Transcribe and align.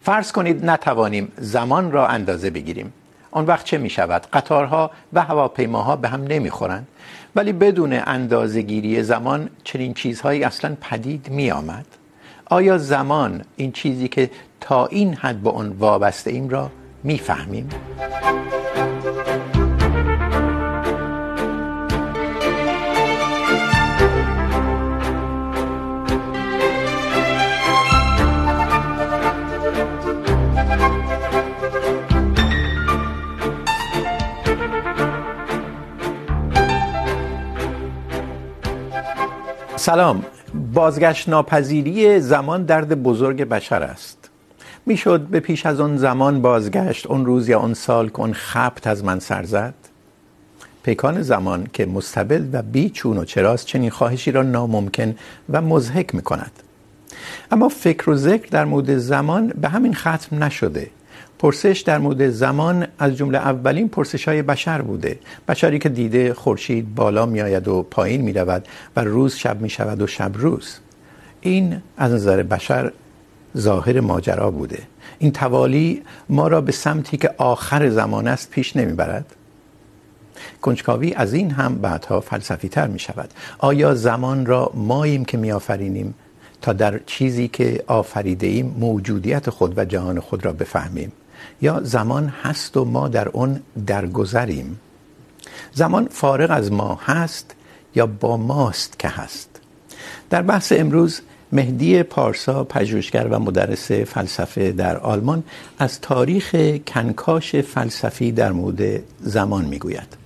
فرض 0.00 0.32
کنید 0.32 0.64
نتوانیم 0.64 1.32
زمان 1.36 1.92
را 1.92 2.06
اندازه 2.06 2.50
بگیریم. 2.50 2.92
آن 3.30 3.46
وقت 3.46 3.64
چه 3.64 3.78
می 3.78 3.90
شود 3.90 4.26
قطارها 4.32 4.90
و 5.12 5.22
هواپیماها 5.22 5.96
به 5.96 6.08
هم 6.08 6.22
نمی 6.22 6.50
خورند 6.50 6.86
ولی 7.36 7.52
بدون 7.52 7.92
اندازه 7.92 8.62
گیری 8.62 9.02
زمان 9.02 9.50
چنین 9.64 9.94
چیزهایی 9.94 10.44
اصلا 10.44 10.76
پدید 10.80 11.30
می 11.30 11.50
آمد 11.50 11.86
آیا 12.46 12.78
زمان 12.78 13.42
این 13.56 13.72
چیزی 13.72 14.08
که 14.08 14.30
تا 14.60 14.86
این 14.86 15.14
حد 15.14 15.36
به 15.36 15.50
اون 15.50 15.68
وابسته 15.68 16.30
ایم 16.30 16.48
را 16.48 16.70
می 17.04 17.18
فهمیم؟ 17.18 17.68
سلام. 39.80 40.24
بازگشت 40.74 41.28
ناپذیری 41.28 42.20
زمان 42.20 42.64
درد 42.64 43.02
بزرگ 43.02 43.44
بشر 43.44 43.82
است. 43.82 44.30
میشد 44.86 45.20
به 45.20 45.40
پیش 45.40 45.66
از 45.66 45.80
آن 45.80 45.96
زمان 45.96 46.42
بازگشت 46.42 47.06
اون 47.06 47.26
روز 47.26 47.48
یا 47.48 47.60
اون 47.60 47.74
سال 47.74 48.08
که 48.08 48.20
اون 48.20 48.32
خبت 48.32 48.86
از 48.86 49.04
من 49.04 49.18
سر 49.18 49.42
زد. 49.42 49.74
پیکان 50.82 51.22
زمان 51.22 51.66
که 51.72 51.86
مستبل 51.86 52.48
و 52.52 52.62
بیچون 52.62 53.18
و 53.18 53.24
چراست 53.24 53.66
چنین 53.66 53.90
خواهشی 53.90 54.30
را 54.32 54.42
ناممکن 54.42 55.14
و 55.50 55.60
مزهک 55.62 56.14
میکند. 56.14 56.52
اما 57.50 57.68
فکر 57.68 58.10
و 58.10 58.16
ذکر 58.16 58.48
در 58.50 58.64
مورد 58.64 58.98
زمان 58.98 59.48
به 59.48 59.68
همین 59.68 59.94
ختم 59.94 60.44
نشده. 60.44 60.90
پرسش 61.40 61.82
در 61.86 61.98
مورد 61.98 62.30
زمان 62.30 62.86
از 62.98 63.16
جمله 63.16 63.38
اولین 63.38 63.88
پرسش 63.88 64.28
های 64.28 64.42
بشر 64.42 64.82
بوده. 64.82 65.18
بشری 65.48 65.78
که 65.78 65.88
دیده 65.88 66.34
خورشید 66.34 66.94
بالا 66.94 67.26
می 67.26 67.40
آید 67.40 67.68
و 67.68 67.82
پایین 67.82 68.20
می 68.20 68.32
رود 68.32 68.68
و 68.96 69.00
روز 69.04 69.34
شب 69.34 69.60
می 69.60 69.70
شود 69.70 70.02
و 70.02 70.06
شب 70.06 70.30
روز. 70.34 70.78
این 71.40 71.82
از 71.96 72.12
نظر 72.12 72.42
بشر 72.42 72.92
ظاهر 73.56 74.00
ماجرا 74.00 74.50
بوده. 74.50 74.78
این 75.18 75.32
توالی 75.32 76.02
ما 76.28 76.48
را 76.48 76.60
به 76.60 76.72
سمتی 76.72 77.16
که 77.16 77.34
آخر 77.38 77.88
زمان 77.88 78.28
است 78.28 78.50
پیش 78.50 78.76
نمی 78.76 78.92
برد 78.92 79.34
کنجکاوی 80.62 81.12
از 81.14 81.32
این 81.32 81.50
هم 81.50 81.74
بعدها 81.74 82.20
فلسفی 82.20 82.68
تر 82.68 82.86
می 82.86 82.98
شود 82.98 83.30
آیا 83.58 83.94
زمان 83.94 84.46
را 84.46 84.70
ماییم 84.74 85.24
که 85.24 85.38
می 85.38 85.52
آفرینیم 85.52 86.14
تا 86.62 86.72
در 86.72 87.00
چیزی 87.06 87.48
که 87.48 87.84
آفریده 87.86 88.46
ایم 88.46 88.76
موجودیت 88.78 89.50
خود 89.50 89.78
و 89.78 89.84
جهان 89.84 90.20
خود 90.20 90.44
را 90.44 90.52
بفهمیم؟ 90.52 91.12
یا 91.62 91.80
زمان 91.82 92.32
هست 92.42 92.76
و 92.76 92.84
ما 92.84 93.08
در 93.08 93.28
اون 93.28 93.60
درگذریم. 93.86 94.80
زمان 95.72 96.08
فارغ 96.10 96.50
از 96.50 96.72
ما 96.72 97.00
هست 97.04 97.54
یا 97.94 98.06
با 98.06 98.36
ماست 98.36 98.98
که 98.98 99.08
هست. 99.08 99.60
در 100.30 100.42
بحث 100.42 100.72
امروز، 100.72 101.20
مهدی 101.52 102.02
پارسا، 102.02 102.64
پژوهشگر 102.64 103.28
و 103.30 103.38
مدرس 103.38 103.92
فلسفه 103.92 104.72
در 104.72 104.96
آلمان، 104.96 105.44
از 105.78 106.00
تاریخ 106.00 106.54
کنکاش 106.86 107.56
فلسفی 107.56 108.32
در 108.32 108.52
مورد 108.52 109.02
زمان 109.20 109.64
میگوید. 109.64 110.16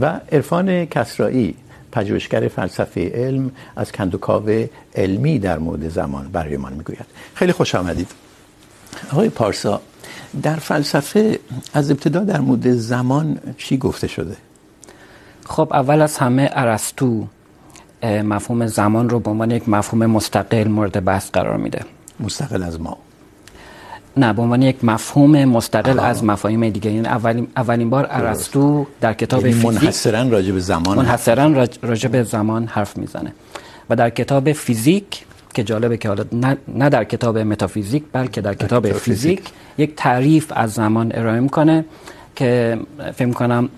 و 0.00 0.20
عرفان 0.32 0.86
کسرایی، 0.86 1.54
پژوهشگر 1.92 2.48
فلسفه 2.48 3.10
علم، 3.14 3.50
از 3.76 3.92
کندوکاو 3.92 4.66
علمی 4.94 5.38
در 5.38 5.58
مورد 5.58 5.88
زمان 5.88 6.28
برای 6.28 6.56
ما 6.56 6.68
میگوید. 6.68 7.06
خیلی 7.34 7.52
خوش 7.52 7.74
آمدید. 7.74 8.10
آقای 9.12 9.28
پارسا 9.28 9.80
در 10.42 10.56
فلسفه 10.56 11.38
از 11.74 11.90
ابتدا 11.90 12.20
در 12.20 12.40
مورد 12.40 12.72
زمان 12.72 13.38
چی 13.58 13.78
گفته 13.78 14.08
شده؟ 14.08 14.36
خب 15.46 15.68
اول 15.72 16.02
از 16.02 16.18
همه 16.18 16.50
ارسطو 16.52 17.26
مفهوم 18.02 18.66
زمان 18.66 19.08
رو 19.08 19.20
به 19.20 19.30
عنوان 19.30 19.50
یک 19.50 19.68
مفهوم 19.68 20.06
مستقل 20.06 20.68
مورد 20.68 21.04
بحث 21.04 21.30
قرار 21.30 21.56
میده. 21.56 21.84
مستقل 22.20 22.62
از 22.62 22.80
ما. 22.80 22.96
نه 24.16 24.32
به 24.32 24.42
عنوان 24.42 24.62
یک 24.62 24.84
مفهوم 24.84 25.44
مستقل 25.44 25.98
آه. 25.98 26.06
از 26.06 26.24
مفاهیم 26.24 26.68
دیگه. 26.68 26.90
یعنی 26.90 27.06
اولین 27.06 27.48
اولین 27.56 27.90
بار 27.90 28.06
ارسطو 28.10 28.86
در 29.00 29.14
کتاب 29.14 29.42
فیزیک 29.42 29.64
منحصرا 29.64 30.22
راجع 30.28 30.52
به 30.52 30.60
زمان. 30.60 30.98
منحصرا 30.98 31.66
راجع 31.82 32.08
به 32.08 32.22
زمان 32.22 32.66
حرف 32.66 32.96
میزنه. 32.96 33.32
و 33.90 33.96
در 33.96 34.10
کتاب 34.10 34.52
فیزیک 34.52 35.24
که 35.58 35.64
جالبه 35.64 35.96
که 35.96 36.08
حالا 36.08 36.24
نه, 36.32 36.56
نه 36.68 36.88
در 36.88 37.04
کتاب 37.04 37.38
متافیزیک 37.38 38.04
بلکه 38.12 38.40
در 38.40 38.54
کتاب 38.54 38.88
در 38.88 38.92
فیزیک 38.92 39.42
یک 39.78 39.94
تعریف 39.96 40.52
از 40.56 40.72
زمان 40.72 41.12
ارائه 41.14 41.40
میکنه 41.40 41.84
که 42.36 42.78
فکر 43.14 43.30
کنم 43.30 43.68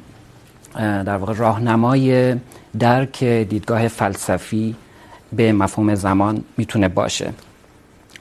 در 0.75 1.17
واقع 1.17 1.35
راهنمای 1.35 2.35
درک 2.79 3.25
دیدگاه 3.25 3.89
فلسفی 3.89 4.77
به 5.33 5.53
مفهوم 5.53 5.95
زمان 5.95 6.45
میتونه 6.57 6.89
باشه. 6.89 7.33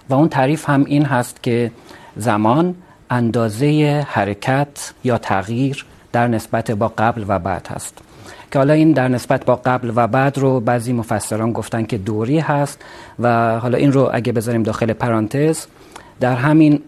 و 0.09 0.13
اون 0.13 0.29
تعریف 0.29 0.69
هم 0.69 0.85
این 0.85 1.05
هست 1.05 1.43
که 1.43 1.71
زمان 2.15 2.75
اندازه 3.09 4.05
حرکت 4.09 4.93
یا 5.03 5.17
تغییر 5.17 5.85
در 6.11 6.27
نسبت 6.27 6.71
با 6.71 6.87
قبل 6.87 7.25
و 7.27 7.39
بعد 7.39 7.67
هست. 7.67 7.97
که 8.51 8.59
حالا 8.59 8.73
این 8.73 8.91
در 8.91 9.07
نسبت 9.07 9.45
با 9.45 9.55
قبل 9.55 9.91
و 9.95 10.07
بعد 10.07 10.37
رو 10.37 10.59
بعضی 10.59 10.93
مفسران 10.93 11.51
گفتن 11.51 11.85
که 11.85 11.97
دوری 11.97 12.39
هست 12.39 12.79
و 13.19 13.59
حالا 13.59 13.77
این 13.77 13.91
رو 13.91 14.09
اگه 14.13 14.31
بذاریم 14.31 14.63
داخل 14.63 14.93
پرانتز 14.93 15.65
در 16.19 16.35
همین 16.35 16.81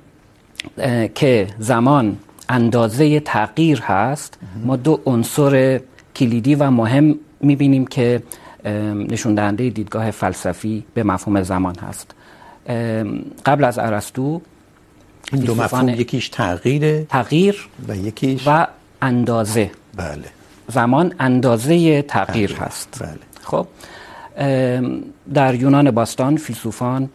که 1.16 1.48
زمان 1.60 2.18
اندازه 2.50 3.20
تغییر 3.20 3.82
هست 3.82 4.38
ما 4.66 4.76
دو 4.76 5.00
عنصر 5.06 5.80
کلیدی 6.16 6.56
و 6.56 6.70
مهم 6.70 7.16
میبینیم 7.42 7.88
که 7.88 8.24
نشون 9.10 9.36
دهنده 9.36 9.70
دیدگاه 9.70 10.12
فلسفی 10.12 10.84
به 10.94 11.04
مفهوم 11.04 11.44
زمان 11.44 11.76
هست. 11.76 12.16
قبل 13.46 13.64
از 13.64 13.80
ارسطو 13.80 14.42
این 15.34 15.42
دو 15.42 15.56
مفهوم 15.56 15.90
یکیش 15.90 16.30
تغییر 16.30 17.04
تغییر 17.04 17.68
و 17.88 17.96
یکیش 17.96 18.44
و 18.48 18.68
اندازه. 19.02 19.72
بله. 19.96 20.41
زمان 20.68 21.14
اندازه 21.20 22.02
تغییر 22.02 22.54
هست. 22.56 22.98
بله. 23.02 23.20
خب 23.42 23.68
در 25.34 25.56
یونان 25.56 25.92
باستان 25.92 26.38
فیلسوفان 26.38 27.10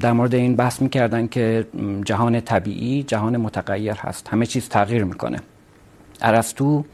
در 0.00 0.12
مورد 0.12 0.34
این 0.34 0.56
بحث 0.56 0.82
میکردن 0.82 1.26
که 1.26 1.66
جهان 2.04 2.40
طبیعی 2.40 3.02
جهان 3.02 3.36
متغیر 3.36 3.92
هست. 3.92 4.28
همه 4.28 4.46
چیز 4.46 4.68
تغییر 4.68 5.04
میکنه. 5.04 5.38
ارسطو 6.22 6.84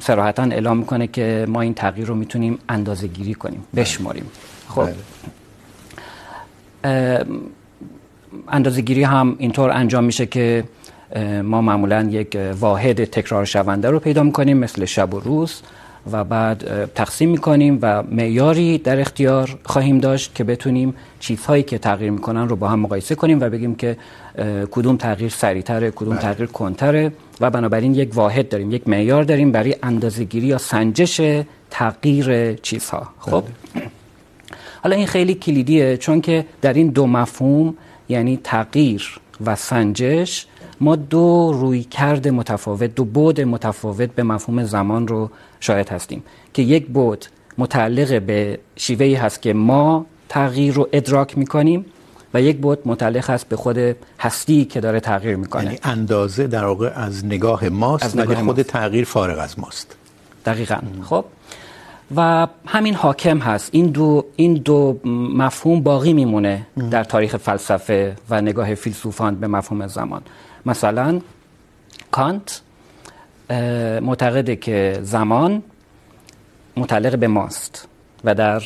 صراحتا 0.00 0.42
اعلام 0.42 0.76
میکنه 0.76 1.06
که 1.06 1.46
ما 1.48 1.60
این 1.60 1.74
تغییر 1.74 2.06
رو 2.06 2.14
میتونیم 2.14 2.58
اندازه 2.68 3.06
گیری 3.06 3.34
کنیم 3.34 3.64
بشماریم. 3.76 4.26
خب. 4.68 4.88
اندازه 8.48 8.80
گیری 8.80 9.02
هم 9.02 9.36
اینطور 9.38 9.70
انجام 9.70 10.04
میشه 10.04 10.26
که 10.26 10.64
ما 11.42 11.60
معمولا 11.60 12.08
یک 12.10 12.38
واحد 12.60 13.04
تکرار 13.04 13.44
شونده 13.44 13.90
رو 13.90 13.98
پیدا 13.98 14.22
میکنیم 14.22 14.56
مثل 14.56 14.84
شب 14.84 15.14
و 15.14 15.20
روز 15.20 15.62
و 16.12 16.24
بعد 16.24 16.90
تقسیم 16.94 17.30
میکنیم 17.30 17.78
و 17.82 18.02
معیاری 18.02 18.78
در 18.78 19.00
اختیار 19.00 19.58
خواهیم 19.64 19.98
داشت 19.98 20.34
که 20.34 20.44
بتونیم 20.44 20.94
چیزهایی 21.20 21.62
که 21.62 21.78
تغییر 21.78 22.10
میکنن 22.10 22.48
رو 22.48 22.56
با 22.56 22.68
هم 22.68 22.80
مقایسه 22.80 23.14
کنیم 23.14 23.40
و 23.40 23.50
بگیم 23.50 23.74
که 23.74 23.96
کدوم 24.70 24.96
تغییر 24.96 25.30
سریعتره 25.30 25.90
کدوم 25.90 26.16
تغییر 26.16 26.48
کنتره 26.48 27.12
و 27.40 27.50
بنابراین 27.50 27.94
یک 27.94 28.14
واحد 28.14 28.48
داریم 28.48 28.72
یک 28.72 28.88
معیار 28.88 29.24
داریم 29.24 29.52
برای 29.52 29.76
اندازه‌گیری 29.82 30.46
یا 30.46 30.58
سنجش 30.58 31.20
تغییر 31.70 32.54
چیزها. 32.54 33.08
خب؟ 33.18 33.44
حالا 34.82 34.96
این 34.96 35.06
خیلی 35.06 35.34
کلیدیه 35.34 35.96
چون 35.96 36.20
که 36.20 36.46
در 36.62 36.72
این 36.72 36.88
دو 36.88 37.06
مفهوم 37.06 37.74
یعنی 38.08 38.40
تغییر 38.44 39.20
و 39.46 39.56
سنجش 39.56 40.46
ما 40.80 40.96
دو 40.96 41.52
روی 41.52 41.82
کرد 41.84 42.28
متفاوت 42.28 42.94
دو 42.94 43.04
بود 43.04 43.40
متفاوت 43.40 44.10
به 44.10 44.22
مفهوم 44.22 44.64
زمان 44.64 45.08
رو 45.08 45.30
شاهد 45.60 45.88
هستیم 45.88 46.22
که 46.54 46.62
یک 46.62 46.86
بود 46.86 47.26
متعلق 47.58 48.22
به 48.22 48.58
شیوهی 48.76 49.14
هست 49.14 49.42
که 49.42 49.52
ما 49.52 50.06
تغییر 50.28 50.74
رو 50.74 50.88
ادراک 50.92 51.38
میکنیم 51.38 51.84
و 52.34 52.42
یک 52.42 52.56
بود 52.56 52.78
متعلق 52.84 53.30
هست 53.30 53.48
به 53.48 53.56
خود 53.56 53.78
هستی 54.20 54.64
که 54.64 54.80
داره 54.80 55.00
تغییر 55.00 55.36
میکنه. 55.36 55.64
یعنی 55.64 55.78
اندازه 55.82 56.46
در 56.46 56.64
واقع 56.64 56.92
از 56.94 57.24
نگاه 57.24 57.68
ماست 57.68 58.16
ولی 58.18 58.34
خود 58.34 58.62
تغییر 58.62 59.04
فارغ 59.04 59.38
از 59.38 59.58
ماست. 59.58 59.96
دقیقاً. 60.46 60.78
خب. 61.02 61.24
و 62.16 62.46
همین 62.66 62.94
حاکم 62.94 63.38
هست. 63.38 63.68
این 63.72 63.86
دو 63.86 64.24
این 64.36 64.54
دو 64.54 65.00
مفهوم 65.34 65.80
باقی 65.80 66.12
میمونه 66.12 66.66
در 66.90 67.04
تاریخ 67.04 67.36
فلسفه 67.36 68.16
و 68.30 68.40
نگاه 68.40 68.74
فیلسوفان 68.74 69.34
به 69.34 69.46
مفهوم 69.46 69.86
زمان. 69.86 70.22
مثلا 70.66 71.20
کانت 72.10 72.60
معتقده 74.02 74.56
که 74.56 74.98
زمان 75.02 75.62
متعلق 76.76 77.18
به 77.18 77.28
ماست 77.28 77.88
و 78.24 78.34
در 78.34 78.62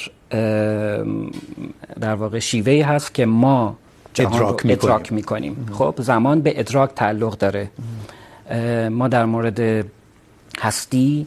در 2.01 2.15
واقع 2.15 2.39
شیوهی 2.39 2.83
هست 2.83 3.15
که 3.15 3.27
ما 3.27 3.77
جهان 4.15 4.33
ادراک 4.35 4.61
رو 4.61 4.71
ادراک 4.71 5.13
میکنیم. 5.13 5.67
خب 5.73 5.95
زمان 5.99 6.41
به 6.41 6.61
ادراک 6.61 6.95
تعلق 6.95 7.39
داره. 7.39 7.71
ما 8.91 9.09
در 9.09 9.25
مورد 9.25 9.87
هستی 10.61 11.27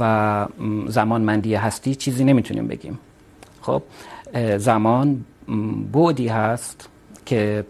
و 0.00 0.46
زمانمندی 0.88 1.54
هستی 1.54 1.94
چیزی 1.94 2.24
نمیتونیم 2.24 2.66
بگیم. 2.68 2.98
خب 3.62 3.82
زمان 4.56 5.24
بعدی 5.92 6.28
هست 6.28 6.88
که 7.30 7.64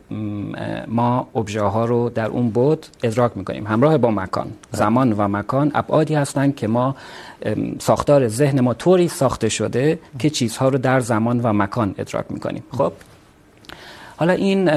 ما 0.88 1.28
ابژه 1.34 1.62
ها 1.62 1.84
رو 1.84 2.10
در 2.10 2.26
اون 2.26 2.50
بعد 2.50 2.86
ادراک 3.02 3.36
میکنیم. 3.36 3.66
همراه 3.66 3.98
با 3.98 4.10
مکان. 4.10 4.52
زمان 4.72 5.12
و 5.12 5.28
مکان 5.28 5.70
ابعادی 5.74 6.14
هستند 6.14 6.56
که 6.56 6.68
ما 6.68 6.96
ساختار 7.78 8.28
ذهن 8.28 8.60
ما 8.60 8.74
طوری 8.74 9.08
ساخته 9.08 9.48
شده 9.48 9.98
که 10.18 10.30
چیزها 10.30 10.68
رو 10.68 10.78
در 10.78 11.00
زمان 11.00 11.40
و 11.40 11.52
مکان 11.52 11.94
ادراک 11.98 12.24
میکنیم. 12.30 12.62
خب؟ 12.72 12.92
حالا 14.16 14.32
این 14.32 14.68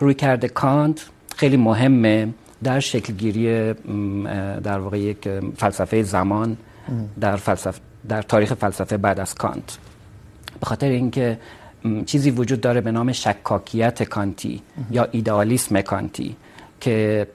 روی 0.00 0.14
کرده 0.14 0.48
کانت 0.48 1.06
خیلی 1.36 1.56
مهمه 1.56 2.28
در 2.62 2.80
شکلگیری 2.80 3.74
در 4.62 4.78
واقع 4.78 4.98
یک 4.98 5.28
فلسفه 5.56 6.02
زمان 6.02 6.56
در 7.20 7.36
فلسفه 7.36 7.80
در 8.08 8.22
تاریخ 8.22 8.54
فلسفه 8.54 8.96
بعد 8.96 9.20
از 9.20 9.34
کانت. 9.34 9.78
به 10.60 10.66
خاطر 10.66 10.88
اینکه 10.88 11.38
چیزی 12.06 12.30
وجود 12.30 12.60
داره 12.60 12.80
به 12.80 12.92
نام 12.92 13.12
شکاکیت 13.12 14.02
کانتی 14.02 14.62
یا 14.90 15.08
ایدئالیسم 15.10 15.80
کانتی 15.80 16.36
که 16.80 17.26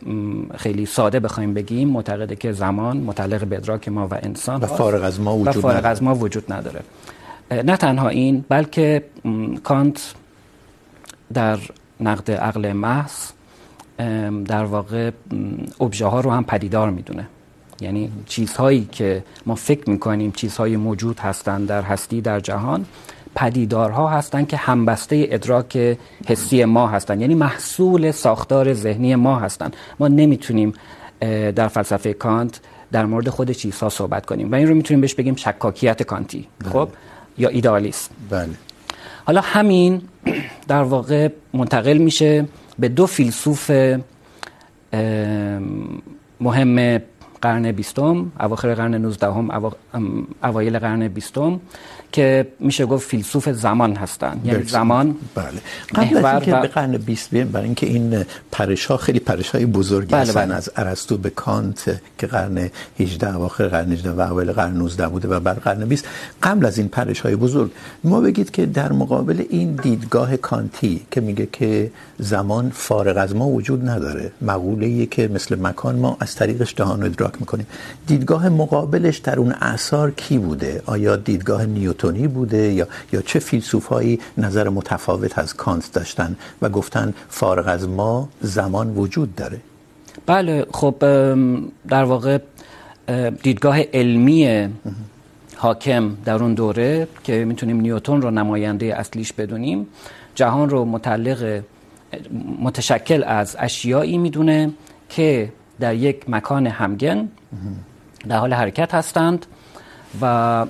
خیلی 0.57 0.85
ساده 0.85 1.19
بخوایم 1.19 1.53
بگیم 1.53 1.89
معتقده 1.89 2.35
که 2.35 2.51
زمان 2.51 2.97
متعلق 2.97 3.45
به 3.45 3.55
ادراک 3.55 3.87
ما 3.89 4.07
و 4.07 4.13
انسان 4.13 4.61
و 4.61 4.65
فارغ 4.65 5.03
از 5.03 5.19
ما 5.19 5.37
وجود 5.37 5.57
و 5.57 5.61
فارغ 5.61 5.85
از 5.85 6.03
ما 6.03 6.15
وجود 6.15 6.53
نداره. 6.53 6.81
نه 7.51 7.77
تنها 7.77 8.09
این 8.09 8.45
بلکه 8.49 9.03
کانت 9.63 10.13
در 11.33 11.59
نقد 11.99 12.31
عقل 12.31 12.73
محض 12.73 13.11
در 14.45 14.63
واقع 14.63 15.11
ابژه 15.81 16.05
ها 16.05 16.19
رو 16.19 16.31
هم 16.31 16.43
پدیدار 16.43 16.89
میدونه. 16.89 17.27
یعنی 17.81 18.11
چیزهایی 18.25 18.89
که 18.91 19.23
ما 19.45 19.55
فکر 19.55 19.89
میکنیم 19.89 20.31
چیزهای 20.31 20.77
موجود 20.77 21.19
هستند 21.19 21.67
در 21.67 21.81
هستی 21.81 22.21
در 22.21 22.39
جهان 22.39 22.85
پدیدارها 23.35 24.09
هستند 24.09 24.47
که 24.47 24.57
همبسته 24.57 25.27
ادراک 25.29 25.97
حسی 26.25 26.65
ما 26.65 26.87
هستند 26.87 27.21
یعنی 27.21 27.35
محصول 27.35 28.11
ساختار 28.11 28.73
ذهنی 28.73 29.15
ما 29.15 29.39
هستند 29.39 29.75
ما 29.99 30.07
نمیتونیم 30.07 30.73
در 31.55 31.67
فلسفه 31.67 32.13
کانت 32.13 32.59
در 32.91 33.05
مورد 33.05 33.29
خود 33.29 33.51
چیزها 33.51 33.89
صحبت 33.89 34.25
کنیم. 34.25 34.51
و 34.51 34.55
این 34.55 34.67
رو 34.67 34.75
میتونیم 34.75 35.01
بهش 35.01 35.13
بگیم 35.13 35.35
شکاکیت 35.35 36.03
کانتی. 36.03 36.47
بله. 36.59 36.71
خب؟ 36.71 36.89
یا 37.37 37.49
ایدالیسم 37.49 38.11
بله. 38.29 38.49
حالا 39.25 39.41
همین 39.41 40.01
در 40.67 40.83
واقع 40.83 41.29
منتقل 41.53 41.97
میشه 41.97 42.45
به 42.79 42.89
دو 42.89 43.05
فیلسوف 43.05 43.71
مهم 46.41 47.01
قرن 47.41 47.71
بیستم 47.71 48.31
اواخر 48.39 48.73
قرن 48.73 48.95
19 48.95 49.27
هم 49.27 50.27
اوایل 50.43 50.79
قرن 50.79 51.07
بیستم. 51.07 51.59
که 52.11 52.47
میشه 52.59 52.85
گفت 52.85 53.09
فیلسوف 53.09 53.49
زمان 53.49 53.95
هستن. 53.95 54.41
یعنی 54.45 54.63
زمان 54.63 55.15
بله. 55.35 55.45
قبل 55.95 56.17
از 56.17 56.33
اینکه 56.33 56.55
و... 56.55 56.61
به 56.61 56.67
قرن 56.67 56.97
20 56.97 57.31
بریم 57.31 57.47
برای 57.47 57.65
اینکه 57.65 57.87
این 57.87 58.25
پرش 58.51 58.85
ها 58.85 58.97
خیلی 58.97 59.19
پرش 59.19 59.49
های 59.49 59.65
بزرگی 59.65 60.11
بله 60.11 60.21
هستن 60.21 60.45
بله. 60.45 60.55
از 60.55 60.69
ارسطو 60.75 61.17
به 61.17 61.29
کانت 61.29 62.01
که 62.17 62.27
قرن 62.27 62.69
18 62.99 63.35
اواخر 63.35 63.67
قرن 63.67 63.91
18 63.91 64.11
و 64.11 64.21
اوایل 64.21 64.51
قرن 64.51 64.73
19 64.73 65.07
بوده 65.07 65.27
و 65.27 65.39
بعد 65.39 65.57
قرن 65.57 65.85
20 65.85 66.05
قبل 66.43 66.65
از 66.65 66.77
این 66.77 66.87
پرش 66.87 67.19
های 67.19 67.35
بزرگ 67.35 67.71
ما 68.03 68.21
بگید 68.21 68.51
که 68.51 68.65
در 68.65 68.91
مقابل 68.91 69.43
این 69.49 69.75
دیدگاه 69.75 70.37
کانتی 70.37 71.01
که 71.11 71.21
میگه 71.21 71.47
که 71.51 71.91
زمان 72.17 72.71
فارغ 72.73 73.17
از 73.17 73.35
ما 73.35 73.47
وجود 73.47 73.89
نداره 73.89 74.31
مقوله 74.41 74.85
ای 74.85 75.05
که 75.05 75.27
مثل 75.27 75.59
مکان 75.61 75.95
ما 75.95 76.17
از 76.19 76.35
طریقش 76.35 76.75
جهان 76.75 76.99
رو 77.01 77.05
ادراک 77.05 77.33
میکنیم 77.39 77.67
دیدگاه 78.07 78.49
مقابلش 78.49 79.17
در 79.17 79.39
اون 79.39 79.51
اثار 79.51 80.11
کی 80.11 80.37
بوده؟ 80.37 80.81
آیا 80.85 81.15
دیدگاه 81.15 81.65
نیوتن 81.65 82.00
نیوتونی 82.03 82.27
بوده 82.27 82.73
یا 82.73 82.87
یا 83.13 83.21
چه 83.21 83.39
فیلسوفایی 83.39 84.19
نظر 84.37 84.69
متفاوت 84.69 85.39
از 85.39 85.53
کانت 85.53 85.91
داشتن 85.93 86.35
و 86.61 86.69
گفتن 86.69 87.13
فارغ 87.29 87.67
از 87.67 87.89
ما 87.89 88.29
زمان 88.41 88.95
وجود 88.95 89.35
داره؟ 89.35 89.59
بله 90.25 90.65
خب 90.71 90.95
در 91.87 92.03
واقع 92.03 92.37
دیدگاه 93.43 93.81
علمی 93.93 94.69
حاکم 95.55 96.17
در 96.25 96.43
اون 96.43 96.53
دوره 96.53 97.07
که 97.23 97.45
میتونیم 97.45 97.81
نیوتن 97.81 98.21
رو 98.21 98.31
نماینده 98.31 98.99
اصلیش 98.99 99.33
بدونیم 99.33 99.87
جهان 100.35 100.69
رو 100.69 100.85
متعلق 100.85 101.63
متشکل 102.61 103.23
از 103.23 103.55
اشیایی 103.59 104.17
میدونه 104.17 104.71
که 105.09 105.51
در 105.79 105.95
یک 105.95 106.29
مکان 106.29 106.67
همگن 106.67 107.29
در 108.29 108.37
حال 108.37 108.53
حرکت 108.53 108.93
هستند. 108.93 109.45
و 110.21 110.65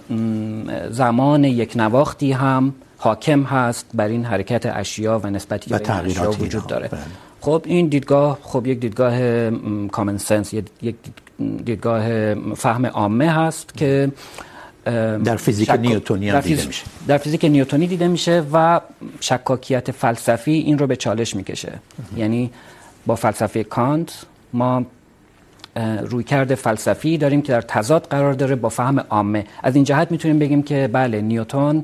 زمان 0.89 1.43
یک 1.43 1.73
نواختی 1.75 2.31
هم 2.31 2.73
حاکم 2.97 3.43
هست 3.43 3.85
بر 3.93 4.07
این 4.07 4.25
حرکت 4.25 4.65
اشیا 4.65 5.21
و 5.23 5.29
نسبتی 5.29 5.69
به 5.69 5.95
اشیا 5.95 6.31
وجود 6.31 6.67
داره. 6.67 6.89
خب 7.41 7.61
این 7.65 7.87
دیدگاه 7.87 8.37
خب 8.41 8.67
یک 8.67 8.79
دیدگاه 8.79 9.19
کامن 9.87 10.17
سنس 10.17 10.53
یک 10.53 10.95
دیدگاه 11.65 12.33
فهم 12.55 12.85
عامه 12.85 13.29
هست 13.29 13.77
که 13.77 14.11
در 15.23 15.35
فیزیک 15.35 15.67
شک... 15.67 15.79
نیوتونی 15.79 16.29
هم 16.29 16.39
دیده 16.39 16.65
میشه. 16.65 16.83
در 17.07 17.17
فیزیک 17.17 17.45
نیوتونی 17.45 17.87
دیده 17.87 18.07
میشه 18.07 18.43
و 18.53 18.81
شکاکیت 19.19 19.91
فلسفی 19.91 20.51
این 20.51 20.79
رو 20.79 20.87
به 20.87 20.95
چالش 20.95 21.35
میکشه. 21.35 21.73
یعنی 22.17 22.51
با 23.05 23.15
فلسفه 23.15 23.63
کانت 23.63 24.25
ما 24.53 24.85
روی 26.09 26.23
کرده 26.23 26.55
فلسفی 26.55 27.17
داریم 27.17 27.41
که 27.41 27.51
در 27.51 27.61
تضاد 27.61 28.07
قرار 28.09 28.33
داره 28.33 28.55
با 28.55 28.69
فهم 28.69 28.99
عامه. 28.99 29.45
از 29.63 29.75
این 29.75 29.83
جهت 29.83 30.11
میتونیم 30.11 30.39
بگیم 30.39 30.63
که 30.63 30.89
بله 30.93 31.21
نیوتن 31.21 31.83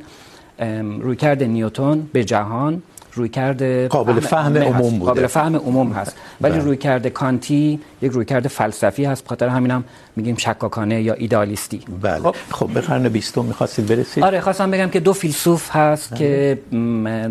روی 1.02 1.16
کرده 1.16 1.48
نیوتن 1.48 2.10
به 2.14 2.24
جهان 2.24 2.82
روی 3.14 3.30
کرده 3.30 3.88
قابل 3.88 4.20
فهم 4.20 4.58
عموم 4.58 5.00
بوده. 5.00 5.06
قابل 5.06 5.28
فهم 5.28 5.56
عموم 5.56 5.92
هست. 5.92 6.16
ولی 6.42 6.60
روی 6.60 6.78
کرده 6.78 7.10
کانتی 7.10 7.80
یک 8.02 8.12
روی 8.12 8.26
کرده 8.26 8.50
فلسفی 8.50 9.06
هست. 9.06 9.26
بخاطر 9.26 9.48
همینم 9.48 9.84
میگیم 10.16 10.36
شکاکانه 10.36 11.02
یا 11.02 11.14
ایدالیستی. 11.14 11.82
بله. 12.02 12.20
خب, 12.20 12.36
خب 12.52 12.68
به 12.68 12.82
قرن 12.82 13.10
20 13.10 13.38
می‌خواستید 13.38 13.88
برسید؟ 13.88 14.24
آره 14.24 14.42
خواستم 14.42 14.72
بگم 14.72 14.90
که 14.90 15.00
دو 15.00 15.14
فیلسوف 15.14 15.76
هست 15.76 16.16
که 16.16 16.60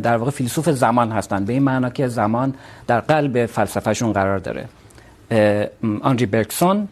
در 0.02 0.16
واقع 0.16 0.30
فیلسوف 0.30 0.70
زمان 0.70 1.12
هستن 1.12 1.44
به 1.44 1.52
این 1.52 1.62
معنا 1.62 1.90
که 1.90 2.08
زمان 2.08 2.54
در 2.86 3.00
قلب 3.00 3.46
فلسفهشون 3.46 4.12
قرار 4.12 4.38
داره. 4.38 4.64
آنری 6.02 6.26
برکسون 6.26 6.88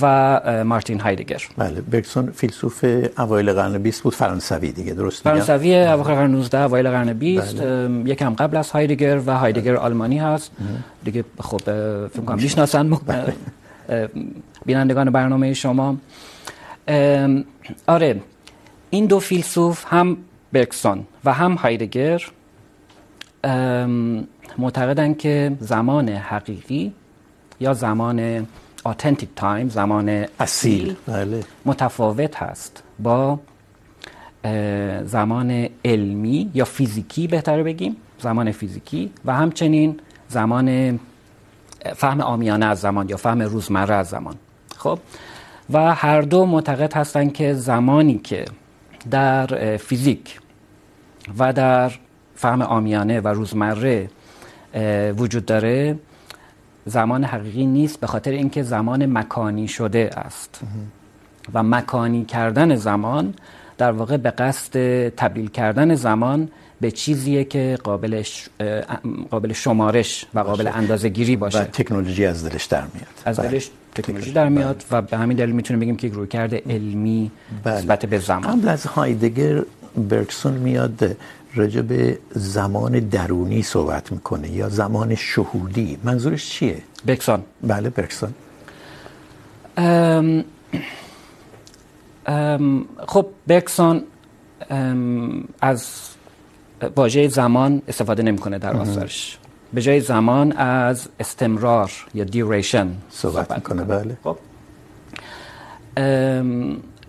و 0.00 0.64
مارتین 0.64 1.00
هایدگر 1.00 1.42
بله 1.56 1.80
برکسون 1.80 2.30
فیلسوف 2.30 2.84
اوایل 3.18 3.52
قرن 3.52 3.78
20 3.78 4.02
بود 4.02 4.14
فرانسوی 4.14 4.72
دیگه 4.72 4.94
درست 4.94 5.26
میگم 5.26 5.40
فرانسوی 5.40 5.76
اواخر 5.76 6.14
قرن 6.14 6.30
19 6.30 6.60
اوایل 6.60 6.90
قرن 6.90 7.12
20 7.12 7.56
بله. 7.56 8.10
یکم 8.10 8.34
قبل 8.34 8.56
از 8.56 8.70
هایدگر 8.70 9.20
و 9.26 9.38
هایدگر 9.38 9.72
بله. 9.72 9.80
آلمانی 9.80 10.18
هست 10.18 10.50
دیگه 11.04 11.24
خب 11.40 11.60
فکر 12.08 12.22
کنم 12.26 12.36
میشناسن 12.36 12.90
بله. 12.90 13.34
بینندگان 14.66 15.10
برنامه 15.10 15.54
شما 15.54 15.96
آره 17.86 18.20
این 18.90 19.06
دو 19.06 19.20
فیلسوف 19.20 19.84
هم 19.88 20.16
برکسون 20.52 21.06
و 21.24 21.32
هم 21.32 21.52
هایدگر 21.52 22.22
معتقدن 24.58 25.14
که 25.14 25.56
زمان 25.60 26.08
حقیقی 26.08 26.92
یا 27.60 27.72
زمان 27.72 28.46
authentic 28.88 29.40
time 29.40 29.68
زمان 29.68 30.26
اصیل. 30.40 30.96
بله. 31.06 31.44
متفاوت 31.64 32.36
هست. 32.36 32.82
با 32.98 33.40
زمان 35.04 35.68
علمی 35.84 36.50
یا 36.54 36.64
فیزیکی 36.64 37.26
بهتره 37.26 37.62
بگیم؟ 37.62 37.96
زمان 38.18 38.52
فیزیکی. 38.52 39.12
و 39.24 39.34
همچنین 39.34 40.00
زمان 40.28 41.00
فهم 41.96 42.22
عامیانه 42.22 42.66
از 42.66 42.80
زمان 42.80 43.08
یا 43.08 43.16
فهم 43.16 43.42
روزمره 43.42 43.94
از 43.94 44.08
زمان. 44.08 44.34
خب؟ 44.76 44.98
و 45.70 45.94
هر 45.94 46.20
دو 46.20 46.46
معتقد 46.46 46.92
هستند 46.92 47.32
که 47.32 47.54
زمانی 47.54 48.18
که 48.18 48.44
در 49.10 49.76
فیزیک 49.76 50.40
و 51.38 51.52
در 51.52 51.92
فهم 52.34 52.62
عامیانه 52.62 53.20
و 53.20 53.28
روزمره 53.28 54.10
وجود 55.16 55.46
داره 55.46 55.98
زمان 56.86 57.24
حقیقی 57.24 57.66
نیست 57.66 58.00
به 58.00 58.06
خاطر 58.06 58.30
اینکه 58.30 58.62
زمان 58.62 59.06
مکانی 59.06 59.68
شده 59.68 60.10
است. 60.16 60.60
و 61.54 61.62
مکانی 61.62 62.24
کردن 62.24 62.76
زمان 62.76 63.34
در 63.78 63.92
واقع 63.92 64.16
به 64.16 64.30
قصد 64.30 64.74
تبدیل 65.08 65.48
کردن 65.48 65.94
زمان 65.94 66.48
به 66.80 66.90
چیزیه 66.90 67.44
که 67.44 67.78
قابل 67.84 68.22
قابل 69.30 69.52
شمارش 69.52 70.26
و 70.34 70.40
قابل 70.40 70.70
اندازه‌گیری 70.74 71.36
باشه. 71.36 71.60
و 71.60 71.64
تکنولوژی 71.64 72.26
از 72.26 72.44
دلش 72.44 72.64
در 72.64 72.82
میاد. 72.94 73.06
از 73.24 73.40
دلش 73.40 73.70
تکنولوژی 73.94 74.32
در 74.32 74.48
میاد 74.48 74.84
و 74.90 75.02
به 75.02 75.16
همین 75.16 75.36
دلیل 75.36 75.54
میتونیم 75.54 75.80
بگیم 75.80 75.96
که 75.96 76.08
رویکرد 76.08 76.54
علمی 76.54 77.30
نسبت 77.66 78.06
به 78.06 78.18
زمان. 78.18 78.42
قبل 78.42 78.68
از 78.68 78.86
هایدگر 78.86 79.62
برکسون 79.96 80.52
میاد 80.52 81.16
راجع 81.56 81.80
به 81.80 82.18
زمان 82.30 82.98
درونی 82.98 83.62
صحبت 83.62 84.12
میکنه 84.12 84.50
یا 84.50 84.68
زمان 84.68 85.14
شهودی. 85.14 85.98
منظورش 86.04 86.50
چیه؟ 86.50 86.82
بکسان 87.06 87.42
بله 87.62 87.90
برکسون 87.90 88.34
ام 89.76 90.44
ام 92.26 92.84
خب 93.06 93.26
بکسون 93.48 94.02
از 95.60 95.86
واژه 96.96 97.28
زمان 97.28 97.82
استفاده 97.88 98.22
نمیکنه 98.22 98.58
در 98.58 98.76
آثارش. 98.76 99.38
به 99.72 99.82
جای 99.82 100.00
زمان 100.00 100.52
از 100.52 101.08
استمرار 101.20 101.92
یا 102.14 102.24
دیوریشن 102.24 102.88
صحبت 103.10 103.52
میکنه 103.52 103.84
بله. 103.84 104.16
خب. 104.24 104.36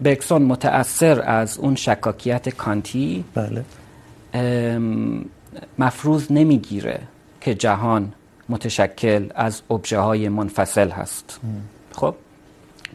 بکسون 0.04 0.42
متأثر 0.42 1.22
از 1.22 1.58
اون 1.58 1.76
شکاکیت 1.76 2.50
کانتی 2.50 3.26
بله. 3.34 3.64
مفروض 5.80 6.32
نمیگیره 6.32 7.00
که 7.42 7.56
جهان 7.56 8.14
متشکل 8.50 9.30
از 9.36 9.62
ابژه 9.72 10.00
های 10.00 10.30
منفصل 10.30 10.90
هست. 10.90 11.40
خب؟ 11.92 12.16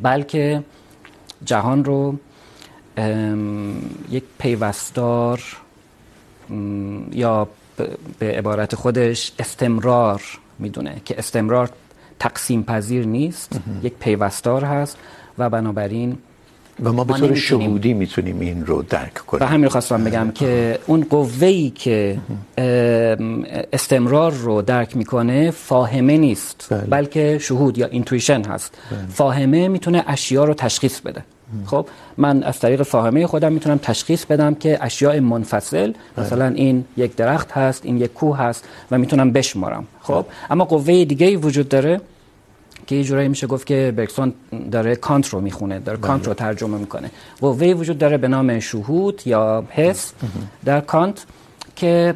بلکه 0.02 0.62
جهان 1.44 1.84
رو 1.84 2.16
یک 4.10 4.24
پیوستار 4.38 5.42
یا 7.12 7.48
به 8.18 8.38
عبارت 8.38 8.74
خودش 8.74 9.32
استمرار 9.38 10.22
میدونه 10.58 11.02
که 11.04 11.18
استمرار 11.18 11.70
تقسیم 12.18 12.62
پذیر 12.62 13.06
نیست 13.06 13.60
یک 13.82 13.94
پیوستار 14.00 14.64
هست 14.64 14.98
و 15.38 15.50
بنابراین 15.50 16.18
و 16.82 16.92
ما 16.92 17.04
به 17.04 17.14
طور 17.14 17.34
شهودی 17.34 17.94
میتونیم 17.94 18.40
این 18.40 18.66
رو 18.66 18.82
درک 18.82 19.14
کنیم. 19.14 19.42
و 19.42 19.46
همین 19.46 19.68
خواستم 19.68 20.04
بگم 20.04 20.30
که 20.30 20.78
اون 20.86 21.06
قوه‌ای 21.10 21.70
که 21.70 22.18
استمرار 23.72 24.32
رو 24.32 24.62
درک 24.62 24.96
میکنه 24.96 25.50
فاهمه 25.50 26.16
نیست 26.18 26.66
بله. 26.70 26.80
بلکه 26.80 27.38
شهود 27.38 27.78
یا 27.78 27.86
اینتویشن 27.86 28.44
هست. 28.44 28.78
بله. 28.90 29.00
فاهمه 29.08 29.68
میتونه 29.68 30.04
اشیا 30.06 30.44
رو 30.44 30.54
تشخیص 30.54 31.00
بده. 31.00 31.24
خب 31.66 31.86
من 32.16 32.42
از 32.42 32.58
طریق 32.58 32.82
فاهمه 32.82 33.26
خودم 33.26 33.52
میتونم 33.52 33.78
تشخیص 33.82 34.24
بدم 34.24 34.54
که 34.54 34.78
اشیاء 34.80 35.20
منفصل 35.20 35.92
مثلا 36.18 36.46
این 36.46 36.84
یک 36.96 37.16
درخت 37.16 37.52
هست 37.52 37.86
این 37.86 37.96
یک 37.96 38.12
کوه 38.12 38.38
هست 38.38 38.64
و 38.90 38.98
میتونم 38.98 39.32
بشمارم. 39.32 39.86
خب 40.00 40.24
اما 40.50 40.64
قوه 40.64 41.04
دیگه 41.04 41.36
وجود 41.36 41.68
داره 41.68 42.00
که 42.86 42.94
یه 42.94 43.04
جورایی 43.04 43.28
میشه 43.28 43.46
گفت 43.46 43.66
که 43.66 43.92
برکسون 43.96 44.34
داره 44.70 44.96
کانت 44.96 45.28
رو 45.28 45.40
میخونه 45.40 45.78
داره 45.78 45.98
کانت 45.98 46.26
رو 46.26 46.34
ترجمه 46.34 46.78
میکنه. 46.78 47.10
قوه 47.40 47.66
وجود 47.66 47.98
داره 47.98 48.16
به 48.16 48.28
نام 48.28 48.60
شهود 48.60 49.22
یا 49.26 49.64
حس 49.70 50.12
در 50.64 50.80
کانت 50.80 51.26
که 51.76 52.14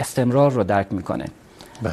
استمرار 0.00 0.50
رو 0.50 0.64
درک 0.64 0.86
میکنه. 0.90 1.24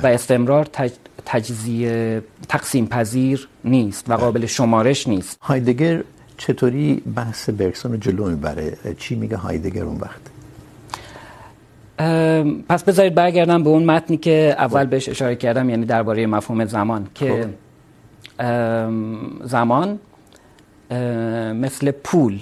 و 0.04 0.08
استمرار 0.08 0.66
تج... 0.66 0.92
تجزیه 1.26 2.24
تقسیم 2.50 2.86
پذیر 2.86 3.48
نیست 3.66 4.10
و 4.10 4.14
قابل 4.14 4.46
شمارش 4.46 5.08
نیست. 5.08 5.38
هایدگر 5.42 6.04
چطوری 6.38 7.02
بحث 7.16 7.50
برکسون 7.50 7.92
رو 7.92 7.98
جلو 7.98 8.30
میبره؟ 8.30 8.78
چی 8.98 9.16
میگه 9.16 9.38
هایدگر 9.38 9.84
اون 9.84 9.98
وقت؟ 9.98 10.22
پس 12.70 12.84
بذارید 12.84 13.16
برگردم 13.16 13.64
به 13.64 13.70
اون 13.70 13.84
متنی 13.84 14.18
که 14.18 14.56
اول 14.58 14.86
بهش 14.86 15.10
اشاره 15.10 15.36
کردم 15.36 15.70
یعنی 15.70 15.86
درباره 15.86 16.26
مفهوم 16.26 16.66
زمان 16.66 17.08
که 17.16 17.50
زمان 19.44 20.00
مثل 21.54 21.92
پول 21.92 22.40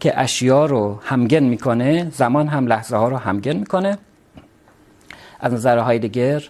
که 0.00 0.20
اشیا 0.20 0.66
رو 0.66 0.98
همگن 1.02 1.42
میکنه، 1.42 2.10
زمان 2.10 2.48
هم 2.48 2.66
لحظه 2.66 2.96
ها 2.96 3.08
رو 3.08 3.16
همگن 3.16 3.56
میکنه. 3.56 3.98
از 5.40 5.52
نظر 5.52 5.78
هایدگر 5.78 6.42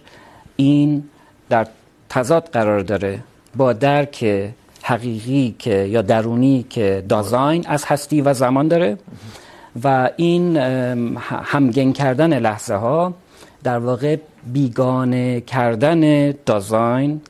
این 0.55 1.03
در 1.49 1.67
تضاد 2.09 2.49
قرار 2.49 2.79
داره 2.79 3.19
با 3.55 3.73
درک 3.73 4.49
حقیقی 4.83 5.55
که 5.59 5.73
یا 5.73 6.01
درونی 6.01 6.65
که 6.69 7.05
دازاین 7.09 7.67
از 7.67 7.85
هستی 7.85 8.21
و 8.21 8.33
زمان 8.33 8.67
داره 8.67 8.97
و 9.83 10.09
این 10.17 10.57
همگن 11.27 11.91
کردن 11.91 12.39
لحظه 12.39 12.75
ها 12.75 13.13
در 13.63 13.77
واقع 13.77 14.17
بیگانه 14.53 15.41
کردن 15.41 16.31
دازاین 16.31 17.21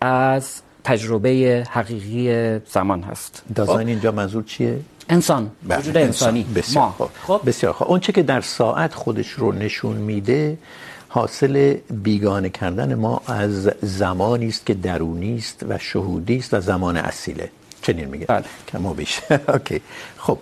از 0.00 0.62
تجربه 0.90 1.64
حقیقی 1.70 2.58
زمان 2.66 3.02
هست. 3.02 3.42
دازاین 3.54 3.88
اینجا 3.88 4.12
منظور 4.12 4.42
چیه؟ 4.42 4.80
انسان 5.08 5.50
وجود 5.68 5.96
انسانی 5.96 6.42
بسیار 6.44 6.84
ما 6.84 7.10
خب؟ 7.26 7.40
بسیار 7.46 7.72
خوب. 7.72 7.88
اون 7.88 8.00
چه 8.00 8.12
که 8.12 8.22
در 8.22 8.40
ساعت 8.40 8.94
خودش 8.94 9.30
رو 9.30 9.52
نشون 9.52 9.96
میده 9.96 10.58
حاصل 11.08 11.76
بیگانه 11.90 12.48
کردن 12.48 12.94
ما 12.94 13.22
از 13.26 13.70
زمانی 13.82 14.48
است 14.48 14.66
که 14.66 14.74
درونی 14.74 15.36
است 15.36 15.64
و 15.68 15.78
شهودی 15.78 16.36
است 16.36 16.54
و 16.54 16.60
زمان 16.60 16.96
اصیله. 16.96 17.50
چنین 17.82 18.08
میگه. 18.08 18.26
بله. 18.26 18.44
کم 18.68 18.86
و 18.86 18.94
بیش. 18.94 19.20
اوکی. 19.54 19.80
خب 20.16 20.38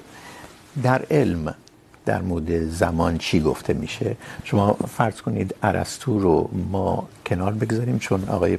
در 0.83 1.03
علم 1.11 1.55
در 2.09 2.23
مورد 2.23 2.69
زمان 2.69 3.19
چی 3.19 3.41
گفته 3.41 3.73
میشه؟ 3.73 4.17
شما 4.45 4.73
فرض 4.73 5.21
کنید 5.21 5.55
ارسطو 5.63 6.19
رو 6.19 6.51
ما 6.71 7.09
کنار 7.27 7.53
بگذاریم 7.53 7.99
چون 7.99 8.25
آقای 8.29 8.57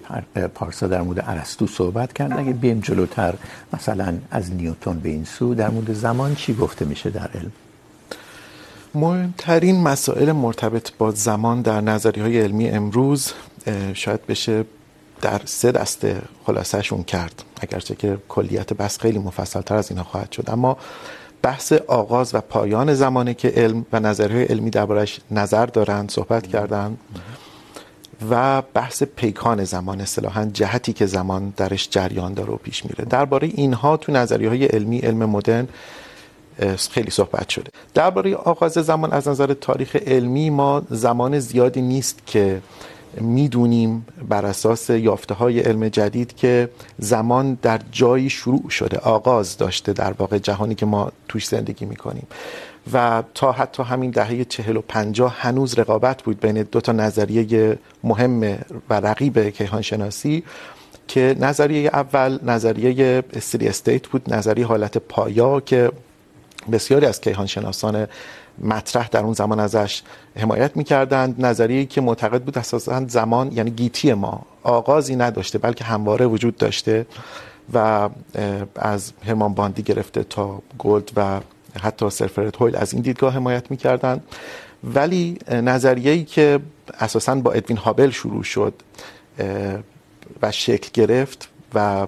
پارسا 0.56 0.88
در 0.88 1.02
مورد 1.02 1.24
ارسطو 1.28 1.68
صحبت 1.68 2.14
کرد. 2.14 2.34
اگه 2.38 2.54
بیم 2.54 2.80
جلوتر، 2.80 3.34
مثلا 3.74 4.18
از 4.32 4.54
نیوتن 4.54 5.00
به 5.00 5.10
این 5.10 5.26
سو، 5.26 5.54
در 5.54 5.70
مورد 5.70 5.94
زمان 5.94 6.36
چی 6.36 6.54
گفته 6.54 6.86
میشه 6.86 7.10
در 7.10 7.30
علم؟ 7.36 7.52
مهمترین 8.96 9.84
مسائل 9.84 10.32
مرتبط 10.32 10.92
با 10.98 11.12
زمان 11.12 11.62
در 11.62 11.82
نظریه 11.82 12.24
های 12.24 12.42
علمی 12.42 12.70
امروز 12.70 13.34
شاید 13.94 14.26
بشه 14.26 14.66
در 15.22 15.42
سه 15.46 15.72
دسته 15.72 16.22
خلاصهشون 16.46 17.04
کرد، 17.04 17.44
اگرچه 17.62 17.96
که 17.96 18.18
کلیت 18.30 18.74
بس 18.74 19.00
خیلی 19.00 19.20
مفصل 19.20 19.62
تر 19.62 19.76
از 19.76 19.92
اینا 19.92 20.04
خواهد 20.04 20.32
شد. 20.32 20.50
اما 20.50 20.78
بحث 21.42 21.74
آغاز 21.74 22.36
و 22.36 22.42
پایان 22.42 22.94
زمانه 22.94 23.34
که 23.34 23.48
علم 23.48 23.86
و 23.94 24.00
نظریه 24.00 24.46
علمی 24.46 24.70
دربارش 24.70 25.20
نظر 25.32 25.66
دارند 25.66 26.12
صحبت 26.12 26.48
کردند 26.48 26.98
و 28.30 28.62
بحث 28.74 29.04
پیکان 29.04 29.64
زمان، 29.64 30.02
اصطلاحا 30.02 30.46
جهتی 30.46 30.94
که 30.94 31.06
زمان 31.06 31.54
درش 31.58 31.90
جریان 31.90 32.34
داره 32.34 32.54
و 32.54 32.56
پیش 32.56 32.86
میره. 32.86 33.06
درباره 33.06 33.48
اینها 33.56 33.98
تو 33.98 34.12
نظریه 34.12 34.50
های 34.50 34.66
علمی، 34.66 35.00
علم 35.00 35.26
مدرن 35.26 35.68
خیلی 36.92 37.12
صحبت 37.12 37.50
شده. 37.50 37.72
درباره 37.94 38.36
آغاز 38.36 38.72
زمان 38.72 39.12
از 39.12 39.28
نظر 39.28 39.54
تاریخ 39.54 39.96
علمی 39.96 40.50
ما 40.50 40.82
زمان 40.90 41.40
زیادی 41.40 41.82
نیست 41.82 42.20
که 42.26 42.62
میدونیم 43.22 44.06
بر 44.30 44.46
اساس 44.46 44.90
یافته 44.90 45.34
های 45.34 45.60
علم 45.60 45.88
جدید 45.88 46.36
که 46.36 46.70
زمان 46.98 47.58
در 47.62 47.80
جایی 47.92 48.30
شروع 48.30 48.70
شده، 48.70 48.98
آغاز 48.98 49.58
داشته 49.58 49.94
در 49.94 50.12
واقع 50.12 50.38
جهانی 50.38 50.76
که 50.76 50.86
ما 50.86 51.12
توش 51.28 51.48
زندگی 51.48 51.86
میکنیم. 51.86 52.28
و 52.94 53.24
تا 53.34 53.52
حتی 53.52 53.84
همین 53.84 54.12
دهه 54.12 54.44
چهل 54.44 54.78
و 54.78 54.82
پنجاه 54.82 55.36
هنوز 55.40 55.80
رقابت 55.80 56.24
بود 56.24 56.40
بین 56.40 56.64
دو 56.64 56.82
تا 56.82 56.92
نظریه 56.92 57.80
مهم 58.04 58.58
و 58.90 58.94
رقیب 58.94 59.50
کیهانشناسی 59.50 60.44
که 61.08 61.36
نظریه 61.40 61.90
اول 61.94 62.40
نظریه 62.44 63.24
استری 63.34 63.68
استیت 63.68 64.08
بود، 64.08 64.34
نظریه 64.34 64.66
حالت 64.66 64.98
پایا 64.98 65.60
که 65.60 65.92
بسیاری 66.72 67.06
از 67.06 67.22
کیهانشناسان 67.22 68.08
مطرح 68.64 69.08
در 69.08 69.20
اون 69.20 69.34
زمان 69.34 69.60
ازش 69.60 70.02
حمایت 70.36 70.78
میکردند. 70.78 71.46
نظریه‌ای 71.46 71.86
که 71.86 72.02
معتقد 72.02 72.42
بود 72.42 72.58
اساسا 72.58 73.06
زمان 73.08 73.52
یعنی 73.52 73.72
گیتی 73.72 74.14
ما، 74.14 74.46
آغازی 74.64 75.16
نداشته، 75.16 75.58
بلکه 75.58 75.84
همواره 75.84 76.26
وجود 76.26 76.58
داشته 76.58 77.06
و 77.74 78.10
از 78.76 79.12
هرمان 79.26 79.54
باندی 79.54 79.84
گرفته 79.84 80.24
تا 80.24 80.62
گولد 80.78 81.12
و 81.16 81.40
حتی 81.82 82.10
سرفرد 82.10 82.56
هویل 82.56 82.76
از 82.76 82.94
این 82.94 83.02
دیدگاه 83.02 83.34
حمایت 83.34 83.72
میکردند. 83.72 84.24
ولی 84.84 85.38
نظریه‌ای 85.52 86.24
که 86.24 86.60
اساسا 87.00 87.36
با 87.36 87.52
ادوین 87.52 87.78
هابل 87.78 88.10
شروع 88.10 88.44
شد 88.44 88.74
و 90.42 90.52
شکل 90.52 90.90
گرفت 90.94 91.50
و 91.74 92.08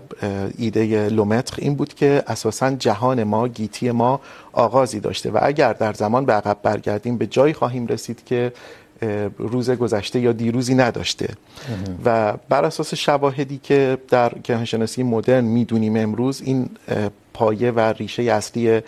ایده 0.58 1.10
لومتر 1.10 1.56
این 1.58 1.76
بود 1.76 1.94
که 1.94 2.24
اساسا 2.28 2.72
جهان 2.72 3.24
ما 3.24 3.48
گیتی 3.48 3.92
ما 3.92 4.20
آغازی 4.54 5.00
داشته. 5.00 5.32
و 5.32 5.40
اگر 5.42 5.74
در 5.74 5.94
زمان 5.94 6.26
به 6.26 6.34
عقب 6.34 6.58
برگردیم 6.64 7.18
به 7.18 7.28
جایی 7.28 7.54
خواهیم 7.54 7.88
رسید 7.88 8.26
که 8.26 8.54
روز 9.38 9.72
گذشته 9.72 10.20
یا 10.20 10.32
دیروزی 10.32 10.76
نداشته. 10.76 11.30
و 12.06 12.34
بر 12.50 12.66
اساس 12.66 12.94
شواهدی 12.94 13.60
که 13.64 13.98
در 14.10 14.30
کیهانشناسی 14.44 15.04
مدرن 15.04 15.44
میدونیم 15.44 15.96
امروز 15.96 16.42
این 16.42 16.70
پایه 17.34 17.72
و 17.72 17.80
ریشه 17.80 18.24
اصلی 18.24 18.82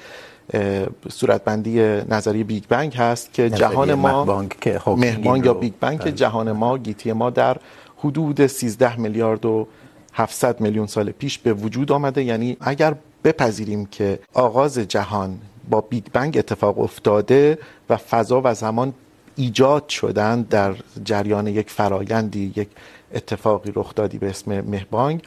صورتبندی 1.10 1.80
نظریه 2.10 2.44
بیگ 2.44 2.64
بنگ 2.70 2.96
هست 2.96 3.34
که 3.34 3.50
جهان 3.50 3.94
ما 3.94 4.46
مهبانگ 4.88 5.46
یا 5.46 5.54
بیگ 5.54 5.74
بنگ 5.80 6.00
که 6.00 6.12
جهان 6.12 6.52
ما 6.52 6.78
گیتی 6.78 7.14
ما 7.14 7.30
در 7.30 7.58
حدود 7.98 8.48
13 8.48 9.00
میلیارد 9.00 9.46
و 9.46 9.68
700 10.14 10.62
میلیون 10.62 10.88
سال 10.88 11.12
پیش 11.12 11.38
به 11.40 11.54
وجود 11.54 11.92
آمده. 11.92 12.24
یعنی 12.24 12.58
اگر 12.62 12.96
بپذیریم 13.24 13.86
که 13.86 14.20
آغاز 14.34 14.80
جهان 14.80 15.40
با 15.70 15.82
بیگ 15.82 16.04
بنگ 16.14 16.38
اتفاق 16.38 16.80
افتاده 16.80 17.58
و 17.90 17.98
فضا 17.98 18.42
و 18.44 18.54
زمان 18.54 18.94
ایجاد 19.36 19.90
شدن 19.90 20.42
در 20.42 20.76
جریان 21.04 21.48
یک 21.48 21.70
فرایندی 21.70 22.54
یک 22.56 22.68
اتفاقی 23.14 23.72
رخ 23.76 23.96
دادی 23.96 24.18
به 24.18 24.30
اسم 24.30 24.62
مهبانگ 24.62 25.22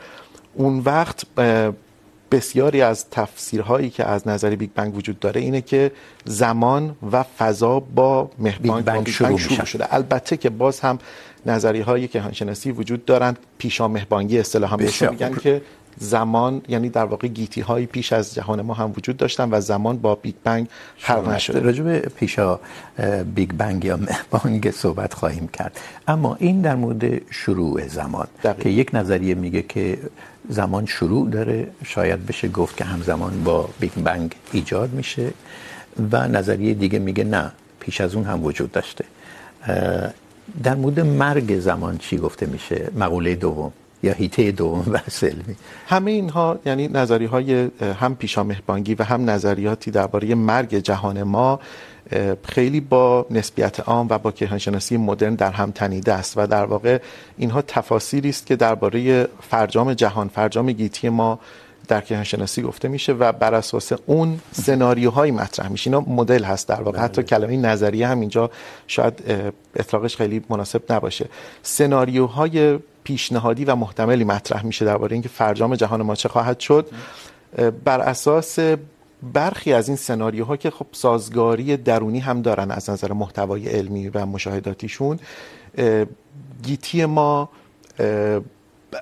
اون 0.55 0.78
وقت 0.78 1.26
بسیاری 2.31 2.83
از 2.83 3.11
تفسیرهایی 3.11 3.90
که 3.90 4.05
از 4.05 4.28
نظر 4.28 4.55
بیگ 4.55 4.71
بنگ 4.75 4.97
وجود 4.97 5.19
داره 5.19 5.40
اینه 5.40 5.61
که 5.61 5.93
زمان 6.25 6.97
و 7.12 7.23
فضا 7.23 7.81
با 7.81 8.31
مهبانگ 8.38 8.85
بیگ 8.85 8.95
بنگ 8.95 9.09
شروع, 9.09 9.38
شروع 9.38 9.64
شده. 9.64 9.95
البته 9.95 10.37
که 10.37 10.50
باز 10.50 10.81
هم 10.81 10.99
نظریه 11.46 11.84
هایی 11.84 12.08
که 12.08 12.12
کیهانشناسی 12.12 12.70
وجود 12.70 13.04
دارند 13.04 13.38
پیشا 13.58 13.88
مهبانگی 13.88 14.38
اصطلاحا 14.38 14.76
بهشون 14.76 15.08
میگن 15.08 15.34
که 15.34 15.62
زمان 15.98 16.62
یعنی 16.68 16.88
در 16.88 17.04
واقع 17.04 17.28
گیتی 17.28 17.60
های 17.60 17.86
پیش 17.86 18.12
از 18.12 18.34
جهان 18.34 18.62
ما 18.62 18.74
هم 18.74 18.92
وجود 18.96 19.16
داشتن 19.16 19.48
و 19.50 19.60
زمان 19.60 19.98
با 19.98 20.14
بیگ 20.14 20.34
بنگ 20.44 20.66
خلق 20.98 21.28
نشده. 21.28 21.60
راجع 21.60 21.82
به 21.82 21.98
پیشا 21.98 22.60
بیگ 23.34 23.50
بنگ 23.52 23.84
یا 23.84 23.96
مهبانگ 23.96 24.70
صحبت 24.70 25.14
خواهیم 25.14 25.48
کرد. 25.48 25.80
اما 26.08 26.36
این 26.40 26.60
در 26.60 26.76
مورد 26.76 27.30
شروع 27.30 27.88
زمان 27.88 28.26
دقیق. 28.44 28.62
که 28.62 28.68
یک 28.68 28.90
نظریه 28.92 29.34
میگه 29.34 29.62
که 29.62 29.98
زمان 30.48 30.86
شروع 30.86 31.30
داره 31.30 31.68
شاید 31.84 32.26
بشه 32.26 32.48
گفت 32.48 32.76
که 32.76 32.84
همزمان 32.84 33.44
با 33.44 33.68
بیگ 33.80 33.92
بنگ 33.92 34.34
ایجاد 34.52 34.92
میشه 34.92 35.32
و 36.12 36.28
نظریه 36.28 36.74
دیگه 36.74 36.98
میگه 36.98 37.24
نه 37.24 37.52
پیش 37.80 38.00
از 38.00 38.14
اون 38.14 38.24
هم 38.24 38.44
وجود 38.44 38.72
داشته. 38.72 39.04
در 40.62 40.74
مورد 40.74 41.00
مرگ 41.00 41.60
زمان 41.60 41.98
چی 41.98 42.16
گفته 42.18 42.46
میشه؟ 42.46 42.90
مقوله 42.96 43.34
دوم 43.34 43.72
یا 44.02 44.12
هیته 44.12 44.52
دوم 44.52 44.82
بحث 44.96 45.24
علمی 45.24 45.56
همه 45.86 46.10
اینها 46.10 46.58
یعنی 46.66 46.88
نظریه 46.88 47.28
های 47.28 47.70
هم 48.00 48.16
پیشامهبانگی 48.16 48.94
و 48.94 49.02
هم 49.02 49.30
نظریاتی 49.30 49.90
درباره 49.90 50.34
مرگ 50.34 50.74
جهان 50.74 51.22
ما 51.22 51.60
خیلی 52.44 52.80
با 52.80 53.26
نسبیت 53.30 53.80
عام 53.80 54.06
و 54.10 54.18
با 54.18 54.32
کیهانشناسی 54.32 54.96
مدرن 54.96 55.34
در 55.34 55.50
هم 55.50 55.70
تنیده 55.70 56.12
است 56.12 56.38
و 56.38 56.46
در 56.46 56.64
واقع 56.64 56.98
اینها 57.36 57.62
تفاسیری 57.62 58.28
است 58.28 58.46
که 58.46 58.56
درباره 58.56 59.28
فرجام 59.50 59.94
جهان، 59.94 60.28
فرجام 60.28 60.72
گیتی 60.72 61.08
ما 61.08 61.38
در 61.88 62.00
کیهانشناسی 62.00 62.62
گفته 62.62 62.88
میشه 62.88 63.12
و 63.12 63.33
بر 63.33 63.55
اساس 63.55 63.93
اون 64.07 64.40
سناریوهایی 64.52 65.33
مطرح 65.33 65.69
میشه. 65.69 65.90
اینا 65.90 66.00
مدل 66.00 66.45
هست 66.45 66.69
در 66.69 66.83
واقع. 66.83 66.99
حتی 66.99 67.23
کلمه 67.23 67.57
نظریه 67.57 68.09
هم 68.09 68.21
اینجا 68.21 68.50
شاید 68.87 69.23
اطلاقش 69.76 70.16
خیلی 70.16 70.43
مناسب 70.49 70.93
نباشه. 70.93 71.28
سناریوهای 71.62 72.78
پیشنهادی 73.05 73.64
و 73.64 73.75
محتملی 73.75 74.25
مطرح 74.25 74.66
میشه 74.66 74.85
درباره 74.85 75.12
اینکه 75.12 75.28
فرجام 75.28 75.75
جهان 75.75 76.02
ما 76.02 76.14
چه 76.14 76.28
خواهد 76.28 76.61
شد. 76.61 76.88
بر 77.85 78.00
اساس 78.00 78.59
برخی 79.33 79.73
از 79.73 79.88
این 79.88 79.97
سناریوها 79.97 80.57
که 80.57 80.71
خب 80.71 80.87
سازگاری 80.93 81.76
درونی 81.76 82.19
هم 82.19 82.43
دارن 82.43 82.71
از 82.71 82.90
نظر 82.90 83.12
محتوای 83.12 83.69
علمی 83.69 84.09
و 84.09 84.26
مشاهداتیشون 84.26 85.19
گیتی 86.62 87.05
ما 87.05 87.49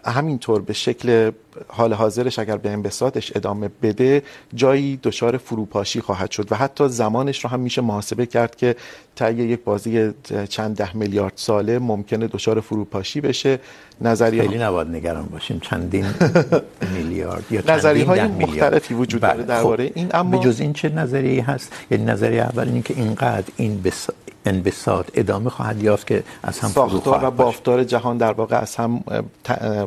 همینطور 0.04 0.62
به 0.62 0.72
شکل 0.72 1.30
حال 1.68 1.92
حاضرش 1.92 2.38
اگر 2.38 2.56
به 2.56 2.70
انبساطش 2.70 3.36
ادامه 3.36 3.70
بده 3.82 4.22
جایی 4.54 5.00
دچار 5.02 5.36
فروپاشی 5.36 6.00
خواهد 6.00 6.30
شد 6.30 6.52
و 6.52 6.54
حتی 6.54 6.88
زمانش 6.88 7.44
رو 7.44 7.50
هم 7.50 7.60
میشه 7.60 7.82
محاسبه 7.82 8.26
کرد 8.26 8.56
که 8.56 8.76
طی 9.16 9.32
یک 9.32 9.60
بازی 9.64 10.10
چند 10.48 10.76
ده 10.76 10.96
میلیارد 10.96 11.32
ساله 11.36 11.78
ممکنه 11.78 12.26
دچار 12.26 12.60
فروپاشی 12.60 13.20
بشه. 13.20 13.58
نظریه 14.00 14.42
خیلی 14.42 14.58
نباید 14.58 14.88
نگران 14.88 15.24
باشیم. 15.24 15.60
چندین 15.60 16.06
میلیارد 16.96 17.44
یا 17.50 17.62
نظریه 17.68 18.04
های 18.04 18.26
مختلفی 18.26 18.94
وجود 18.94 19.20
داره 19.20 19.42
درباره 19.42 19.90
این 19.94 20.08
اما 20.14 20.38
به 20.38 20.44
جز 20.44 20.60
این 20.60 20.72
چه 20.72 20.88
نظریه 20.88 21.50
هست؟ 21.50 21.72
یعنی 21.90 22.04
نظریه 22.04 22.42
اول 22.42 22.68
این 22.68 22.82
که 22.82 22.94
اینقدر 22.96 23.52
این 23.56 23.82
بس 23.82 24.06
انبساط 24.44 25.10
ادامه 25.14 25.50
خواهد 25.50 25.82
یافت 25.82 26.06
که 26.06 26.24
از 26.42 26.58
هم 26.58 26.68
ساختار 26.68 27.24
و 27.24 27.30
بافتار 27.30 27.84
جهان 27.84 28.18
در 28.18 28.32
واقع 28.32 28.56
از 28.56 28.76
هم 28.76 29.04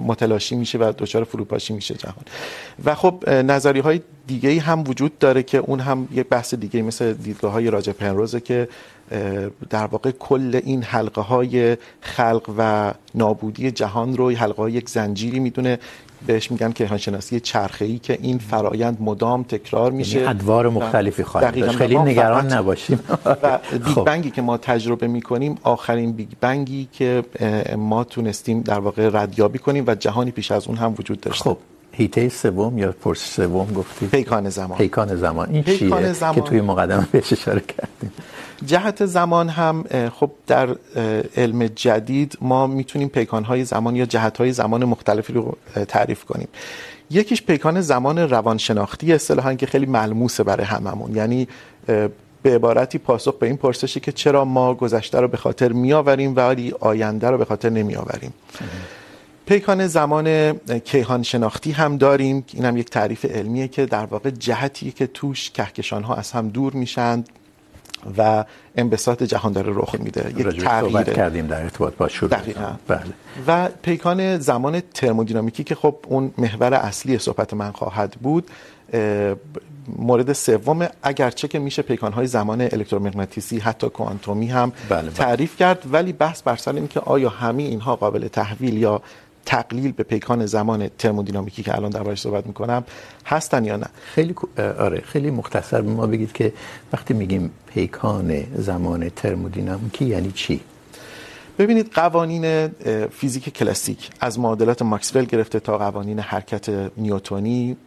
متلاشی 0.08 0.56
میشه 0.56 0.78
و 0.78 0.94
دچار 0.98 1.24
فروپاشی 1.24 1.74
میشه 1.74 1.96
جهان. 1.96 2.24
و 2.86 2.96
خب 2.96 3.30
نظریه 3.30 3.84
های 3.84 4.02
دیگه 4.28 4.60
هم 4.60 4.84
وجود 4.88 5.20
داره 5.20 5.44
که 5.44 5.58
اون 5.58 5.80
هم 5.80 6.08
یک 6.12 6.28
بحث 6.28 6.54
دیگه 6.54 6.82
مثل 6.82 7.14
دیدگاه 7.14 7.52
های 7.52 7.70
راجع 7.70 7.92
پنروزه 7.92 8.40
که 8.40 8.68
در 9.70 9.86
واقع 9.86 10.12
کل 10.12 10.62
این 10.64 10.84
حلقه 10.84 11.22
های 11.22 11.78
خلق 12.02 12.54
و 12.58 12.94
نابودی 13.16 13.72
جهان 13.72 14.18
رو 14.18 14.32
حلقه 14.32 14.62
های 14.62 14.74
یک 14.74 14.90
زنجیری 14.90 15.40
میدونه 15.40 15.80
بهش 16.26 16.52
میگن 16.52 16.72
کیهان 16.72 16.98
شناسی 16.98 17.40
چرخه‌ای 17.40 18.00
که 18.00 18.18
این 18.22 18.38
فرایند 18.38 18.98
مدام 19.02 19.44
تکرار 19.44 19.92
میشه. 19.92 20.18
یعنی 20.18 20.30
ادوار 20.30 20.70
مختلفی 20.70 21.24
خواهد 21.24 21.60
داشت. 21.60 21.78
خیلی 21.78 21.98
نگران 21.98 22.54
نباشیم. 22.54 23.00
و 23.26 23.60
بیگ 23.86 23.98
بنگی 24.06 24.32
که 24.32 24.42
ما 24.42 24.58
تجربه 24.58 25.08
میکنیم 25.08 25.58
آخرین 25.64 26.12
بیگ 26.12 26.30
بنگی 26.42 26.88
که 26.94 27.24
ما 27.78 28.04
تونستیم 28.04 28.62
در 28.62 28.80
واقع 28.80 29.10
ردیابی 29.14 29.60
کنیم 29.60 29.84
و 29.88 29.96
جهانی 29.96 30.32
پیش 30.32 30.52
از 30.52 30.68
اون 30.68 30.78
هم 30.78 30.96
وجود 31.00 31.22
داشته. 31.22 31.44
خب. 31.44 31.58
هیته 31.98 32.30
سوم 32.30 32.78
یا 32.78 32.92
پرس 32.92 33.20
سوم 33.20 33.74
گفتید 33.74 34.10
پیکان 34.10 34.50
زمان 34.50 34.78
پیکان 34.78 35.16
زمان 35.16 35.50
این 35.50 35.64
چیه 35.64 36.14
زمان... 36.14 36.36
که 36.36 36.42
توی 36.42 36.62
مقدمه 36.62 37.08
بهش 37.12 37.34
اشاره 37.34 37.60
کردیم 37.60 38.12
جهت 38.66 39.06
زمان 39.06 39.50
هم 39.50 39.84
خب 40.10 40.32
در 40.48 40.76
علم 41.38 41.68
جدید 41.68 42.38
ما 42.42 42.68
میتونیم 42.68 43.10
پیکانهای 43.10 43.64
زمان 43.64 43.96
یا 43.96 44.06
جهتهای 44.06 44.52
زمان 44.52 44.86
مختلفی 44.86 45.34
رو 45.34 45.58
تعریف 45.88 46.26
کنیم 46.26 46.48
یکیش 47.12 47.42
پیکان 47.42 47.82
زمان 47.82 48.18
روانشناختی 48.18 49.14
اصطلاحا 49.14 49.54
که 49.54 49.66
خیلی 49.66 49.86
ملموسه 49.86 50.44
برای 50.44 50.66
هممون 50.66 51.16
یعنی 51.16 51.48
به 52.44 52.56
عبارتی 52.56 52.98
پاسخ 52.98 53.34
به 53.38 53.48
این 53.48 53.58
پرسشی 53.58 54.00
که 54.00 54.12
چرا 54.12 54.46
ما 54.46 54.74
گذشته 54.74 55.20
رو 55.20 55.28
به 55.28 55.38
خاطر 55.38 55.72
میآوریم 55.72 56.36
ولی 56.36 56.74
آینده 56.80 57.30
رو 57.30 57.38
به 57.38 57.46
خاطر 57.46 57.70
نمیآوریم 57.70 58.34
پیکان 59.48 59.88
زمان 59.88 60.54
کیهان 60.80 61.24
شناختی 61.24 61.72
هم 61.72 61.98
داریم. 61.98 62.46
اینم 62.54 62.78
یک 62.78 62.90
تعریف 62.90 63.26
علمیه 63.26 63.68
که 63.68 63.86
در 63.86 64.06
واقع 64.06 64.30
جهتی 64.30 64.92
که 64.92 65.08
توش 65.08 65.52
کهکشان 65.52 66.04
ها 66.04 66.16
از 66.16 66.32
هم 66.32 66.50
دور 66.50 66.74
میشند 66.74 67.30
و 68.18 68.46
انبساط 68.76 69.24
جهان 69.24 69.52
داره 69.52 69.74
رخ 69.76 69.96
میده. 70.00 70.34
یک 70.38 70.64
تغییر 70.64 71.04
کردیم 71.04 71.48
در 71.48 71.64
ارتباط 71.64 71.94
با 71.94 72.08
شروع. 72.08 72.32
دقیقاً. 72.32 72.76
بله. 72.88 73.04
و 73.48 73.70
پیکان 73.82 74.40
زمان 74.40 74.82
ترمودینامیکی 74.94 75.64
که 75.64 75.76
خب 75.76 75.96
اون 76.08 76.34
محور 76.38 76.74
اصلی 76.74 77.18
صحبت 77.18 77.54
من 77.54 77.72
خواهد 77.72 78.12
بود 78.22 78.52
مورد 79.98 80.34
سوم 80.34 80.88
اگرچه 81.04 81.48
که 81.48 81.60
میشه 81.60 81.82
پیکانهای 81.82 82.28
زمان 82.28 82.62
الکترومغناطیسی 82.62 83.60
حتی 83.60 83.90
کوانتومی 83.90 84.48
هم 84.48 84.72
بله 84.90 85.12
تعریف 85.12 85.50
بله. 85.50 85.60
کرد 85.60 85.94
ولی 85.94 86.14
بحث 86.14 86.42
بر 86.42 86.56
سر 86.56 86.74
اینه 86.74 86.88
که 86.88 87.00
آیا 87.00 87.30
همه 87.30 87.64
اینها 87.64 87.96
قابل 87.96 88.28
تحویل 88.28 88.78
یا 88.78 89.02
تقلیل 89.48 89.92
به 89.92 90.04
پیکان 90.04 90.46
زمان 90.46 90.90
ترمودینامیکی 90.98 91.64
که 91.64 91.76
الان 91.76 91.92
دربارش 91.92 92.22
صحبت 92.22 92.48
میکنم 92.48 92.84
هستن 93.26 93.66
یا 93.66 93.78
نه؟ 93.78 93.88
خیلی 94.14 94.36
آره 94.58 95.02
خیلی 95.02 95.32
مختصر 95.32 95.82
به 95.82 95.90
ما 95.90 96.08
بگید 96.08 96.32
که 96.32 96.54
وقتی 96.94 97.14
میگیم 97.14 97.52
پیکان 97.68 98.44
زمان 98.56 99.10
ترمودینامیکی 99.10 100.06
یعنی 100.06 100.32
چی؟ 100.32 100.60
ببینید 101.60 101.92
قوانین 101.94 102.68
فیزیک 103.08 103.50
کلاسیک 103.50 104.10
از 104.20 104.40
معادلات 104.40 104.82
ماکسول 104.82 105.26
گرفته 105.26 105.60
تا 105.60 105.78
قوانین 105.78 106.20
حرکت 106.20 106.70
نیوتونی 106.98 107.78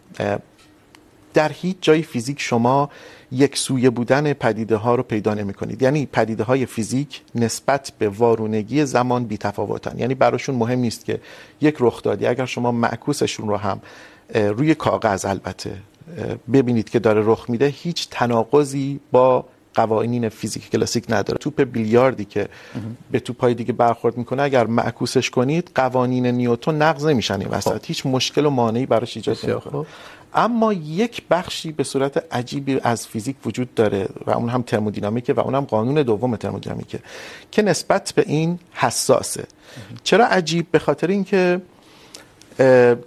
در 1.35 1.53
هیچ 1.53 1.77
جای 1.81 2.03
فیزیک 2.03 2.41
شما 2.41 2.91
یک 3.33 3.57
سویه 3.57 3.91
بودن 3.91 4.33
پدیده 4.33 4.77
ها 4.77 4.95
رو 4.95 5.03
پیدا 5.03 5.35
نمی 5.35 5.55
کنید 5.55 5.83
یعنی 5.83 6.07
پدیده 6.07 6.45
های 6.45 6.67
فیزیک 6.67 7.23
نسبت 7.35 7.93
به 7.99 8.09
وارونگی 8.09 8.85
زمان 8.85 9.25
بی 9.25 9.37
تفاوتن 9.37 9.99
یعنی 9.99 10.15
براشون 10.15 10.55
مهم 10.55 10.79
نیست 10.79 11.05
که 11.05 11.21
یک 11.61 11.77
رخ 11.81 12.03
دادی. 12.03 12.27
اگر 12.27 12.47
شما 12.47 12.73
معکوسشون 12.73 13.49
رو 13.49 13.57
هم 13.57 13.81
روی 14.35 14.75
کاغذ 14.75 15.25
البته 15.25 15.73
ببینید 16.53 16.91
که 16.91 16.99
داره 16.99 17.23
رخ 17.25 17.51
میده 17.51 17.67
هیچ 17.67 18.09
تناقضی 18.11 19.01
با 19.13 19.45
قوانین 19.75 20.29
فیزیک 20.29 20.71
کلاسیک 20.71 21.05
نداره. 21.09 21.39
توپ 21.39 21.63
بیلیاردی 21.63 22.25
که 22.25 22.49
به 23.11 23.21
توپای 23.21 23.55
دیگه 23.55 23.73
برخورد 23.73 24.17
میکنه 24.17 24.43
اگر 24.43 24.67
معکوسش 24.67 25.31
کنید 25.31 25.71
قوانین 25.75 26.27
نیوتن 26.27 26.75
نقض 26.75 27.07
نمیشن 27.07 27.41
این 27.41 27.49
وسط. 27.49 27.85
هیچ 27.87 28.07
مشکل 28.07 28.47
و 28.47 28.51
مانعی 28.51 28.87
براش 28.87 29.17
ایجاد 29.17 29.39
نمیکنه. 29.51 29.87
اما 30.35 30.73
یک 30.73 31.23
بخشی 31.31 31.73
به 31.73 31.85
صورت 31.85 32.35
عجیبی 32.35 32.81
از 32.83 33.07
فیزیک 33.07 33.37
وجود 33.47 33.75
داره 33.75 34.09
و 34.27 34.31
اون 34.31 34.49
هم 34.49 34.63
ترمودینامیکه 34.63 35.33
و 35.33 35.41
اون 35.41 35.55
هم 35.55 35.65
قانون 35.65 36.03
دوم 36.03 36.37
ترمودینامیکه 36.37 36.99
که 37.51 37.63
نسبت 37.63 38.13
به 38.17 38.25
این 38.27 38.59
حساسه. 38.73 39.45
چرا 40.05 40.27
عجیب؟ 40.27 40.67
به 40.71 40.79
خاطر 40.79 41.07
اینکه 41.07 41.61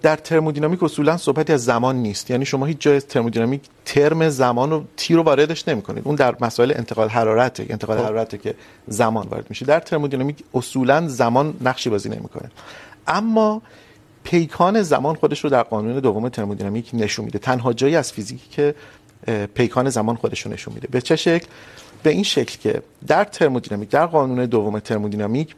در 0.02 0.16
ترمودینامیک 0.16 0.82
اصولا 0.82 1.16
صحبتی 1.16 1.52
از 1.52 1.64
زمان 1.64 1.96
نیست. 1.96 2.30
یعنی 2.30 2.44
شما 2.44 2.66
هیچ 2.66 2.76
جای 2.80 3.00
ترمودینامیک 3.00 3.60
ترم 3.84 4.28
زمان 4.28 4.70
رو 4.70 4.84
تی 4.96 5.14
رو 5.14 5.22
واردش 5.22 5.68
نمیکنید. 5.68 6.02
اون 6.06 6.14
در 6.14 6.36
مسائل 6.40 6.72
انتقال 6.76 7.08
حرارته 7.08 7.66
انتقال 7.70 7.98
حرارته 7.98 8.38
که 8.38 8.54
زمان 8.86 9.28
وارد 9.28 9.46
میشه. 9.48 9.64
در 9.64 9.80
ترمودینامیک 9.80 10.36
اصولا 10.54 11.08
زمان 11.08 11.54
نقشی 11.60 11.90
بازی 11.90 12.08
نمیکنه. 12.08 12.50
اما 13.06 13.62
پیکان 14.24 14.82
زمان 14.82 15.14
خودش 15.14 15.44
رو 15.44 15.50
در 15.50 15.62
قانون 15.62 16.00
دوم 16.00 16.28
ترمودینامیک 16.28 16.90
نشون 16.92 17.24
میده. 17.24 17.38
تنها 17.38 17.72
جایی 17.72 17.96
از 17.96 18.12
فیزیکی 18.12 18.48
که 18.50 18.74
پیکان 19.54 19.90
زمان 19.90 20.16
خودش 20.16 20.40
رو 20.40 20.52
نشون 20.52 20.74
میده. 20.74 20.88
به 20.90 21.00
چه 21.00 21.16
شکل؟ 21.16 21.46
به 22.02 22.10
این 22.10 22.22
شکل 22.22 22.58
که 22.58 22.82
در 23.06 23.24
ترمودینامیک، 23.24 23.90
در 23.90 24.06
قانون 24.06 24.46
دوم 24.46 24.78
ترمودینامیک 24.78 25.54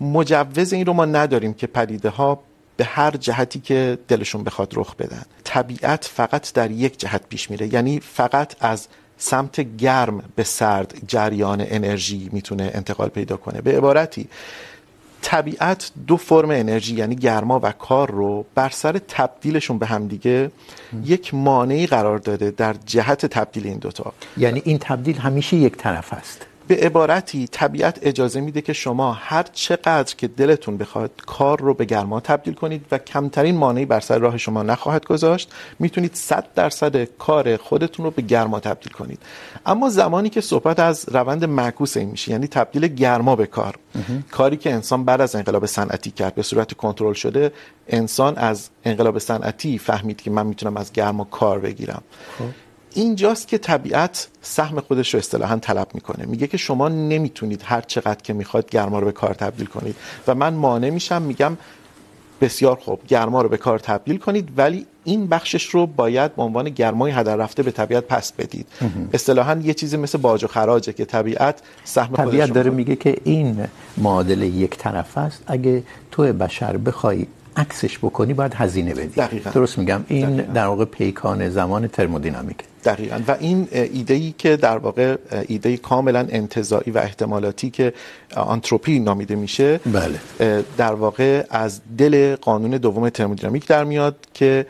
مجوز 0.00 0.72
این 0.72 0.86
رو 0.86 0.92
ما 0.92 1.04
نداریم 1.04 1.54
که 1.54 1.66
پدیده 1.66 2.08
ها 2.08 2.40
به 2.76 2.84
هر 2.84 3.10
جهتی 3.10 3.60
که 3.60 3.98
دلشون 4.08 4.44
بخواد 4.44 4.72
رخ 4.76 4.94
بدن. 4.94 5.22
طبیعت 5.44 6.04
فقط 6.04 6.52
در 6.52 6.70
یک 6.70 6.98
جهت 6.98 7.22
پیش 7.28 7.50
میره. 7.50 7.74
یعنی 7.74 8.00
فقط 8.00 8.54
از 8.60 8.88
سمت 9.18 9.76
گرم 9.76 10.22
به 10.36 10.44
سرد 10.44 10.94
جریان 11.06 11.64
انرژی 11.68 12.28
میتونه 12.32 12.70
انتقال 12.74 13.08
پیدا 13.08 13.36
کنه. 13.36 13.60
به 13.60 13.76
عبارتی 13.76 14.28
طبیعت 15.24 15.90
دو 16.06 16.16
فرم 16.16 16.50
انرژی 16.50 16.94
یعنی 16.94 17.16
گرما 17.16 17.60
و 17.62 17.72
کار 17.72 18.10
رو 18.10 18.44
بر 18.54 18.68
سر 18.68 19.00
تبدیلشون 19.08 19.78
به 19.78 19.86
همدیگه 19.86 20.50
یک 21.04 21.34
مانعی 21.34 21.86
قرار 21.86 22.18
داده 22.18 22.50
در 22.50 22.74
جهت 22.86 23.26
تبدیل 23.26 23.66
این 23.66 23.78
دوتا. 23.78 24.12
یعنی 24.36 24.62
این 24.64 24.78
تبدیل 24.78 25.18
همیشه 25.18 25.56
یک 25.56 25.76
طرف 25.76 26.12
است. 26.12 26.46
به 26.66 26.76
عبارتی 26.76 27.46
طبیعت 27.46 27.98
اجازه 28.02 28.40
میده 28.40 28.60
که 28.60 28.72
شما 28.72 29.12
هر 29.12 29.42
چقدر 29.42 30.14
که 30.16 30.28
دلتون 30.28 30.76
بخواد 30.76 31.10
کار 31.26 31.60
رو 31.60 31.74
به 31.74 31.84
گرما 31.84 32.20
تبدیل 32.20 32.54
کنید 32.54 32.86
و 32.92 32.98
کمترین 32.98 33.56
مانعی 33.56 33.84
بر 33.84 34.00
سر 34.00 34.18
راه 34.18 34.36
شما 34.36 34.62
نخواهد 34.62 35.06
گذاشت، 35.06 35.52
میتونید 35.78 36.14
100 36.14 36.46
درصد 36.54 37.04
کار 37.04 37.56
خودتون 37.56 38.04
رو 38.04 38.10
به 38.10 38.22
گرما 38.22 38.60
تبدیل 38.60 38.92
کنید 38.92 39.18
اما 39.66 39.88
زمانی 39.88 40.30
که 40.30 40.40
صحبت 40.40 40.80
از 40.80 41.06
روند 41.08 41.44
معکوس 41.44 41.96
این 41.96 42.10
میشه 42.10 42.30
یعنی 42.30 42.46
تبدیل 42.46 42.86
گرما 42.86 43.36
به 43.36 43.46
کار، 43.46 43.74
کاری 44.30 44.56
که 44.56 44.72
انسان 44.72 45.04
بعد 45.04 45.20
از 45.20 45.34
انقلاب 45.34 45.66
صنعتی 45.66 46.10
کرد، 46.10 46.34
به 46.34 46.42
صورت 46.42 46.74
کنترل 46.74 47.12
شده، 47.12 47.52
انسان 47.88 48.36
از 48.36 48.68
انقلاب 48.84 49.18
صنعتی 49.18 49.78
فهمید 49.78 50.22
که 50.22 50.30
من 50.30 50.46
میتونم 50.46 50.76
از 50.76 50.92
گرما 50.92 51.24
کار 51.24 51.58
بگیرم 51.58 52.02
خب. 52.38 52.63
اینجاست 52.94 53.48
که 53.48 53.58
طبیعت 53.58 54.28
سهم 54.42 54.80
خودش 54.80 55.14
رو 55.14 55.18
اصطلاحا 55.18 55.56
طلب 55.56 55.88
میکنه. 55.94 56.26
میگه 56.26 56.46
که 56.46 56.56
شما 56.56 56.88
نمیتونید 56.88 57.62
هر 57.64 57.80
چقدر 57.80 58.22
که 58.22 58.32
میخواد 58.32 58.70
گرما 58.70 58.98
رو 58.98 59.06
به 59.06 59.12
کار 59.12 59.34
تبدیل 59.34 59.66
کنید. 59.66 59.96
و 60.26 60.34
من 60.34 60.54
مانع 60.54 60.90
میشم 60.90 61.22
میگم 61.22 61.56
بسیار 62.40 62.76
خوب 62.76 63.00
گرما 63.08 63.42
رو 63.42 63.48
به 63.48 63.56
کار 63.56 63.78
تبدیل 63.78 64.18
کنید 64.18 64.48
ولی 64.56 64.86
این 65.04 65.26
بخشش 65.26 65.64
رو 65.64 65.86
باید 65.86 66.36
به 66.36 66.42
عنوان 66.42 66.70
گرمای 66.70 67.12
هدر 67.12 67.36
رفته 67.36 67.62
به 67.62 67.70
طبیعت 67.70 68.04
پس 68.04 68.32
بدید. 68.32 68.66
اصطلاحا 69.12 69.60
یه 69.62 69.74
چیزی 69.74 69.96
مثل 69.96 70.18
باج 70.18 70.44
و 70.44 70.46
خراجه 70.46 70.92
که 70.92 71.04
طبیعت 71.04 71.62
سهم 71.84 72.06
خودش 72.06 72.28
طبیعت 72.28 72.52
داره 72.52 72.70
میگه 72.70 72.96
که 72.96 73.16
این 73.24 73.64
معادله 73.96 74.46
یک 74.46 74.76
طرف 74.78 75.18
است. 75.18 75.42
اگه 75.46 75.82
تو 76.10 76.22
بشر 76.22 76.76
بخوای 76.76 77.26
عکسش 77.56 77.98
بکنی 77.98 78.34
باید 78.34 78.54
هزینه 78.54 78.94
بدی 78.94 79.06
دقیقا. 79.06 79.50
درست 79.50 79.78
میگم 79.78 80.04
این 80.08 80.36
دقیقا. 80.36 80.52
در 80.52 80.66
واقع 80.66 80.84
پیکان 80.84 81.48
زمان 81.48 81.88
ترمودینامیک 81.88 82.56
دقیقا 82.84 83.20
و 83.28 83.36
این 83.40 83.68
ایده 83.72 84.14
ای 84.14 84.34
که 84.38 84.56
در 84.56 84.78
واقع 84.78 85.16
ایده 85.48 85.76
کاملا 85.76 86.26
انتزاعی 86.28 86.92
و 86.92 86.98
احتمالاتی 86.98 87.70
که 87.70 87.92
آنتروپی 88.36 88.98
نامیده 88.98 89.36
میشه 89.36 89.80
بله. 89.86 90.20
در 90.76 90.94
واقع 90.94 91.44
از 91.50 91.80
دل 91.98 92.36
قانون 92.36 92.70
دوم 92.70 93.08
ترمودینامیک 93.08 93.66
در 93.66 93.84
میاد 93.84 94.16
که 94.34 94.66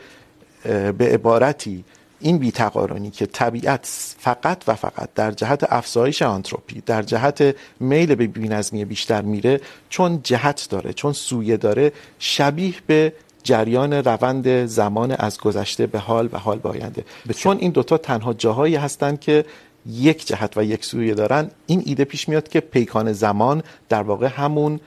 به 0.97 1.13
عبارتی 1.13 1.83
این 2.19 2.37
بیتقارنی 2.37 3.11
که 3.11 3.25
طبیعت 3.25 4.15
فقط 4.19 4.63
و 4.67 4.75
فقط 4.75 5.09
در 5.15 5.31
جهت 5.31 5.73
افزایش 5.73 6.21
آنتروپی 6.21 6.81
در 6.85 7.01
جهت 7.01 7.55
میل 7.79 8.15
به 8.15 8.27
بی‌نظمی 8.27 8.85
بیشتر 8.85 9.21
میره 9.21 9.61
چون 9.89 10.19
جهت 10.23 10.67
داره 10.69 10.93
چون 10.93 11.13
سویه 11.13 11.57
داره 11.57 11.91
شبیه 12.19 12.73
به 12.87 13.13
جریان 13.43 13.93
روند 13.93 14.65
زمان 14.65 15.11
از 15.11 15.39
گذشته 15.39 15.87
به 15.87 15.99
حال 15.99 16.29
و 16.31 16.37
حال 16.37 16.59
به 16.59 16.69
آینده. 16.69 17.05
چون 17.37 17.57
این 17.57 17.71
دوتا 17.71 17.97
تنها 17.97 18.33
جاهایی 18.33 18.75
هستند 18.75 19.19
که 19.19 19.45
یک 19.85 20.27
جهت 20.27 20.57
و 20.57 20.63
یک 20.63 20.85
سویه 20.85 21.13
دارن 21.13 21.51
این 21.67 21.83
ایده 21.85 22.05
پیش 22.05 22.29
میاد 22.29 22.47
که 22.47 22.59
پیکان 22.59 23.13
زمان 23.13 23.63
در 23.89 24.01
واقع 24.01 24.27
همون 24.27 24.79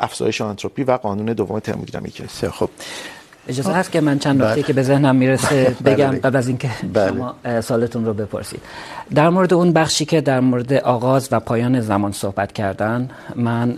افزایش 0.00 0.40
آنتروپی 0.40 0.84
و 0.84 0.92
قانون 0.92 1.26
دوم 1.26 1.58
ترمودینامیکه. 1.58 2.26
خب 2.26 2.70
اجازه 3.50 3.72
هست 3.72 3.92
که 3.92 4.00
من 4.00 4.18
چند 4.18 4.42
نکته 4.42 4.62
که 4.62 4.72
به 4.72 4.82
ذهنم 4.82 5.16
میرسه 5.16 5.76
بگم 5.84 6.10
قبل 6.10 6.36
از 6.36 6.48
اینکه 6.48 6.70
شما 6.94 7.34
سوالتون 7.60 8.04
رو 8.04 8.14
بپرسید 8.14 8.60
در 9.14 9.28
مورد 9.30 9.54
اون 9.54 9.72
بخشی 9.72 10.04
که 10.04 10.20
در 10.20 10.40
مورد 10.40 10.72
آغاز 10.72 11.28
و 11.32 11.40
پایان 11.40 11.80
زمان 11.80 12.12
صحبت 12.12 12.52
کردن 12.52 13.10
من 13.36 13.68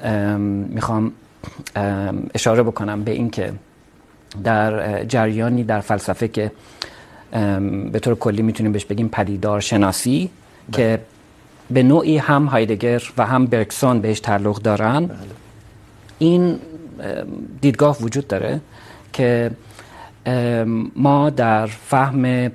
میخوام 0.68 1.12
اشاره 2.34 2.62
بکنم 2.62 3.04
به 3.04 3.10
اینکه 3.10 3.52
در 4.44 5.04
جریانی 5.04 5.64
در 5.64 5.80
فلسفه 5.80 6.28
که 6.28 6.52
به 7.92 7.98
طور 8.02 8.14
کلی 8.14 8.42
میتونیم 8.42 8.72
بهش 8.72 8.84
بگیم 8.84 9.08
پدیدار 9.08 9.60
شناسی 9.60 10.30
بله. 10.68 10.76
که 10.76 11.00
به 11.70 11.82
نوعی 11.82 12.18
هم 12.18 12.44
هایدگر 12.44 13.02
و 13.18 13.26
هم 13.26 13.46
برکسون 13.46 14.00
بهش 14.00 14.20
تعلق 14.20 14.62
دارن 14.62 15.06
بله. 15.06 15.16
این 16.18 16.58
دیدگاه 17.60 17.96
وجود 18.00 18.26
داره 18.28 18.60
که 19.12 19.50
ما 20.96 21.30
در 21.30 21.66
فهم 21.66 22.50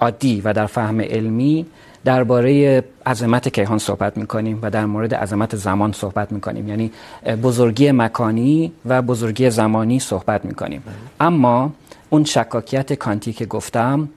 عادی 0.00 0.40
و 0.40 0.52
در 0.52 0.66
فهم 0.66 1.00
علمی 1.00 1.66
درباره 2.04 2.84
عظمت 3.06 3.48
کیهان 3.48 3.78
صحبت 3.78 4.16
میکنیم 4.16 4.58
و 4.62 4.70
در 4.70 4.86
مورد 4.86 5.14
عظمت 5.14 5.56
زمان 5.56 5.92
صحبت 5.92 6.32
میکنیم. 6.32 6.68
یعنی 6.68 6.90
بزرگی 7.42 7.92
مکانی 7.92 8.72
و 8.86 9.02
بزرگی 9.02 9.50
زمانی 9.50 10.00
صحبت 10.00 10.44
میکنیم. 10.44 10.82
اما 11.20 11.72
اون 12.10 12.24
شکاکیت 12.24 12.92
کانتی 12.92 13.32
که 13.32 13.46
گفتم 13.46 14.08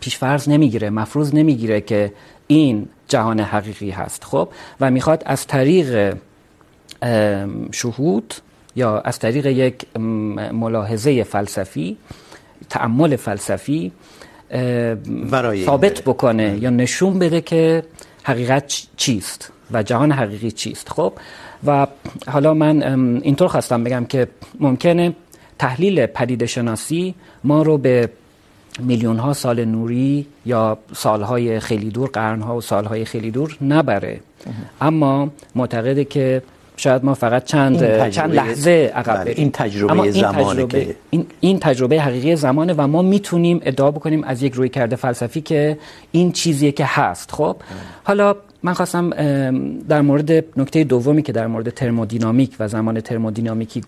پیشفرض 0.00 0.48
نمیگیره، 0.48 0.90
مفروض 0.90 1.34
نمیگیره 1.34 1.80
که 1.80 2.12
این 2.46 2.88
جهان 3.08 3.40
حقیقی 3.40 3.90
هست. 3.90 4.24
خب؟ 4.24 4.48
و 4.80 4.90
میخواد 4.90 5.22
از 5.26 5.46
طریق 5.46 6.16
شهود 7.72 8.34
یا 8.76 9.00
از 9.00 9.18
طریق 9.18 9.46
یک 9.46 9.98
ملاحظه 10.52 11.22
فلسفی 11.22 11.96
تعمل 12.68 13.16
فلسفی 13.16 13.92
ثابت 15.66 16.00
بکنه 16.00 16.58
یا 16.60 16.70
نشون 16.70 17.18
بده 17.18 17.40
که 17.40 17.82
حقیقت 18.22 18.86
چیست 18.96 19.52
و 19.70 19.82
جهان 19.82 20.12
حقیقی 20.12 20.50
چیست. 20.50 20.88
خب؟ 20.88 21.12
و 21.66 21.86
حالا 22.26 22.54
من 22.54 22.82
اینطور 23.22 23.48
خواستم 23.48 23.84
بگم 23.84 24.04
که 24.04 24.28
ممکنه 24.60 25.16
تحلیل 25.58 26.06
پدیده 26.06 26.46
شناسی 26.46 27.14
ما 27.44 27.62
رو 27.62 27.78
به 27.78 28.10
میلیون 28.80 29.16
ها 29.18 29.32
سال 29.32 29.64
نوری 29.64 30.26
یا 30.46 30.78
سالهای 30.94 31.60
خیلی 31.60 31.90
دور 31.90 32.08
قرنها 32.08 32.56
و 32.56 32.60
سالهای 32.60 33.04
خیلی 33.04 33.30
دور 33.30 33.56
نبره. 33.60 34.20
اما 34.80 35.30
معتقده 35.54 36.04
که 36.04 36.42
شاید 36.76 37.04
ما 37.04 37.14
فقط 37.14 37.44
چند 37.44 38.08
چند 38.10 38.34
لحظه 38.34 38.92
عقب 38.94 39.24
بریم. 39.24 39.34
این 39.36 39.50
تجربه 39.50 40.00
این 40.00 40.10
زمانه 40.10 40.66
تجربه 40.66 40.84
که 40.84 40.96
این 41.10 41.26
این 41.40 41.58
تجربه 41.58 42.00
حقیقی 42.00 42.36
زمانه 42.36 42.74
و 42.76 42.86
ما 42.86 43.02
میتونیم 43.02 43.60
ادعا 43.62 43.90
بکنیم 43.90 44.24
از 44.24 44.42
یک 44.42 44.54
روی 44.54 44.68
کرده 44.68 44.96
فلسفی 44.96 45.40
که 45.40 45.78
این 46.12 46.32
چیزیه 46.32 46.72
که 46.72 46.84
هست. 46.86 47.32
خب؟ 47.32 47.56
حالا 48.04 48.36
من 48.62 48.72
خواستم 48.72 49.10
در 49.88 50.00
مورد 50.00 50.30
نکته 50.56 50.84
دومی 50.84 51.22
که 51.22 51.32
در 51.32 51.46
مورد 51.46 51.70
ترمودینامیک 51.70 52.56
و 52.60 52.68
زمان 52.68 53.00
ترمودینامیکی 53.00 53.82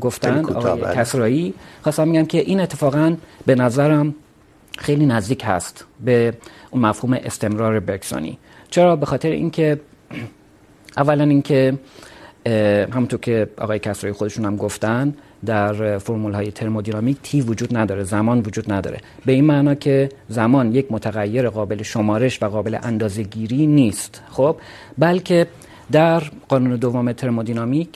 گفتند 0.00 0.52
آقای 0.52 0.80
کسرایی 0.96 1.54
خواستم 1.82 2.12
بگم 2.12 2.26
که 2.26 2.38
این 2.38 2.60
اتفاقا 2.60 3.16
به 3.46 3.54
نظرم 3.54 4.14
خیلی 4.78 5.06
نزدیک 5.06 5.42
هست 5.46 5.84
به 6.04 6.34
اون 6.70 6.82
مفهوم 6.82 7.12
استمرار 7.12 7.80
برکسونی 7.80 8.38
چرا؟ 8.70 8.96
به 8.96 9.06
خاطر 9.06 9.30
اینکه 9.30 9.80
اولا 10.96 11.24
اینکه 11.24 11.78
همونطور 12.92 13.20
که 13.20 13.48
آقای 13.58 13.78
کسرایی 13.78 14.14
خودشون 14.14 14.44
هم 14.44 14.56
گفتن، 14.56 15.14
در 15.46 15.98
فرمول 15.98 16.32
های 16.32 16.50
ترمودینامیک 16.50 17.16
تی 17.22 17.40
وجود 17.40 17.76
نداره، 17.76 18.04
زمان 18.04 18.38
وجود 18.38 18.72
نداره. 18.72 18.98
به 19.26 19.32
این 19.32 19.44
معنا 19.44 19.74
که 19.74 20.08
زمان 20.28 20.74
یک 20.74 20.86
متغیر 20.92 21.48
قابل 21.48 21.82
شمارش 21.82 22.42
و 22.42 22.46
قابل 22.46 22.78
اندازه 22.82 23.22
گیری 23.22 23.66
نیست، 23.66 24.22
خب؟ 24.30 24.56
بلکه 24.98 25.46
در 25.92 26.22
قانون 26.48 26.76
دوم 26.76 27.12
ترمودینامیک 27.12 27.88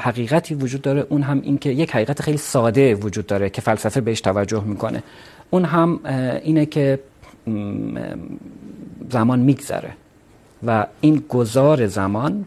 حقیقتی 0.00 0.54
وجود 0.54 0.82
داره. 0.82 1.06
اون 1.08 1.22
هم 1.22 1.40
این 1.40 1.58
که 1.58 1.70
یک 1.70 1.90
حقیقت 1.90 2.22
خیلی 2.22 2.36
ساده 2.36 2.94
وجود 2.94 3.26
داره 3.26 3.50
که 3.50 3.60
فلسفه 3.60 4.00
بهش 4.00 4.20
توجه 4.20 4.64
میکنه. 4.64 5.02
اون 5.50 5.64
هم 5.64 6.00
اینه 6.42 6.66
که 6.66 6.98
زمان 9.10 9.38
میگذره 9.40 9.90
و 10.66 10.86
این 11.00 11.24
گذار 11.28 11.86
زمان 11.86 12.44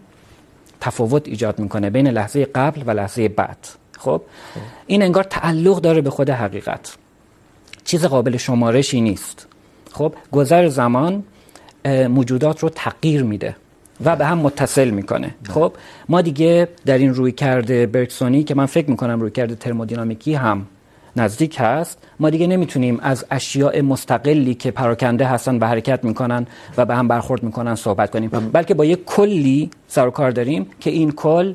تفاوت 0.82 1.28
ایجاد 1.28 1.60
میکنه 1.60 1.90
بین 1.90 2.08
لحظه 2.08 2.46
قبل 2.46 2.84
و 2.86 2.92
لحظه 2.92 3.30
بعد. 3.30 3.68
خب؟ 3.98 4.22
این 4.88 5.04
انگار 5.04 5.24
تعلق 5.24 5.82
داره 5.82 6.02
به 6.02 6.10
خود 6.10 6.30
حقیقت. 6.30 6.98
چیز 7.86 8.06
قابل 8.06 8.38
شمارشی 8.38 9.02
نیست. 9.02 9.48
خب؟ 9.92 10.14
گذر 10.32 10.68
زمان 10.68 11.24
موجودات 11.86 12.60
رو 12.60 12.70
تغییر 12.70 13.24
میده 13.24 13.56
و 14.06 14.16
به 14.16 14.26
هم 14.26 14.38
متصل 14.38 14.90
میکنه. 14.90 15.36
خب؟ 15.50 15.74
ما 16.10 16.22
دیگه 16.22 16.68
در 16.86 16.98
این 16.98 17.14
روی 17.14 17.32
کرده 17.32 17.86
برکسونی 17.86 18.44
که 18.44 18.56
من 18.56 18.66
فکر 18.66 18.90
میکنم 18.90 19.22
روی 19.22 19.32
کرده 19.32 19.56
ترمودینامیکی 19.56 20.34
هم 20.34 20.66
نزدیک 21.20 21.56
هست. 21.60 21.98
ما 22.20 22.30
دیگه 22.30 22.48
نمیتونیم 22.48 23.00
از 23.02 23.26
اشیاء 23.32 23.82
مستقلی 23.82 24.54
که 24.54 24.72
پراکنده 24.72 25.26
هستن 25.26 25.58
و 25.58 25.66
حرکت 25.66 26.04
میکنن 26.04 26.48
و 26.78 26.86
به 26.86 26.96
هم 26.96 27.08
برخورد 27.08 27.44
میکنن 27.44 27.76
صحبت 27.76 28.12
کنیم. 28.12 28.30
بلکه 28.30 28.74
با 28.74 28.86
یک 28.86 29.06
کلی 29.06 29.70
سر 29.88 30.08
و 30.08 30.12
کار 30.12 30.32
داریم 30.32 30.68
که 30.80 30.90
این 30.90 31.12
کل 31.12 31.54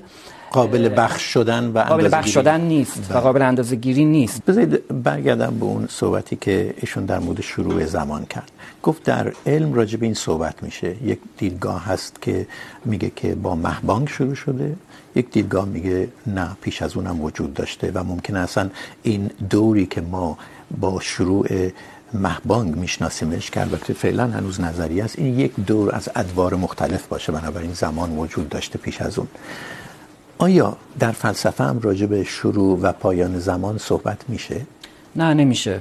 قابل 0.53 0.89
بخش 0.97 1.23
شدن 1.23 1.65
و 1.75 1.79
قابل 1.79 2.09
بخش 2.13 2.35
شدن 2.35 2.61
نیست 2.61 3.11
و 3.11 3.19
قابل 3.19 3.43
اندازه 3.43 3.77
گیری 3.77 4.05
نیست. 4.05 4.45
بذارید 4.45 5.03
برگردم 5.05 5.59
به 5.61 5.65
اون 5.65 5.87
صحبتی 5.91 6.37
که 6.37 6.75
ایشون 6.81 7.05
در 7.05 7.19
مورد 7.19 7.41
شروع 7.41 7.85
زمان 7.85 8.25
کرد. 8.25 8.51
گفت 8.83 9.03
در 9.03 9.33
علم 9.47 9.75
راجع 9.75 9.99
به 9.99 10.07
این 10.07 10.15
صحبت 10.15 10.63
میشه. 10.63 10.97
یک 11.05 11.19
دیدگاه 11.39 11.85
هست 11.85 12.23
که 12.23 12.47
میگه 12.85 13.13
که 13.17 13.35
با 13.35 13.55
مهبانگ 13.55 14.09
شروع 14.09 14.35
شده. 14.35 14.77
یک 15.15 15.31
دیدگاه 15.31 15.65
میگه 15.65 16.09
نه، 16.27 16.49
پیش 16.61 16.83
از 16.83 16.97
اونم 16.97 17.21
وجود 17.21 17.55
داشته 17.55 17.91
و 17.95 18.05
ممکنه 18.05 18.39
اصلا 18.39 18.71
این 19.03 19.31
دوری 19.51 19.87
که 19.87 20.01
ما 20.01 20.39
با 20.81 21.01
شروع 21.01 21.47
مهبانگ 22.15 22.77
میشناسیمش 22.77 23.51
که 23.51 23.61
البته 23.61 23.93
فعلا 23.93 24.27
هنوز 24.27 24.61
نظریه 24.61 25.05
است، 25.05 25.19
این 25.19 25.41
یک 25.41 25.53
دور 25.67 25.95
از 25.95 26.09
ادوار 26.17 26.55
مختلف 26.55 27.07
باشه. 27.07 27.33
بنابراین 27.33 27.73
زمان 27.73 28.19
وجود 28.19 28.49
داشته 28.49 28.79
پیش 28.79 29.03
از 29.03 29.19
اون. 29.19 29.29
آیا 30.39 30.77
در 30.99 31.13
فلسفه 31.13 31.65
هم 31.65 31.81
راجع 31.81 32.07
به 32.07 32.25
شروع 32.25 32.79
و 32.83 32.93
پایان 32.93 33.39
زمان 33.39 33.79
صحبت 33.79 34.19
میشه؟ 34.29 34.61
نه، 35.17 35.35
نمیشه. 35.35 35.81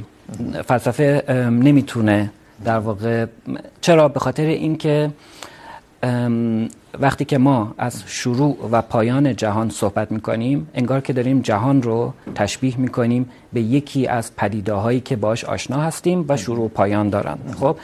فلسفه 0.67 1.23
نمیتونه 1.49 2.31
در 2.65 2.79
واقع، 2.79 3.25
چرا؟ 3.81 4.07
به 4.07 4.19
خاطر 4.19 4.45
اینکه 4.45 5.11
وقتی 6.99 7.25
که 7.25 7.37
ما 7.37 7.73
از 7.77 8.03
شروع 8.05 8.57
و 8.71 8.81
پایان 8.81 9.35
جهان 9.35 9.69
صحبت 9.69 10.11
میکنیم 10.11 10.69
انگار 10.73 11.01
که 11.01 11.13
داریم 11.13 11.41
جهان 11.41 11.81
رو 11.81 12.13
تشبیه 12.35 12.77
میکنیم 12.77 13.29
به 13.53 13.61
یکی 13.61 14.07
از 14.07 14.35
پدیده 14.35 14.73
هایی 14.73 14.99
که 14.99 15.15
باش 15.15 15.45
آشنا 15.45 15.77
هستیم 15.77 16.25
و 16.27 16.37
شروع 16.37 16.65
و 16.65 16.67
پایان 16.67 17.09
دارن. 17.09 17.37
خب 17.59 17.77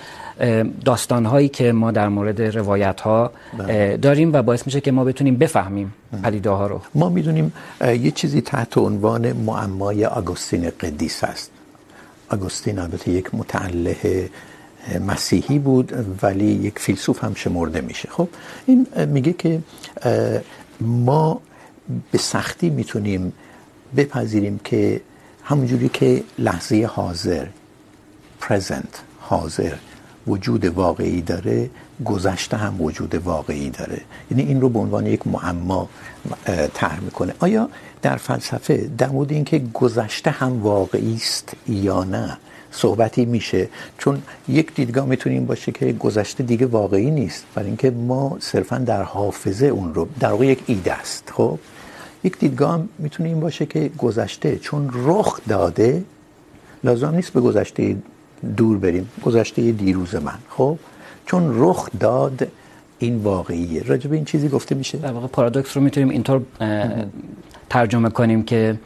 داستان 0.85 1.25
هایی 1.25 1.49
که 1.49 1.71
ما 1.71 1.91
در 1.91 2.09
مورد 2.09 2.41
روایت 2.41 3.01
ها 3.01 3.31
داریم 4.01 4.33
و 4.33 4.41
باعث 4.41 4.65
میشه 4.65 4.81
که 4.81 4.91
ما 4.91 5.03
بتونیم 5.03 5.35
بفهمیم 5.35 5.93
پدیده 6.23 6.49
ها 6.49 6.67
رو. 6.67 6.81
ما 6.95 7.09
میدونیم 7.09 7.53
یه 7.81 8.11
چیزی 8.11 8.41
تحت 8.41 8.77
عنوان 8.77 9.33
معمای 9.33 10.05
آگوستین 10.05 10.69
قدیس 10.81 11.23
است. 11.23 11.51
آگوستین 12.29 12.79
البته 12.79 13.11
یک 13.11 13.35
متعله 13.35 14.29
مسیحی 15.07 15.59
بود، 15.59 15.93
ولی 16.21 16.45
یک 16.45 16.79
فیلسوف 16.79 17.23
هم 17.23 17.33
شمرده 17.33 17.81
میشه. 17.81 18.09
خب، 18.11 18.29
این 18.65 18.87
میگه 19.05 19.33
که، 19.33 19.61
ما 20.81 21.41
به 22.11 22.17
سختی 22.17 22.69
میتونیم 22.69 23.33
بپذیریم 23.97 24.59
که 24.63 25.01
همونجوری 25.43 25.89
که 25.89 26.23
لحظه 26.37 26.89
حاضر، 26.91 27.45
present 28.41 28.93
حاضر 29.19 29.73
وجود 30.27 30.65
واقعی 30.65 31.21
داره، 31.21 31.69
گذشته 32.05 32.57
هم 32.57 32.81
وجود 32.81 33.15
واقعی 33.15 33.69
داره. 33.69 34.01
یعنی 34.31 34.43
این 34.43 34.61
رو 34.61 34.69
به 34.69 34.79
عنوان 34.79 35.05
یک 35.05 35.27
معما 35.27 35.89
طرح 36.73 36.99
میکنه. 36.99 37.33
آیا 37.39 37.69
در 38.01 38.17
فلسفه 38.17 38.89
در 38.97 39.09
مورد 39.09 39.31
اینکه 39.31 39.59
گذشته 39.73 40.31
هم 40.31 40.61
واقعی 40.61 41.15
است 41.15 41.53
یا 41.67 42.03
نه 42.03 42.37
صحبتی 42.77 43.25
میشه. 43.25 43.69
چون 43.97 44.21
یک 44.47 44.75
دیدگاه 44.75 45.05
میتونه 45.05 45.35
این 45.35 45.45
باشه 45.45 45.71
که 45.71 45.93
گذشته 45.93 46.43
دیگه 46.43 46.65
واقعی 46.65 47.11
نیست. 47.11 47.45
برای 47.55 47.67
اینکه 47.67 47.91
ما 47.91 48.37
صرفا 48.39 48.77
در 48.77 49.03
حافظه 49.03 49.65
اون 49.65 49.93
رو 49.93 50.07
در 50.19 50.31
واقع 50.31 50.45
یک 50.45 50.63
ایده 50.65 50.93
است. 50.93 51.33
خب؟ 51.33 51.59
یک 52.23 52.39
دیدگاه 52.39 52.73
هم 52.73 52.89
میتونه 52.99 53.29
این 53.29 53.39
باشه 53.39 53.65
که 53.65 53.89
گذشته. 53.97 54.57
چون 54.57 54.89
رخ 54.93 55.39
داده، 55.47 56.03
لازم 56.83 57.15
نیست 57.15 57.33
به 57.33 57.41
گذشته 57.41 57.95
دور 58.57 58.77
بریم. 58.77 59.09
گذشته 59.25 59.71
دیروز 59.71 60.15
من. 60.15 60.39
خب؟ 60.49 60.77
چون 61.25 61.53
رخ 61.55 61.89
داد، 61.99 62.47
این 62.99 63.17
واقعیه. 63.17 63.83
راجع 63.83 64.09
به 64.09 64.15
این 64.15 64.25
چیزی 64.25 64.49
گفته 64.49 64.75
میشه؟ 64.75 64.97
در 64.97 65.11
واقع 65.11 65.27
پارادوکس 65.27 65.77
رو 65.77 65.83
میتونیم 65.83 66.09
اینطور 66.09 66.41
ترجمه 67.69 68.09
کنیم 68.09 68.43
که 68.43 68.77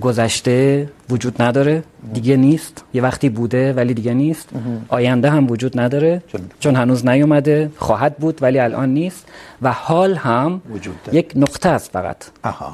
گذشته 0.00 0.88
وجود 1.10 1.42
نداره. 1.42 1.82
دیگه 2.12 2.36
نیست. 2.36 2.84
یه 2.94 3.02
وقتی 3.02 3.28
بوده 3.28 3.72
ولی 3.72 3.94
دیگه 3.94 4.14
نیست. 4.14 4.48
آینده 4.88 5.30
هم 5.30 5.50
وجود 5.50 5.80
نداره. 5.80 6.22
چون 6.60 6.76
هنوز 6.76 7.06
نیومده. 7.06 7.70
خواهد 7.76 8.16
بود 8.16 8.38
ولی 8.42 8.58
الان 8.58 8.88
نیست. 8.94 9.26
و 9.62 9.72
حال 9.72 10.14
هم 10.14 10.60
یک 11.12 11.32
نقطه 11.36 11.68
است 11.68 11.90
فقط. 11.90 12.16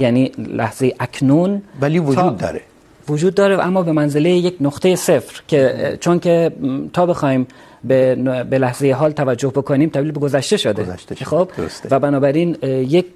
یعنی 0.00 0.32
لحظه 0.38 0.94
اکنون 1.00 1.62
ولی 1.80 1.98
وجود 1.98 2.36
داره. 2.36 2.60
وجود 3.08 3.34
داره 3.34 3.66
اما 3.66 3.82
به 3.82 3.92
منزله 3.92 4.30
یک 4.30 4.56
نقطه 4.60 4.96
صفر 4.96 5.42
که 5.48 5.98
چون 6.00 6.18
که 6.18 6.52
تا 6.92 7.06
بخوایم 7.06 7.46
به 7.84 8.14
به 8.50 8.58
لحظه 8.58 8.92
حال 8.92 9.12
توجه 9.12 9.48
بکنیم 9.48 9.88
تبدیل 9.88 10.12
به 10.12 10.20
گذشته 10.20 10.56
شده. 10.56 10.82
گذشته 10.82 11.24
خب؟ 11.24 11.48
و 11.90 11.98
بنابراین 11.98 12.56
یک 12.70 13.06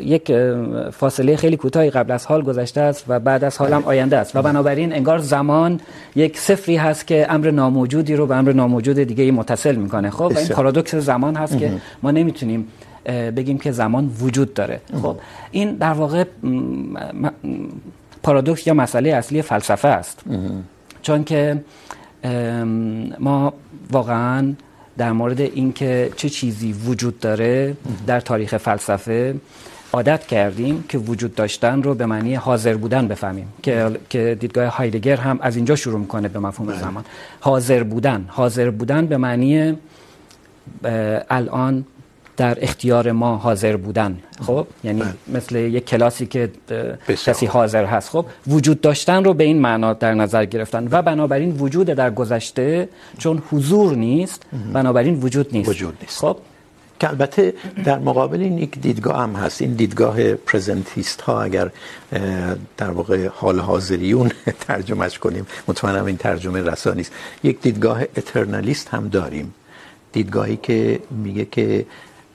یک 0.00 0.32
فاصله 0.90 1.36
خیلی 1.36 1.56
کوتاهی 1.56 1.90
قبل 1.90 2.12
از 2.12 2.26
حال 2.26 2.42
گذشته 2.42 2.80
است 2.80 3.04
و 3.08 3.20
بعد 3.20 3.44
از 3.44 3.58
حال 3.58 3.72
هم 3.72 3.82
آینده 3.84 4.16
است. 4.16 4.36
و 4.36 4.42
بنابراین 4.42 4.92
انگار 4.92 5.18
زمان 5.18 5.80
یک 6.16 6.38
صفری 6.38 6.76
هست 6.76 7.06
که 7.06 7.26
امر 7.28 7.50
ناموجودی 7.50 8.16
رو 8.16 8.26
به 8.26 8.36
امر 8.36 8.52
ناموجود 8.52 8.98
دیگه 8.98 9.32
متصل 9.32 9.74
میکنه. 9.74 10.10
خب؟ 10.10 10.32
و 10.34 10.38
این 10.38 10.48
پارادوکس 10.48 10.94
زمان 10.94 11.36
هست 11.36 11.58
که 11.58 11.72
ما 12.02 12.10
نمیتونیم 12.10 12.68
بگیم 13.36 13.58
که 13.58 13.72
زمان 13.72 14.10
وجود 14.20 14.54
داره. 14.54 14.80
خب؟ 15.02 15.16
این 15.50 15.74
در 15.74 15.92
واقع 15.92 16.24
پارادوکس 18.22 18.66
یا 18.66 18.74
مسئله 18.74 19.10
اصلی 19.10 19.42
فلسفه 19.42 19.88
است. 19.88 20.22
چون 21.02 21.24
که 21.24 21.60
ما 23.18 23.52
واقعا 23.92 24.54
در 24.98 25.12
مورد 25.12 25.40
اینکه 25.40 26.10
چه 26.16 26.28
چیزی 26.28 26.72
وجود 26.72 27.18
داره 27.20 27.76
در 28.06 28.20
تاریخ 28.20 28.56
فلسفه 28.56 29.34
عادت 29.92 30.26
کردیم 30.26 30.84
که 30.88 30.98
وجود 30.98 31.34
داشتن 31.34 31.82
رو 31.82 31.94
به 31.94 32.06
معنی 32.06 32.34
حاضر 32.34 32.76
بودن 32.76 33.08
بفهمیم. 33.08 33.48
که 33.62 33.90
که 34.10 34.36
دیدگاه 34.40 34.76
هایدگر 34.76 35.16
هم 35.16 35.38
از 35.42 35.56
اینجا 35.56 35.76
شروع 35.76 36.00
میکنه 36.00 36.28
به 36.28 36.38
مفهوم 36.38 36.76
زمان. 36.76 37.04
حاضر 37.40 37.82
بودن. 37.82 38.24
حاضر 38.28 38.70
بودن 38.70 39.06
به 39.06 39.16
معنی 39.16 39.76
الان 41.30 41.84
در 42.36 42.58
اختیار 42.60 43.12
ما 43.12 43.36
حاضر 43.36 43.76
بودن. 43.76 44.18
خب؟ 44.46 44.66
یعنی 44.84 45.00
بله. 45.00 45.14
مثل 45.28 45.56
یک 45.56 45.86
کلاسی 45.86 46.26
که 46.26 46.50
کسی 47.08 47.46
حاضر 47.46 47.84
هست. 47.84 48.08
خب؟ 48.10 48.26
وجود 48.46 48.80
داشتن 48.80 49.24
رو 49.24 49.34
به 49.34 49.44
این 49.44 49.60
معنا 49.60 49.92
در 49.92 50.14
نظر 50.14 50.44
گرفتن. 50.44 50.88
و 50.90 51.02
بنابراین 51.02 51.56
وجود 51.56 51.86
در 51.86 52.10
گذشته 52.10 52.88
چون 53.18 53.42
حضور 53.50 53.96
نیست 53.96 54.42
بنابراین 54.72 55.20
وجود 55.20 55.48
نیست. 55.52 55.68
وجود 55.68 55.96
نیست. 56.02 56.18
خب؟ 56.18 56.36
که 57.00 57.08
البته 57.08 57.54
در 57.84 57.98
مقابل 57.98 58.40
این 58.40 58.58
یک 58.58 58.80
دیدگاه 58.80 59.22
هم 59.22 59.32
هست. 59.32 59.62
این 59.62 59.72
دیدگاه 59.72 60.34
پرزنتیست 60.34 61.20
ها 61.20 61.42
اگر 61.42 61.70
در 62.76 62.90
واقع 62.90 63.28
حال 63.34 63.60
حاضریون 63.60 64.30
ترجمهش 64.68 65.18
کنیم 65.18 65.46
مطمئنم 65.68 66.04
این 66.04 66.16
ترجمه 66.16 66.62
رسانی 66.62 67.00
است 67.00 67.12
یک 67.44 67.60
دیدگاه 67.60 68.02
اترنالیست 68.02 68.88
هم 68.88 69.08
داریم. 69.08 69.54
دیدگاهی 70.12 70.56
که 70.56 71.00
میگه 71.10 71.44
که 71.44 71.86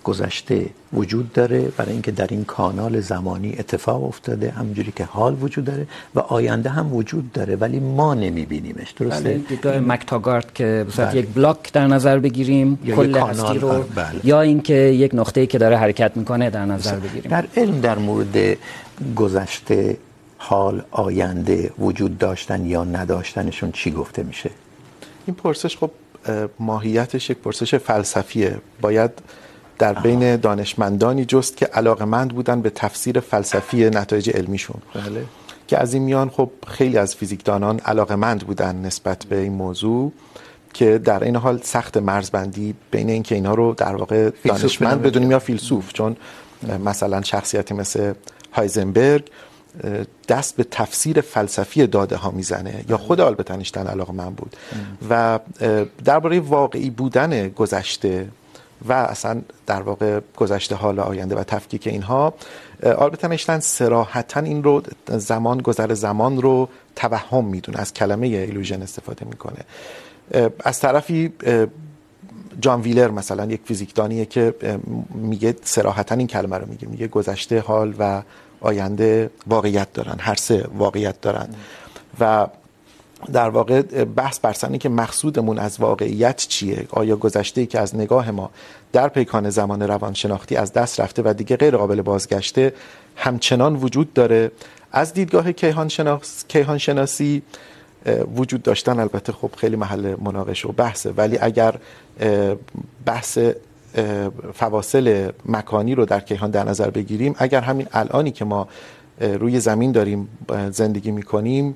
گذشته 0.05 0.65
وجود 0.93 1.33
داره 1.33 1.61
برای 1.77 1.91
اینکه 1.91 2.11
در 2.11 2.27
این 2.29 2.43
کانال 2.45 2.99
زمانی 2.99 3.55
اتفاق 3.59 4.03
افتاده 4.03 4.51
همونجوری 4.51 4.93
که 4.95 5.03
حال 5.03 5.37
وجود 5.41 5.65
داره 5.65 5.87
و 6.15 6.19
آینده 6.19 6.69
هم 6.69 6.93
وجود 6.93 7.31
داره 7.31 7.55
ولی 7.55 7.79
ما 7.79 8.13
نمیبینیمش 8.13 8.91
درسته؟ 8.91 9.23
بله. 9.23 9.37
دیدگاه 9.37 9.79
مکتاگارد 9.79 10.53
که 10.53 10.85
مثلا 10.87 11.13
یک 11.13 11.27
بلاک 11.35 11.73
در 11.73 11.87
نظر 11.87 12.19
بگیریم 12.19 12.75
کل 12.95 13.17
هستی 13.17 13.57
رو 13.59 13.83
بله. 13.95 14.19
یا 14.23 14.41
اینکه 14.41 14.73
یک 14.73 15.11
نقطه‌ای 15.15 15.47
که 15.47 15.57
داره 15.57 15.77
حرکت 15.77 16.17
میکنه 16.17 16.49
در 16.49 16.65
نظر 16.65 16.95
بگیریم. 16.95 17.31
در 17.31 17.45
علم 17.57 17.81
در 17.81 17.97
مورد 17.97 18.57
گذشته 19.15 19.97
حال 20.37 20.83
آینده 20.91 21.71
وجود 21.79 22.17
داشتن 22.17 22.65
یا 22.65 22.83
نداشتنشون 22.83 23.71
چی 23.71 23.91
گفته 23.91 24.23
میشه؟ 24.23 24.49
این 25.27 25.35
پرسش 25.35 25.77
خب 25.77 25.91
ماهیتش 26.59 27.29
یک 27.29 27.37
پرسش 27.37 27.75
فلسفیه. 27.75 28.57
باید 28.81 29.11
در 29.79 29.93
بین 29.93 30.35
دانشمندانی 30.35 31.25
جست 31.25 31.57
که 31.57 31.65
علاقمند 31.65 32.33
بودن 32.33 32.61
به 32.61 32.69
تفسیر 32.69 33.19
فلسفی 33.19 33.89
نتایج 33.89 34.29
علمیشون. 34.29 34.81
بله. 34.93 35.25
که 35.67 35.77
از 35.77 35.93
این 35.93 36.03
میان 36.03 36.29
خب 36.29 36.49
خیلی 36.67 36.97
از 36.97 37.15
فیزیکدانان 37.15 37.79
علاقمند 37.79 38.43
بودن 38.43 38.75
نسبت 38.75 39.25
به 39.25 39.38
این 39.39 39.53
موضوع 39.53 40.11
که 40.73 40.97
در 40.97 41.23
این 41.23 41.35
حال 41.35 41.59
سخت 41.63 41.97
مرزبندی 41.97 42.75
بین 42.91 43.09
اینکه 43.09 43.35
اینها 43.35 43.53
رو 43.53 43.73
در 43.73 43.95
واقع 43.95 44.29
دانشمند 44.45 45.01
بدونیم 45.01 45.31
یا 45.31 45.39
فیلسوف. 45.39 45.93
چون 45.93 46.15
مثلا 46.85 47.21
شخصیتی 47.21 47.73
مثل 47.73 48.13
هایزنبرگ 48.53 49.29
دست 50.27 50.55
به 50.55 50.63
تفسیر 50.71 51.21
فلسفی 51.21 51.88
داده 51.88 52.15
ها 52.15 52.31
میزنه. 52.31 52.85
یا 52.89 52.97
خود 52.97 53.21
آلبرت 53.21 53.51
اینشتین 53.51 53.88
علاقمند 53.88 54.35
بود. 54.35 54.55
و 55.09 55.39
درباره 56.05 56.39
واقعی 56.39 56.89
بودن 56.89 57.49
گذشته 57.49 58.27
و 58.88 58.93
اصلا 58.93 59.41
در 59.65 59.81
واقع 59.81 60.19
گذشته 60.38 60.75
حال 60.75 60.99
آینده 60.99 61.35
و 61.35 61.43
تفکیک 61.43 61.88
اینها 61.88 62.33
آلبرت 62.97 63.25
اینشتین 63.25 63.59
صراحتا 63.59 64.39
این 64.39 64.63
رو 64.63 64.83
زمان، 65.07 65.57
گذر 65.57 65.93
زمان 65.93 66.41
رو 66.41 66.69
توهم 66.95 67.45
میدونه، 67.45 67.79
از 67.79 67.93
کلمه 67.93 68.27
ایلوژن 68.27 68.81
استفاده 68.81 69.25
میکنه. 69.25 69.59
از 70.59 70.79
طرفی 70.79 71.33
جان 72.61 72.81
ویلر 72.81 73.11
مثلا 73.11 73.45
یک 73.45 73.61
فیزیکدانیه 73.65 74.25
که 74.25 74.53
میگه 75.09 75.55
صراحتا 75.63 76.15
این 76.15 76.27
کلمه 76.27 76.57
رو 76.57 76.67
میگه 76.67 76.88
میگه 76.88 77.07
گذشته 77.07 77.59
حال 77.59 77.93
و 77.99 78.21
آینده 78.61 79.29
واقعیت 79.47 79.93
دارن، 79.93 80.15
هر 80.19 80.35
سه 80.35 80.67
واقعیت 80.77 81.21
دارن. 81.21 81.47
و 82.19 82.47
در 83.34 83.49
واقع 83.49 83.82
بحث 84.04 84.39
بر 84.39 84.54
که 84.78 84.89
مقصودمون 84.89 85.60
از 85.60 85.80
واقعیت 85.80 86.38
چیه؟ 86.38 86.88
آیا 86.89 87.15
گذشته 87.15 87.62
ای 87.62 87.67
که 87.67 87.80
از 87.80 87.95
نگاه 87.95 88.32
ما 88.32 88.49
در 88.91 89.08
پیکان 89.08 89.49
زمان 89.49 89.82
روانشناختی 89.82 90.56
از 90.56 90.73
دست 90.73 90.99
رفته 90.99 91.21
و 91.25 91.34
دیگه 91.34 91.58
غیر 91.58 91.78
قابل 91.78 92.01
بازگشته 92.01 92.73
همچنان 93.15 93.75
وجود 93.75 94.13
داره؟ 94.13 94.51
از 94.91 95.13
دیدگاه 95.13 95.51
کیهان, 95.51 95.88
شناس، 95.88 96.45
کیهان 96.47 96.78
شناسی 96.78 97.41
وجود 98.36 98.63
داشتن 98.63 98.99
البته 98.99 99.32
خب 99.34 99.49
خیلی 99.58 99.75
محل 99.75 100.15
مناقشه 100.21 100.67
و 100.67 100.71
بحثه. 100.71 101.12
ولی 101.12 101.38
اگر 101.41 101.75
بحث 103.06 103.39
فواصل 104.54 105.32
مکانی 105.45 105.95
رو 105.95 106.06
در 106.06 106.19
کیهان 106.19 106.51
در 106.51 106.63
نظر 106.63 106.89
بگیریم 106.89 107.36
اگر 107.38 107.62
همین 107.62 107.88
الانی 107.93 108.32
که 108.32 108.45
ما 108.45 108.67
روی 109.21 109.60
زمین 109.60 109.91
داریم 109.91 110.30
زندگی 110.71 111.12
میکنیم 111.12 111.75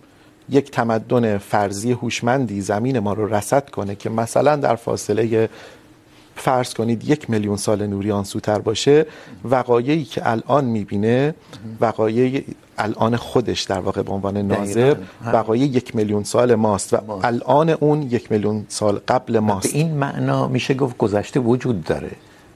یک 0.52 0.72
تمدن 0.72 1.38
فرضی 1.38 1.92
هوشمندی 1.92 2.62
زمین 2.62 3.00
ما 3.00 3.14
رو 3.14 3.34
رصد 3.36 3.70
کنه 3.70 3.96
که 3.96 4.10
مثلا 4.10 4.56
در 4.56 4.76
فاصله 4.76 5.50
فرض 6.36 6.74
کنید 6.74 7.10
یک 7.10 7.30
میلیون 7.30 7.58
سال 7.58 7.88
نوری 7.88 8.12
آن 8.12 8.24
سوتر 8.24 8.60
باشه 8.60 9.06
وقایعی 9.44 10.04
که 10.04 10.30
الان 10.30 10.66
میبینه 10.66 11.36
وقایع 11.82 12.44
الان 12.78 13.16
خودش 13.16 13.64
در 13.64 13.80
واقع 13.80 14.02
به 14.02 14.12
عنوان 14.12 14.38
ناظر 14.38 14.96
وقایع 15.26 15.64
یک 15.64 15.96
میلیون 15.96 16.24
سال 16.24 16.56
ماست 16.56 16.94
و 16.94 17.12
الان 17.24 17.70
اون 17.70 18.02
یک 18.02 18.32
میلیون 18.32 18.66
سال 18.68 19.00
قبل 19.08 19.40
ماست. 19.40 19.74
به 19.74 19.78
این 19.78 19.92
معنا 19.92 20.48
میشه 20.48 20.74
گفت 20.74 20.98
گذشته 20.98 21.40
وجود 21.40 21.84
داره. 21.84 22.12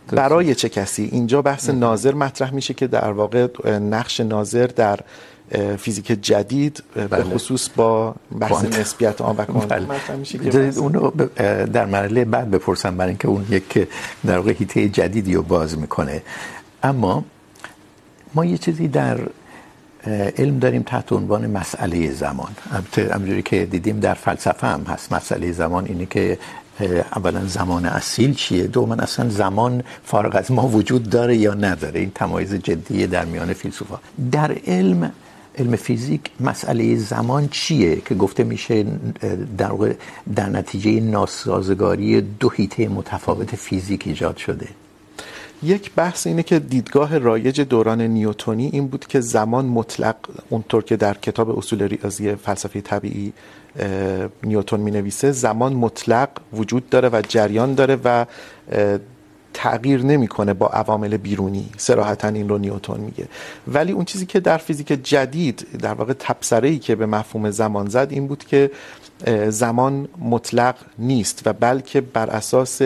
برای 0.08 0.56
چه 0.56 0.70
کسی؟ 0.70 1.10
اینجا 1.12 1.42
بحث 1.42 1.70
ناظر 1.70 2.14
مطرح 2.14 2.54
میشه 2.54 2.74
که 2.74 2.88
در 2.88 3.12
واقع 3.12 3.48
نقش 3.66 4.20
ناظر 4.20 4.68
در 4.68 5.00
فیزیک 5.78 6.08
جدید 6.08 6.84
به 7.10 7.24
خصوص 7.24 7.70
با 7.76 8.16
بحث 8.40 8.66
نسبیت 8.66 9.22
آن 9.22 9.36
و 9.38 9.46
کوانتوم 9.46 9.78
مطرح 9.78 10.16
میشه 10.16 10.38
که 10.38 10.74
اونو 10.78 11.12
در 11.66 11.86
مرحله 11.86 12.26
بعد 12.26 12.52
بپرسم 12.52 12.98
برای 12.98 13.10
اینکه 13.10 13.28
اون 13.28 13.46
یک 13.50 13.88
در 14.26 14.38
واقع 14.38 14.54
هیته 14.54 14.90
جدیدی 14.90 15.34
رو 15.34 15.44
باز 15.44 15.78
میکنه. 15.78 16.22
اما 16.84 17.26
ما 18.34 18.46
یه 18.46 18.58
چیزی 18.58 18.88
در 18.88 19.20
علم 20.38 20.60
داریم 20.60 20.84
تحت 20.84 21.12
عنوان 21.12 21.48
مسئله 21.48 22.12
زمان. 22.12 22.52
همونجوری 22.98 23.42
که 23.42 23.66
دیدیم 23.66 24.00
در 24.00 24.14
فلسفه 24.14 24.68
هم 24.68 24.84
هست. 24.84 25.14
مسئله 25.14 25.52
زمان 25.52 25.86
اینه 25.86 26.06
که 26.06 26.38
اولا 27.16 27.46
زمان 27.46 27.86
اصیل 27.86 28.34
چیه؟ 28.34 28.68
دوما 28.68 28.96
اصلا 28.96 29.30
زمان 29.30 29.84
فارغ 30.04 30.36
از 30.36 30.52
ما 30.52 30.68
وجود 30.68 31.10
داره 31.10 31.38
یا 31.38 31.54
نداره؟ 31.54 32.00
این 32.00 32.12
تمایز 32.16 32.54
جدیه 32.54 33.08
در 33.08 33.26
میان 33.26 33.54
فیلسوفا. 33.54 34.00
در 34.32 34.58
علم 34.68 35.12
علم 35.58 35.76
فیزیک 35.76 36.22
مسئله 36.40 36.96
زمان 36.96 37.48
چیه 37.48 38.02
که 38.06 38.16
گفته 38.16 38.44
میشه 38.44 38.86
در 39.58 39.72
در 40.36 40.50
نتیجه 40.50 41.00
ناسازگاری 41.00 42.22
دو 42.22 42.50
هیته 42.50 42.88
متفاوت 42.88 43.56
فیزیک 43.56 44.08
ایجاد 44.08 44.38
شده. 44.38 44.68
یک 45.64 45.92
بحث 45.96 46.28
اینه 46.28 46.44
که 46.44 46.60
دیدگاه 46.60 47.18
رایج 47.18 47.62
دوران 47.62 48.02
نیوتونی 48.02 48.70
این 48.74 48.88
بود 48.88 49.06
که 49.08 49.20
زمان 49.20 49.66
مطلق، 49.66 50.16
اونطور 50.50 50.84
که 50.84 50.98
در 50.98 51.14
کتاب 51.14 51.58
اصول 51.58 51.84
ریاضی 51.84 52.36
فلسفه 52.36 52.82
طبیعی 52.82 53.34
نیوتن 54.44 54.80
می 54.80 54.92
نویسه 54.92 55.32
زمان 55.32 55.74
مطلق 55.74 56.30
وجود 56.54 56.90
داره 56.90 57.10
و 57.10 57.22
جریان 57.28 57.74
داره 57.74 57.98
و 58.04 58.26
تغییر 59.54 60.02
نمیکنه 60.04 60.54
با 60.54 60.68
عوامل 60.68 61.18
بیرونی. 61.18 61.70
صراحتا 61.78 62.28
این 62.28 62.50
رو 62.50 62.58
نیوتن 62.58 63.00
میگه. 63.00 63.28
ولی 63.68 63.92
اون 63.92 64.06
چیزی 64.06 64.26
که 64.26 64.40
در 64.40 64.58
فیزیک 64.58 64.88
جدید 64.88 65.68
در 65.82 65.94
واقع 65.94 66.14
تبصره 66.20 66.70
ای 66.70 66.80
که 66.80 66.96
به 66.96 67.06
مفهوم 67.06 67.52
زمان 67.52 67.90
زد 67.90 68.08
این 68.10 68.28
بود 68.28 68.44
که 68.44 68.72
زمان 69.50 70.08
مطلق 70.20 70.76
نیست 71.00 71.42
و 71.46 71.54
بلکه 71.54 72.02
بر 72.02 72.30
اساس 72.30 72.82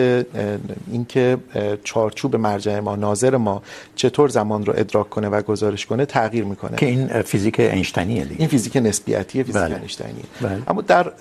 اینکه 0.90 1.38
چارچوب 1.84 2.36
مرجع 2.36 2.80
ما 2.80 2.96
ناظر 2.96 3.36
ما 3.36 3.62
چطور 3.96 4.28
زمان 4.28 4.66
رو 4.66 4.72
ادراک 4.76 5.10
کنه 5.10 5.28
و 5.28 5.42
گزارش 5.42 5.86
کنه 5.86 6.06
تغییر 6.06 6.44
میکنه. 6.44 6.76
که 6.76 6.86
این 6.86 7.22
فیزیک 7.22 7.60
اینشتینیه 7.60 8.24
دیگه. 8.24 8.40
این 8.40 8.48
فیزیک 8.48 8.76
نسبیتیه 8.76 9.42
فیزیک 9.42 9.62
بله. 9.62 9.76
اینشتینیه. 9.76 10.24
بله. 10.40 10.62
اما 10.66 10.82
در 10.82 11.12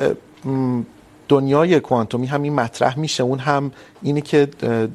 دنیای 1.27 1.79
کوانتومی 1.79 2.27
همین 2.27 2.53
مطرح 2.53 2.99
میشه. 2.99 3.23
اون 3.23 3.39
هم 3.39 3.71
اینه 4.01 4.21
که 4.21 4.47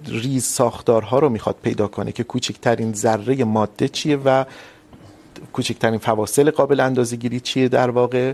ریز 0.06 0.44
ساختارها 0.44 1.18
رو 1.18 1.28
میخواد 1.28 1.56
پیدا 1.62 1.86
کنه 1.88 2.12
که 2.12 2.24
کوچکترین 2.24 2.92
ذره 2.92 3.44
ماده 3.44 3.88
چیه 3.88 4.16
و 4.16 4.44
کوچکترین 5.52 5.98
فواصل 5.98 6.50
قابل 6.50 6.80
اندازه 6.80 7.16
گیری 7.16 7.40
چیه 7.40 7.68
در 7.68 7.90
واقع. 7.90 8.32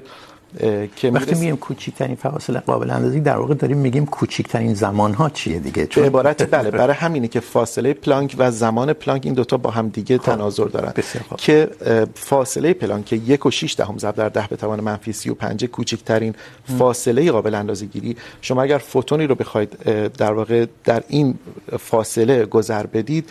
که 0.97 1.11
وقتی 1.11 1.35
میگیم 1.35 1.57
کوچکترین 1.57 2.17
فواصل 2.17 2.59
قابل 2.59 2.91
اندازی 2.91 3.21
در 3.21 3.37
واقع 3.37 3.55
داریم 3.55 3.79
میگیم 3.79 4.07
کوچکترین 4.07 4.75
زمان 4.75 5.15
ها 5.15 5.31
چیه 5.31 5.59
دیگه؟ 5.59 5.87
چون 5.87 6.03
به 6.03 6.09
عبارت 6.09 6.51
بله 6.55 6.71
برای 6.71 6.97
همینه 6.97 7.29
که 7.29 7.41
فاصله 7.41 7.95
پلانک 7.95 8.35
و 8.39 8.51
زمان 8.51 8.93
پلانک 8.93 9.23
این 9.25 9.35
دوتا 9.35 9.57
با 9.57 9.71
هم 9.71 9.89
دیگه 9.89 10.19
تناظر 10.19 10.65
دارن. 10.65 10.93
که 11.37 11.71
فاصله 12.15 12.73
پلانک 12.75 13.13
یک 13.13 13.47
و 13.47 13.51
6 13.51 13.75
دهم 13.79 13.99
ضرب 13.99 14.15
در 14.15 14.29
10 14.29 14.47
به 14.51 14.57
توان 14.57 14.81
منفی 14.81 15.13
35 15.13 15.65
کوچکترین 15.65 16.35
فاصله 16.79 17.33
قابل 17.33 17.55
اندازه 17.55 17.87
گیری 17.87 18.17
شما 18.41 18.63
اگر 18.63 18.79
فوتونی 18.79 19.27
رو 19.27 19.35
بخواید 19.35 19.71
در 20.13 20.33
واقع 20.33 20.67
در 20.85 21.03
این 21.09 21.39
فاصله 21.79 22.45
گذر 22.45 22.87
بدید 22.87 23.31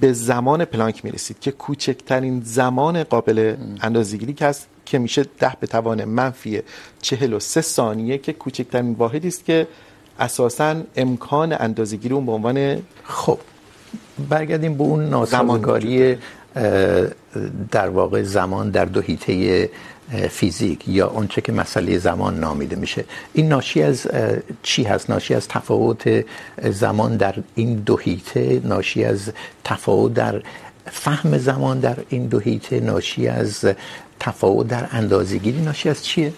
به 0.00 0.12
زمان 0.12 0.64
پلانک 0.64 1.04
میرسید 1.04 1.40
که 1.40 1.50
کوچکترین 1.50 2.42
زمان 2.44 3.02
قابل 3.02 3.56
اندازه‌گیری 3.80 4.32
که 4.32 4.46
هست 4.46 4.66
که 4.88 4.98
میشه 4.98 5.24
ده 5.38 5.52
به 5.60 5.66
توان 5.66 6.04
منفی 6.04 6.62
چهل 7.02 7.32
و 7.32 7.40
سه 7.40 7.60
ثانیه 7.60 8.18
که 8.18 8.32
کوچکترین 8.32 8.92
واحدی 8.92 9.28
است 9.28 9.44
که 9.44 9.66
اساسا 10.18 10.76
امکان 10.96 11.52
اندازه‌گیری 11.52 12.14
اون 12.14 12.26
به 12.26 12.32
عنوان 12.32 12.82
خب 13.04 13.38
برگردیم 14.28 14.74
به 14.74 14.84
اون 14.84 15.08
ناسازگاری 15.08 16.16
در 17.70 17.88
واقع 17.88 18.22
زمان 18.22 18.70
در 18.70 18.84
دو 18.84 19.00
حیطه 19.00 19.70
فیزیک 20.30 20.88
یا 20.88 21.08
اونچه 21.08 21.40
که 21.40 21.52
مسئله 21.52 21.98
زمان 21.98 22.40
نامیده 22.40 22.76
میشه. 22.76 23.04
این 23.32 23.48
ناشی 23.48 23.82
از 23.82 24.06
چی 24.62 24.82
هست؟ 24.82 25.10
ناشی 25.10 25.34
از 25.34 25.48
تفاوت 25.48 26.24
زمان 26.64 27.16
در 27.16 27.34
این 27.54 27.74
دو 27.74 27.96
حیطه 27.96 28.60
ناشی 28.64 29.04
از 29.04 29.32
تفاوت 29.64 30.14
در 30.14 30.42
فهم 30.90 31.38
زمان 31.38 31.80
در 31.80 31.96
این 32.08 32.26
دو 32.26 32.38
حیطه 32.38 32.80
ناشی 32.80 33.28
از 33.28 33.64
تفاوت 34.20 34.68
در 34.68 34.88
اندازه‌گیری 34.90 35.60
ناشی 35.60 35.88
از 35.88 36.04
چیه؟ 36.04 36.32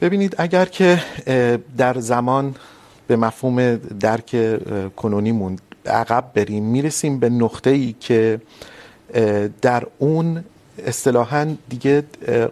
ببینید، 0.00 0.34
اگر 0.38 0.64
که 0.64 1.02
در 1.76 2.00
زمان 2.00 2.54
به 3.06 3.16
مفهوم 3.16 3.76
درک 3.76 4.36
کنونیمون 4.96 5.58
عقب 5.86 6.30
بریم، 6.34 6.64
میرسیم 6.64 7.18
به 7.18 7.28
نقطه‌ای 7.28 7.94
که 8.00 8.40
در 9.62 9.86
اون 9.98 10.44
اصطلاحا 10.86 11.54
دیگه 11.68 12.04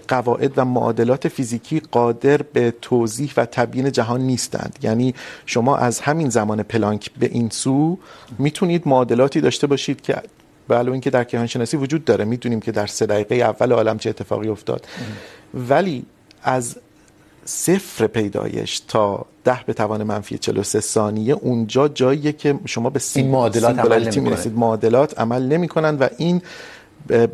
قواعد 0.08 0.52
و 0.56 0.64
معادلات 0.64 1.28
فیزیکی 1.28 1.80
قادر 1.80 2.42
به 2.42 2.74
توضیح 2.82 3.32
و 3.36 3.46
تبیین 3.46 3.92
جهان 3.92 4.20
نیستند. 4.20 4.78
یعنی 4.82 5.14
شما 5.46 5.76
از 5.76 6.00
همین 6.00 6.28
زمان 6.28 6.62
پلانک 6.62 7.10
به 7.18 7.26
این 7.26 7.50
سو 7.50 7.98
میتونید 8.38 8.88
معادلاتی 8.88 9.40
داشته 9.40 9.66
باشید 9.66 10.00
که 10.00 10.22
بله 10.68 10.92
اینکه 10.92 11.10
در 11.10 11.24
کیهان 11.24 11.46
شناسی 11.46 11.76
وجود 11.76 12.04
داره. 12.04 12.24
میدونیم 12.24 12.60
که 12.60 12.72
در 12.72 12.86
سه 12.86 13.06
دقیقه 13.06 13.34
اول 13.34 13.72
عالم 13.72 13.98
چه 13.98 14.10
اتفاقی 14.10 14.48
افتاد. 14.48 14.86
ولی 15.54 16.04
از 16.42 16.76
صفر 17.44 18.06
پیدایش 18.06 18.80
تا 18.80 19.26
ده 19.44 19.60
به 19.66 19.72
توان 19.74 20.02
منفی 20.02 20.38
43 20.38 20.80
ثانیه 20.80 21.34
اونجا 21.34 21.88
جاییه 21.88 22.32
که 22.32 22.58
شما 22.64 22.90
به 22.90 23.00
این 23.14 23.30
معادلات 23.30 23.78
عمل 23.78 24.08
نمی‌کنند 24.08 24.56
معادلات 24.56 25.20
عمل 25.20 25.42
نمی‌کنند 25.42 26.02
و 26.02 26.08
این 26.18 26.42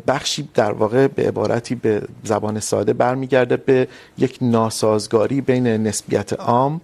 بخشی 0.07 0.49
در 0.53 0.71
واقع 0.71 1.07
به 1.07 1.27
عبارتی 1.27 1.75
به 1.75 2.01
زبان 2.23 2.59
ساده 2.59 2.93
برمیگرده 2.93 3.57
به 3.57 3.87
یک 4.17 4.37
ناسازگاری 4.41 5.41
بین 5.41 5.67
نسبیت 5.67 6.33
عام 6.33 6.81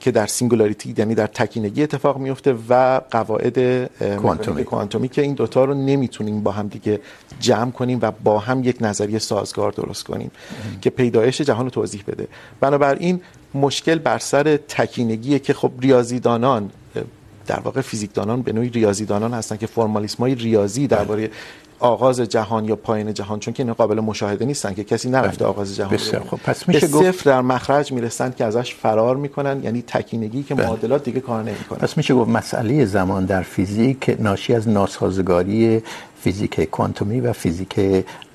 که 0.00 0.10
در 0.10 0.26
سینگولاریتی 0.26 0.94
یعنی 0.98 1.14
در 1.14 1.26
تکینگی 1.26 1.82
اتفاق 1.82 2.18
میفته 2.18 2.56
و 2.68 3.00
قواعد 3.10 3.86
کوانتومی. 4.16 4.64
کوانتومی 4.64 5.08
که 5.08 5.22
این 5.22 5.34
دوتا 5.34 5.64
رو 5.64 5.74
نمیتونیم 5.74 6.42
با 6.42 6.50
هم 6.52 6.68
دیگه 6.68 7.00
جمع 7.40 7.70
کنیم 7.70 7.98
و 8.02 8.10
با 8.10 8.38
هم 8.38 8.64
یک 8.64 8.76
نظریه 8.80 9.18
سازگار 9.18 9.72
درست 9.72 10.04
کنیم 10.04 10.30
ام. 10.72 10.80
که 10.80 10.90
پیدایش 10.90 11.40
جهان 11.40 11.64
رو 11.64 11.70
توضیح 11.70 12.02
بده. 12.06 12.28
بنابراین 12.60 13.20
مشکل 13.54 13.98
بر 13.98 14.18
سر 14.18 14.56
تکینگیه 14.56 15.38
که 15.38 15.54
خب 15.54 15.72
ریاضیدانان 15.80 16.70
در 17.46 17.60
واقع 17.60 17.80
فیزیکدانان 17.80 18.42
به 18.42 18.52
نوعی 18.52 18.68
ریاضیدانان 18.68 19.34
هستن 19.34 19.56
که 19.56 19.66
فرمالیسم 19.66 20.18
های 20.18 20.34
ریاضی 20.34 20.86
درباره 20.86 21.30
آغاز 21.80 22.20
جهان 22.20 22.64
یا 22.64 22.76
پایان 22.76 23.14
جهان 23.14 23.40
چون 23.40 23.54
که 23.54 23.62
اینا 23.62 23.74
قابل 23.74 24.00
مشاهده 24.00 24.44
نیستن 24.44 24.74
که 24.74 24.84
کسی 24.84 25.10
نرفته 25.10 25.44
آغاز 25.44 25.76
جهان 25.76 25.94
بسیار 25.94 26.22
خب 26.22 26.36
پس 26.36 26.68
میشه 26.68 26.88
گفت 26.88 27.10
صفر 27.10 27.30
در 27.30 27.40
مخرج 27.40 27.92
میرسند 27.92 28.36
که 28.36 28.44
ازش 28.44 28.74
فرار 28.74 29.16
میکنن 29.16 29.62
یعنی 29.64 29.82
تکینگی 29.82 30.42
که. 30.42 30.54
معادلات 30.54 31.04
دیگه 31.04 31.20
کار 31.20 31.42
نمیکنن. 31.42 31.78
پس 31.78 31.96
میشه 31.96 32.14
گفت 32.14 32.30
مسئله 32.30 32.84
زمان 32.84 33.24
در 33.24 33.42
فیزیک 33.42 34.16
ناشی 34.18 34.54
از 34.54 34.68
ناسازگاری 34.68 35.82
فیزیک 36.26 36.60
کوانتومی 36.60 37.20
و 37.20 37.32
فیزیک 37.32 37.74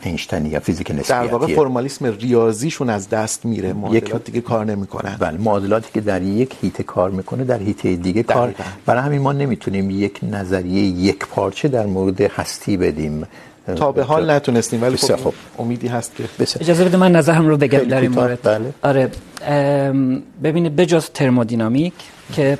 اینشتینی 0.04 0.50
یا 0.50 0.60
فیزیک 0.60 0.92
در 0.92 1.28
واقع 1.28 1.56
فرمالیسم 1.56 2.06
ریاضیشون 2.06 2.89
از 2.89 3.10
دست 3.10 3.46
میره 3.46 3.74
معادلات 3.74 4.24
دیگه 4.24 4.42
کار 4.42 4.66
نمیکنن. 4.66 5.16
بله 5.20 5.38
معادلاتی 5.38 5.89
که 5.94 6.02
در 6.02 6.22
یک 6.22 6.56
هیته 6.62 6.84
کار 6.84 7.12
میکنه 7.12 7.44
در 7.44 7.60
هیته 7.60 7.96
دیگه 7.96 8.24
کار. 8.24 8.56
برای 8.86 9.02
همین 9.02 9.22
ما 9.22 9.34
نمیتونیم 9.34 9.89
یک 9.89 10.20
نظریه 10.24 10.84
یک 10.84 11.28
پارچه 11.28 11.68
در 11.68 11.86
مورد 11.86 12.22
هستی 12.22 12.78
بدیم. 12.78 13.28
تا 13.76 13.92
به 13.92 14.04
حال 14.04 14.32
نتونستیم 14.32 14.82
ولی 14.84 14.98
خب 14.98 15.16
خوب. 15.16 15.34
امیدی 15.60 15.88
هست 15.88 16.16
که 16.16 16.24
بسیار. 16.39 16.64
اجازه 16.64 16.86
بده 16.86 16.98
من 16.98 17.12
نظرم 17.12 17.48
رو 17.48 17.58
بگم 17.58 17.80
در 17.80 18.02
این 18.02 18.12
مورد. 18.12 18.39
بله. 18.44 18.74
آره 18.82 19.12
ام، 19.48 20.24
ببینید 20.44 20.76
بجز 20.76 21.06
ترمودینامیک 21.14 21.94
که 22.34 22.58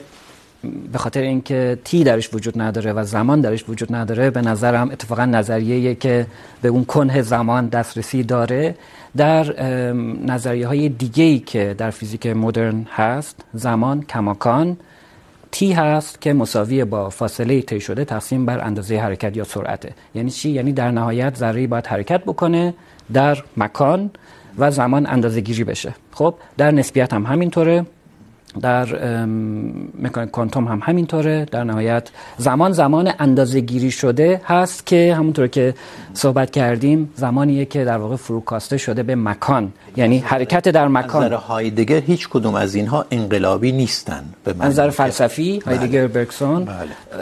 به 0.92 0.98
خاطر 0.98 1.22
اینکه 1.22 1.78
تی 1.84 2.04
درش 2.04 2.34
وجود 2.34 2.62
نداره 2.62 2.94
و 2.94 3.04
زمان 3.04 3.42
درش 3.42 3.70
وجود 3.70 3.96
نداره، 3.96 4.30
به 4.30 4.42
نظرم 4.42 4.92
اتفاقا 4.92 5.26
نظریه 5.26 5.96
که 5.96 6.28
به 6.62 6.70
اون 6.70 6.86
کنه 6.86 7.22
زمان 7.22 7.68
دسترسی 7.68 8.24
داره 8.24 8.76
در 9.18 9.64
نظریه 10.26 10.68
های 10.68 10.90
دیگه 10.90 11.24
ای 11.24 11.40
که 11.40 11.76
در 11.78 11.90
فیزیک 11.90 12.28
مدرن 12.28 12.86
هست، 12.96 13.46
زمان، 13.54 14.02
کماکان، 14.02 14.78
تی 15.52 15.72
هست 15.72 16.22
که 16.22 16.34
مساوی 16.34 16.86
با 16.86 17.10
فاصله 17.10 17.62
طی 17.62 17.80
شده 17.80 18.06
تقسیم 18.06 18.46
بر 18.46 18.66
اندازه 18.66 18.98
حرکت 18.98 19.38
یا 19.38 19.44
سرعته. 19.44 19.94
یعنی 20.16 20.32
چی؟ 20.32 20.50
یعنی 20.50 20.74
در 20.74 20.92
نهایت 20.92 21.36
ذره 21.36 21.68
باید 21.68 21.88
حرکت 21.88 22.24
بکنه 22.24 22.74
در 23.14 23.44
مکان 23.58 24.10
و 24.58 24.72
زمان 24.72 25.06
اندازه 25.06 25.42
گیری 25.42 25.64
بشه. 25.64 25.94
خب، 26.12 26.36
در 26.58 26.72
نسبیت 26.72 27.14
هم 27.14 27.26
همینطوره. 27.26 27.86
در 28.62 28.86
مکانیک 30.02 30.32
کوانتوم 30.32 30.68
هم 30.68 30.80
همینطوره. 30.84 31.46
در 31.52 31.64
نهایت 31.64 32.10
زمان 32.38 32.72
زمان 32.72 33.12
اندازه 33.20 33.60
گیری 33.60 33.92
شده 33.92 34.42
هست 34.46 34.86
که 34.86 35.16
همونطور 35.18 35.48
که 35.48 35.74
صحبت 36.14 36.52
کردیم 36.52 37.10
زمانیه 37.16 37.66
که 37.66 37.86
در 37.86 37.98
واقع 37.98 38.16
فروکاسته 38.16 38.78
شده 38.78 39.04
به 39.04 39.16
مکان. 39.16 39.74
یعنی 39.98 40.20
حرکت 40.20 40.70
در 40.70 40.88
مکان. 40.88 41.24
نظر 41.24 41.36
هایدگر 41.36 42.00
هیچ 42.00 42.30
کدوم 42.30 42.56
از 42.56 42.76
اینها 42.76 43.06
انقلابی 43.12 43.72
نیستن 43.72 44.24
به 44.44 44.54
نظر 44.60 44.90
فلسفی 44.90 45.60
هایدگر 45.60 46.08
بله. 46.08 46.26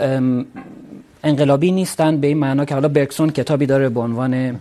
ام، 0.01 0.45
انقلابی 1.23 1.71
نیستن 1.71 2.17
به 2.17 2.27
این 2.27 2.38
معنا 2.38 2.65
که 2.65 2.73
حالا 2.73 2.88
برگسون 2.88 3.30
کتابی 3.30 3.65
داره 3.65 3.89
به 3.89 3.99
عنوان 3.99 4.59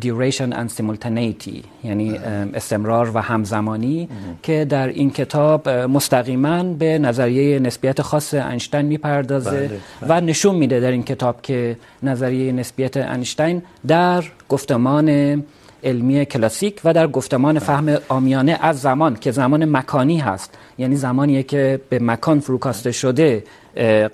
duration 0.00 0.52
and 0.52 0.68
simultaneity 0.78 1.64
یعنی 1.84 2.16
استمرار 2.54 3.10
و 3.14 3.18
همزمانی 3.18 4.08
که 4.42 4.64
در 4.64 4.88
این 4.88 5.10
کتاب 5.10 5.68
مستقیما 5.68 6.62
به 6.62 6.98
نظریه 6.98 7.58
نسبیت 7.58 8.02
خاص 8.02 8.34
اینشتین 8.34 8.80
میپردازه 8.82 9.70
و 10.02 10.20
نشون 10.20 10.56
میده 10.56 10.80
در 10.80 10.90
این 10.90 11.02
کتاب 11.02 11.42
که 11.42 11.76
نظریه 12.02 12.52
نسبیت 12.52 12.96
اینشتین 12.96 13.62
در 13.86 14.24
گفتمان 14.48 15.44
علمی 15.86 16.24
کلاسیک 16.24 16.80
و 16.84 16.92
در 16.92 17.06
گفتمان 17.06 17.58
فهم 17.58 17.98
آمیانه 18.08 18.58
از 18.60 18.80
زمان 18.80 19.16
که 19.16 19.30
زمان 19.30 19.64
مکانی 19.76 20.18
هست. 20.18 20.50
یعنی 20.78 20.96
زمانیه 20.96 21.42
که 21.42 21.80
به 21.88 21.98
مکان 21.98 22.40
فروکاسته 22.40 22.92
شده 22.92 23.44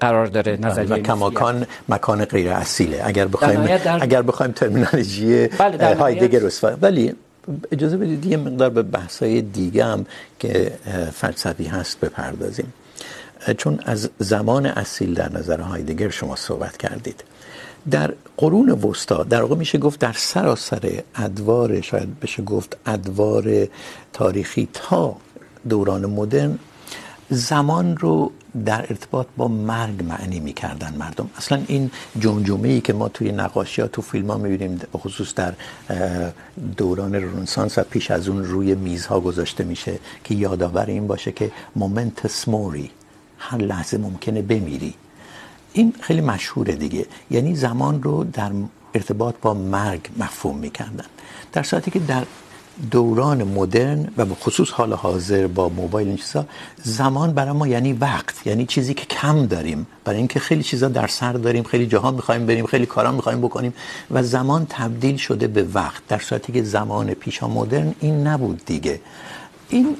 قرار 0.01 0.27
داره 0.27 0.59
نظریه 0.61 0.95
و. 0.95 0.99
کماکان 0.99 1.67
مکان 1.89 2.25
غیر 2.25 2.51
اصیله. 2.51 3.01
اگر 3.05 3.27
بخوایم 3.27 3.67
در- 3.77 3.99
اگر 4.03 4.23
بخوایم 4.23 4.53
ترمینولوژی 4.53 5.49
بله، 5.49 5.95
هایدگر 5.95 6.47
استفاده 6.47 6.77
ولی 6.83 7.15
اجازه 7.73 7.97
بدید 7.97 8.27
یه 8.27 8.37
مقدار 8.37 8.71
به 8.71 8.83
بحث‌های 8.83 9.43
دیگه 9.43 9.85
هم 9.85 10.07
که 10.39 10.73
فلسفی 11.15 11.65
هست 11.65 12.01
بپردازیم. 12.01 12.73
چون 13.57 13.81
از 13.85 14.11
زمان 14.19 14.67
اصیل 14.67 15.15
در 15.15 15.33
نظر 15.33 15.61
هایدگر 15.61 16.09
شما 16.09 16.37
صحبت 16.37 16.77
کردید. 16.77 17.25
در 17.91 18.15
قرون 18.37 18.71
وسطا 18.71 19.23
در 19.23 19.43
واقع 19.43 19.55
میشه 19.55 19.79
گفت 19.79 20.01
در 20.01 20.13
سراسر 20.13 21.03
ادوار، 21.15 21.81
شاید 21.81 22.21
بشه 22.21 22.43
گفت 22.43 22.77
ادوار 22.87 23.69
تاریخی 24.13 24.69
تا 24.73 25.17
دوران 25.69 26.07
مدرن، 26.07 26.59
زمان 27.31 27.97
رو 27.97 28.33
در 28.65 28.87
ارتباط 28.91 29.27
با 29.37 29.49
مرگ 29.49 30.05
معنی 30.05 30.41
میکردن 30.41 30.95
مردم. 30.99 31.31
اصلا 31.37 31.63
این 31.67 31.91
جمجمه 32.19 32.69
ای 32.69 32.81
که 32.81 32.93
ما 32.93 33.09
توی 33.09 33.33
نقاشی 33.33 33.83
ها، 33.83 33.89
تو 33.89 34.03
فیلم 34.03 34.31
ها 34.31 34.39
میبینیم، 34.39 34.81
به 34.93 34.99
خصوص 34.99 35.35
در 35.35 35.55
دوران 36.77 37.15
رنسانس 37.15 37.79
و 37.79 37.83
پیش 37.83 38.11
از 38.11 38.29
اون 38.29 38.45
روی 38.45 38.75
میزها 38.75 39.21
گذاشته 39.21 39.65
میشه 39.65 39.99
که 40.25 40.35
یادآور 40.35 40.87
این 40.87 41.07
باشه 41.07 41.33
که 41.33 41.53
مومنتس 41.77 42.49
موری 42.49 42.91
هر 43.39 43.59
لحظه 43.59 43.99
ممکنه 43.99 44.43
بمیری. 44.43 44.95
این 45.73 45.95
خیلی 46.01 46.21
مشهوره 46.21 46.75
دیگه. 46.75 47.07
یعنی 47.31 47.55
زمان 47.57 48.03
رو 48.03 48.25
در 48.25 48.51
ارتباط 48.95 49.35
با 49.43 49.55
مرگ 49.55 50.09
مفهوم 50.17 50.59
میکردن. 50.59 51.05
در 51.53 51.63
صورتی 51.63 51.91
که 51.91 51.99
در 51.99 52.25
دوران 52.91 53.45
مدرن 53.45 54.09
و 54.17 54.25
به 54.25 54.35
خصوص 54.35 54.71
حال 54.71 54.93
حاضر 54.93 55.47
با 55.47 55.69
موبایل 55.69 56.09
این 56.09 56.17
چیزا، 56.17 56.47
زمان 56.83 57.33
برای 57.33 57.53
ما 57.53 57.67
یعنی 57.69 57.93
وقت 57.93 58.47
یعنی 58.47 58.67
چیزی 58.67 58.95
که 58.95 59.07
کم 59.07 59.47
داریم. 59.47 59.87
برای 60.05 60.19
اینکه 60.19 60.41
خیلی 60.41 60.63
چیزا 60.63 60.89
در 60.89 61.07
سر 61.07 61.33
داریم، 61.33 61.65
خیلی 61.65 61.87
جاها 61.87 62.11
میخوایم 62.11 62.47
بریم، 62.47 62.67
خیلی 62.67 62.87
کارا 62.87 63.13
میخوایم 63.13 63.41
بکنیم 63.41 63.75
و 64.11 64.23
زمان 64.23 64.67
تبدیل 64.71 65.17
شده 65.17 65.47
به 65.47 65.63
وقت. 65.63 66.03
در 66.09 66.19
صورتی 66.19 66.53
که 66.53 66.63
زمان 66.63 67.15
پیشا 67.15 67.49
مدرن 67.49 67.95
این 68.01 68.27
نبود 68.27 68.65
دیگه. 68.67 69.01
این 69.69 69.97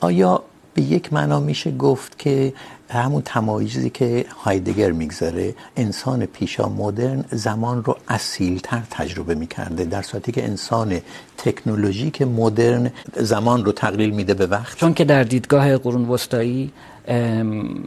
آیا 0.00 0.42
به 0.74 0.82
یک 0.82 1.12
معنا 1.12 1.40
میشه 1.40 1.70
گفت 1.70 2.18
که 2.18 2.52
همون 2.98 3.22
تمایزی 3.22 3.90
که 3.90 4.24
هایدگر 4.44 4.90
میگذاره 4.90 5.54
انسان 5.76 6.26
پیشا 6.26 6.68
مدرن 6.68 7.24
زمان 7.30 7.84
رو 7.84 7.96
اصیلتر 8.08 8.82
تجربه 8.90 9.34
میکرده 9.34 9.84
در 9.84 10.02
صورتی 10.02 10.32
که 10.32 10.44
انسان 10.44 11.00
تکنولوژیک 11.38 12.22
مدرن 12.22 12.90
زمان 13.16 13.64
رو 13.64 13.72
تقلیل 13.72 14.10
میده 14.10 14.34
به 14.34 14.46
وقت. 14.46 14.76
چون 14.78 14.94
که 14.94 15.04
در 15.04 15.22
دیدگاه 15.22 15.76
قرون 15.76 16.08
وسطایی 16.08 16.72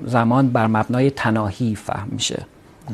زمان 0.05 0.49
بر 0.49 0.67
مبنای 0.67 1.11
تناهی 1.11 1.75
فهم 1.75 2.07
میشه. 2.11 2.45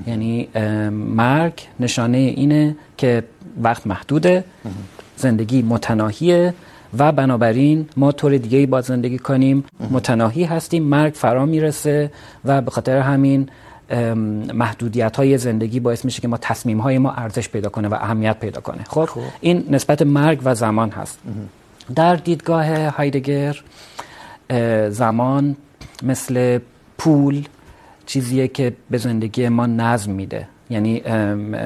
یعنی 0.07 0.47
مرگ 0.91 1.53
نشانه 1.79 2.17
اینه 2.17 2.75
که 2.97 3.23
وقت 3.63 3.87
محدوده 3.87 4.43
زندگی 5.17 5.61
متناهیه 5.61 6.53
و 6.97 7.11
بنابراین 7.11 7.89
ما 7.97 8.11
طور 8.11 8.37
دیگه 8.37 8.57
ای 8.57 8.65
با 8.65 8.81
زندگی 8.81 9.19
کنیم. 9.19 9.63
متناهی 9.91 10.43
هستیم 10.43 10.83
مرگ 10.83 11.13
فرا 11.13 11.45
میرسه 11.45 12.11
و 12.45 12.61
به 12.61 12.71
خاطر 12.71 12.99
همین 12.99 13.49
محدودیت 14.53 15.15
های 15.15 15.37
زندگی 15.37 15.79
باعث 15.79 16.05
میشه 16.05 16.21
که 16.21 16.27
ما 16.27 16.37
تصمیم 16.37 16.79
های 16.79 16.97
ما 16.97 17.11
ارزش 17.11 17.49
پیدا 17.49 17.69
کنه 17.69 17.87
و 17.87 17.93
اهمیت 17.93 18.39
پیدا 18.39 18.61
کنه. 18.61 18.83
خب, 18.83 19.05
خب. 19.05 19.21
این 19.41 19.65
نسبت 19.69 20.01
مرگ 20.01 20.39
و 20.43 20.55
زمان 20.55 20.89
هست. 20.89 21.19
در 21.95 22.15
دیدگاه 22.15 22.87
هایدگر 22.87 23.61
زمان 24.89 25.55
مثل 26.03 26.59
پول 26.97 27.45
چیزیه 28.05 28.47
که 28.47 28.73
به 28.89 28.97
زندگی 28.97 29.49
ما 29.49 29.65
نظم 29.65 30.11
میده. 30.11 30.47
یعنی 30.69 31.03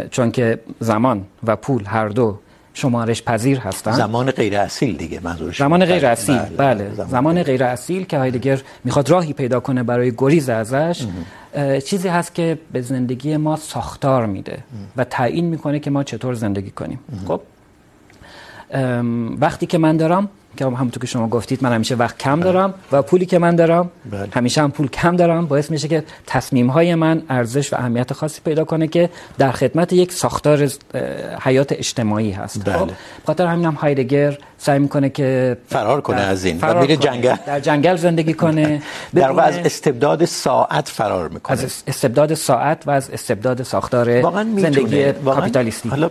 چون 0.10 0.32
که 0.32 0.60
زمان 0.80 1.26
و 1.44 1.56
پول 1.56 1.84
هر 1.86 2.08
دو 2.08 2.40
شمارش 2.74 3.24
پذیر 3.24 3.60
هستن؟ 3.60 3.92
زمان 3.92 4.32
غیر 4.32 4.58
اصیل 4.58 4.98
دیگه 4.98 5.20
منظورش 5.24 5.60
زمان 5.60 5.86
غیر 5.86 6.06
اصیل. 6.06 6.36
بله, 6.36 6.56
بله. 6.58 6.94
زمان, 6.94 7.10
زمان 7.10 7.44
غیر 7.44 7.64
اصیل. 7.64 8.06
که 8.06 8.18
هایدگر 8.18 8.62
میخواد 8.84 9.10
راهی 9.10 9.34
پیدا 9.34 9.60
کنه 9.60 9.84
برای 9.84 10.12
گریز 10.18 10.50
ازش 10.50 11.06
چیزی 11.86 12.08
هست 12.08 12.36
که 12.36 12.58
به 12.72 12.82
زندگی 12.82 13.38
ما 13.38 13.56
ساختار 13.56 14.26
میده 14.26 14.64
و 14.98 15.04
تعیین 15.04 15.46
میکنه 15.46 15.80
که 15.80 15.92
ما 15.92 16.04
چطور 16.04 16.34
زندگی 16.34 16.72
کنیم. 16.72 17.00
خب 17.28 17.42
وقتی 19.40 19.66
که 19.66 19.78
من 19.78 19.98
دارم 19.98 20.30
که 20.58 20.66
همونطور 20.66 21.02
که 21.02 21.08
شما 21.08 21.28
گفتید 21.28 21.64
من 21.64 21.74
همیشه 21.74 21.96
وقت 21.96 22.18
کم 22.18 22.40
دارم 22.40 22.74
و 22.92 23.02
پولی 23.02 23.26
که 23.26 23.40
من 23.40 23.56
دارم 23.56 23.92
بله. 24.12 24.28
همیشه 24.34 24.62
هم 24.62 24.72
پول 24.72 24.88
کم 24.88 25.16
دارم 25.16 25.46
باعث 25.46 25.72
میشه 25.72 25.88
که 25.88 26.04
تصمیم 26.28 26.68
های 26.68 26.96
من 26.96 27.24
ارزش 27.30 27.74
و 27.74 27.76
اهمیت 27.76 28.14
خاصی 28.14 28.42
پیدا 28.46 28.64
کنه 28.66 28.88
که 28.88 29.10
در 29.38 29.52
خدمت 29.52 29.94
یک 29.94 30.12
ساختار 30.12 30.70
حیات 31.42 31.72
اجتماعی 31.72 32.32
هست 32.32 32.70
بله. 32.70 32.94
خاطر 33.26 33.46
همین 33.46 33.66
هم 33.66 33.74
هایدگر 33.74 34.38
سعی 34.64 34.80
میکنه 34.80 35.10
که 35.10 35.58
فرار 35.68 36.02
کنه 36.02 36.22
از 36.22 36.46
این. 36.46 36.58
و 36.58 36.60
فرار 36.60 36.82
میره 36.82 36.96
کنه. 36.96 37.06
جنگل. 37.12 37.36
در 37.46 37.60
جنگل 37.60 37.96
زندگی 37.96 38.34
کنه. 38.34 38.82
در 39.16 39.30
واقع 39.32 39.42
از 39.42 39.58
استبداد 39.58 40.26
ساعت 40.26 40.88
فرار 40.90 41.30
میکنه. 41.30 41.58
از 41.58 41.84
استبداد 41.88 42.34
ساعت 42.34 42.88
و 42.88 42.92
از 42.92 43.10
استبداد 43.10 43.64
ساختار 43.64 44.22
زندگی 44.22 45.12
کاپیتالیستی. 45.12 45.90
حالا 45.90 46.10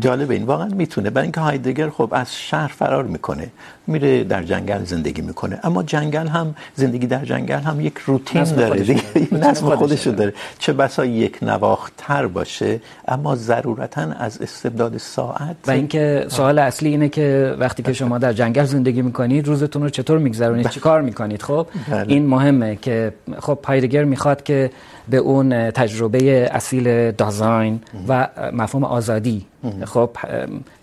جالب 0.00 0.30
این. 0.30 0.44
واقعا 0.44 0.68
میتونه. 0.68 1.10
برای 1.10 1.24
اینکه 1.24 1.40
هایدگر 1.40 1.90
خب 1.90 2.08
از 2.12 2.36
شهر 2.36 2.68
فرار 2.68 3.04
میکنه. 3.04 3.48
میره 3.86 4.24
در 4.24 4.42
جنگل 4.42 4.84
زندگی 4.84 5.22
میکنه. 5.22 5.60
اما 5.62 5.82
جنگل 5.82 6.26
هم 6.26 6.54
زندگی 6.74 7.06
در 7.06 7.24
جنگل 7.24 7.60
هم 7.60 7.80
یک 7.80 7.98
روتین 8.06 8.44
داره 8.44 8.68
خودش 8.68 8.86
دیگه. 8.86 9.34
نظم 9.34 9.66
خودش 9.66 9.78
خودشو 9.78 10.10
داره. 10.10 10.18
داره 10.18 10.32
چه 10.58 10.72
بسا 10.72 11.04
یک 11.04 11.38
نواختر 11.42 12.26
باشه 12.26 12.80
اما 13.08 13.36
ضرورتا 13.36 14.02
از 14.18 14.42
استبداد 14.42 14.96
ساعت 14.96 15.56
و 15.66 15.70
اینکه 15.70 16.26
سوال 16.28 16.58
اصلی 16.58 16.88
اینه 16.88 17.08
که 17.08 17.56
وقتی 17.58 17.77
که 17.82 17.92
شما 17.92 18.18
در 18.18 18.32
جنگل 18.32 18.64
زندگی 18.64 19.02
میکنید 19.02 19.46
روزتون 19.46 19.82
رو 19.82 19.88
چطور 19.88 20.18
میگذرونید؟ 20.18 20.68
چی 20.68 20.80
کار 20.80 21.02
میکنید؟ 21.02 21.42
خب 21.42 21.66
بله. 21.90 22.04
این 22.08 22.26
مهمه 22.26 22.76
که 22.76 23.12
خب 23.38 23.58
هایدگر 23.64 24.04
میخواد 24.04 24.42
که 24.42 24.70
به 25.08 25.16
اون 25.16 25.70
تجربه 25.70 26.48
اصیل 26.52 27.10
دازاین 27.10 27.80
و 28.08 28.28
مفهوم 28.52 28.84
آزادی 28.84 29.46
خب 29.84 30.10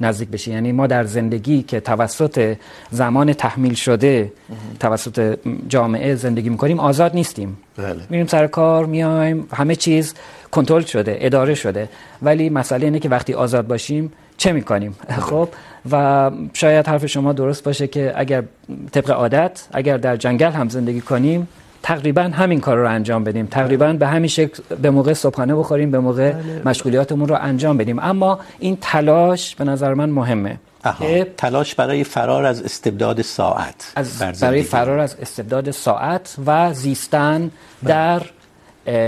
نزدیک 0.02 0.30
بشه 0.30 0.52
یعنی 0.52 0.72
ما 0.72 0.88
در 0.88 1.04
زندگی 1.04 1.64
که 1.64 1.80
توسط 1.80 2.58
زمان 2.92 3.34
تحمیل 3.34 3.74
شده 3.74 4.34
توسط 4.80 5.38
جامعه 5.68 6.16
زندگی 6.16 6.50
میکنیم 6.50 6.80
آزاد 6.80 7.14
نیستیم. 7.14 7.58
بله. 7.78 7.96
میریم 8.10 8.28
سر 8.28 8.48
کار 8.48 8.86
میایم 8.86 9.48
همه 9.54 9.76
چیز 9.76 10.14
کنترل 10.52 10.84
شده 10.84 11.18
اداره 11.22 11.54
شده. 11.54 11.90
ولی 12.22 12.50
مسئله 12.50 12.86
اینه 12.86 13.00
که 13.00 13.10
وقتی 13.10 13.34
آزاد 13.34 13.68
باشیم 13.68 14.12
چه 14.38 14.52
میکنیم؟ 14.52 14.96
خب 15.10 15.50
و 15.92 16.32
شاید 16.54 16.88
حرف 16.88 17.06
شما 17.06 17.34
درست 17.34 17.64
باشه 17.64 17.88
که 17.88 18.14
اگر 18.16 18.44
طبق 18.92 19.12
عادت 19.12 19.68
اگر 19.74 19.98
در 19.98 20.16
جنگل 20.18 20.52
هم 20.52 20.70
زندگی 20.70 21.02
کنیم 21.02 21.48
تقریباً 21.84 22.22
همین 22.22 22.60
کار 22.60 22.78
رو 22.78 22.90
انجام 22.90 23.24
بدیم. 23.24 23.48
تقریباً 23.48 23.94
به 23.94 24.08
همین 24.08 24.28
شکل 24.28 24.64
به 24.82 24.90
موقع 24.90 25.14
صبحانه 25.14 25.56
بخوریم 25.56 25.92
به 25.92 26.00
موقع 26.00 26.34
مشغولیاتمون 26.66 27.28
رو 27.28 27.38
انجام 27.42 27.78
بدیم. 27.78 28.00
اما 28.00 28.40
این 28.60 28.78
تلاش 28.82 29.56
به 29.56 29.64
نظر 29.64 29.94
من 29.94 30.10
مهمه. 30.10 30.60
آها. 30.86 31.24
تلاش 31.38 31.76
برای 31.76 32.04
فرار 32.04 32.46
از 32.46 32.62
استبداد 32.62 33.22
ساعت 33.22 33.94
از 33.96 34.20
برای. 34.42 34.64
فرار 34.64 35.00
از 35.00 35.16
استبداد 35.22 35.72
ساعت 35.72 36.36
و 36.46 36.74
زیستن 36.74 37.52
در 37.86 38.22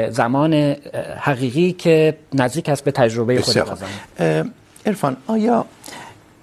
زمان 0.09 0.53
حقیقی 1.19 1.71
که 1.71 2.17
نزدیک 2.33 2.69
است 2.69 2.83
به 2.83 2.91
تجربه 2.91 3.41
خود 3.41 3.57
عرفان 4.85 5.17
آیا 5.27 5.65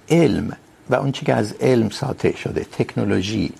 علم 0.09 0.57
و 0.89 0.95
اون 0.95 1.11
چی 1.11 1.25
که 1.25 1.33
از 1.33 1.53
علم 1.53 1.89
ساطع 1.89 2.35
شده، 2.35 2.65
تکنولوژی، 2.71 3.51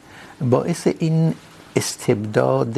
باعث 0.41 0.87
این 0.99 1.33
استبداد 1.75 2.77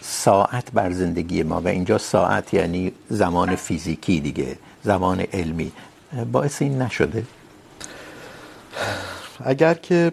ساعت 0.00 0.72
بر 0.72 0.92
زندگی 0.92 1.42
ما. 1.42 1.60
و 1.60 1.68
اینجا 1.68 1.98
ساعت 1.98 2.54
یعنی 2.54 2.92
زمان 3.08 3.56
فیزیکی 3.56 4.20
دیگه، 4.20 4.56
زمان 4.84 5.20
علمی. 5.20 5.72
باعث 6.32 6.62
این 6.62 6.82
نشده. 6.82 7.24
اگر 9.44 9.74
که 9.74 10.12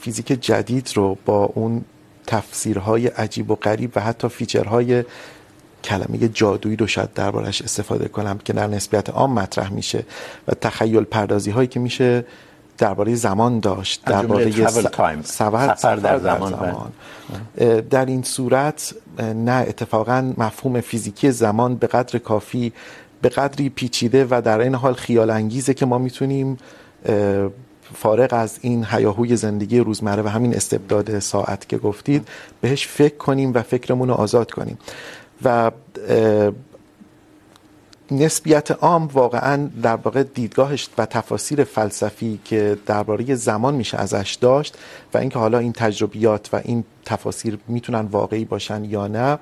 فیزیک 0.00 0.26
جدید 0.26 0.90
رو 0.94 1.18
با 1.24 1.44
اون 1.44 1.84
تفسیرهای 2.26 3.06
عجیب 3.06 3.50
و 3.50 3.54
غریب 3.54 3.92
و 3.96 4.00
حتی 4.00 4.28
فیچرهای 4.28 5.04
کلمه 5.84 6.28
جادویی 6.28 6.76
رو 6.76 6.86
شاید 6.86 7.12
دربارش 7.12 7.62
استفاده 7.62 8.08
کنم 8.08 8.38
که 8.38 8.52
در 8.52 8.66
نسبیت 8.66 9.10
عام 9.10 9.32
مطرح 9.32 9.72
میشه 9.72 10.04
و 10.48 10.54
تخیل 10.54 11.04
پردازی 11.04 11.50
هایی 11.50 11.68
که 11.68 11.80
میشه 11.80 12.24
درباره 12.78 13.14
زمان 13.14 13.60
داشت 13.60 14.04
درباره 14.04 14.52
time. 14.52 15.24
سفر, 15.24 15.74
سفر 15.74 15.96
در 15.96 16.18
زمان، 16.18 16.54
اه، 17.58 17.80
در 17.80 18.06
این 18.06 18.22
صورت 18.22 18.94
نه 19.18 19.52
اتفاقا 19.52 20.32
مفهوم 20.38 20.80
فیزیکی 20.80 21.30
زمان 21.30 21.74
به 21.74 21.86
قدر 21.86 22.18
کافی 22.18 22.72
به 23.22 23.28
قدری 23.28 23.68
پیچیده 23.68 24.26
و 24.30 24.42
در 24.44 24.60
این 24.60 24.74
حال 24.74 24.94
خیال 24.94 25.30
انگیزه 25.30 25.74
که 25.74 25.86
ما 25.86 25.98
میتونیم 25.98 26.58
فارغ 27.94 28.28
از 28.32 28.58
این 28.60 28.86
هیاهوی 28.90 29.36
زندگی 29.36 29.78
روزمره 29.78 30.22
و 30.22 30.28
همین 30.28 30.54
استبداد 30.54 31.18
ساعت 31.18 31.68
که 31.68 31.78
گفتید 31.78 32.28
بهش 32.60 32.86
فکر 32.86 33.16
کنیم 33.16 33.52
و 33.54 33.62
فکرمون 33.62 34.08
رو 34.08 34.14
آزاد 34.14 34.50
کنیم 34.50 34.78
و 35.44 35.70
نسبیت 38.10 38.70
عام 38.70 39.06
واقعا 39.06 39.70
در 39.82 39.96
واقع 39.96 40.22
دیدگاهش 40.22 40.88
و 40.98 41.06
تفاسیر 41.06 41.64
فلسفی 41.64 42.40
که 42.44 42.78
درباره 42.86 43.34
زمان 43.34 43.74
میشه 43.74 43.98
ازش 43.98 44.38
داشت 44.40 44.78
و 45.14 45.18
اینکه 45.18 45.38
حالا 45.38 45.58
این 45.58 45.72
تجربیات 45.72 46.48
و 46.52 46.60
این 46.64 46.84
تفاسیر 47.04 47.58
میتونن 47.68 48.00
واقعی 48.00 48.44
باشن 48.44 48.84
یا 48.84 49.06
نه، 49.06 49.38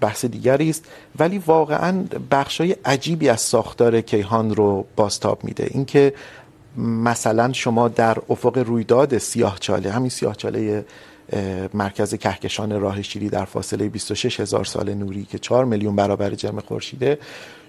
بحث 0.00 0.24
دیگری 0.24 0.70
است. 0.70 0.84
ولی 1.18 1.38
واقعا 1.38 2.04
بخشای 2.30 2.76
عجیبی 2.84 3.28
از 3.28 3.40
ساختار 3.40 4.00
کیهان 4.00 4.54
رو 4.54 4.86
بازتاب 4.96 5.44
میده. 5.44 5.68
اینکه 5.70 6.14
مثلا 6.78 7.52
شما 7.52 7.88
در 7.88 8.18
افق 8.28 8.58
رویداد 8.58 9.18
سیاهچاله، 9.18 9.90
همین 9.90 10.10
سیاهچاله 10.10 10.84
مرکز 11.74 12.14
کهکشان 12.14 12.80
راه 12.80 13.02
شیری 13.02 13.28
در 13.28 13.44
فاصله 13.44 13.88
26 13.88 14.40
هزار 14.40 14.64
سال 14.64 14.94
نوری 14.94 15.24
که 15.24 15.38
4 15.38 15.64
میلیون 15.64 15.96
برابر 15.96 16.30
جرم 16.30 16.60
خورشیده. 16.60 17.18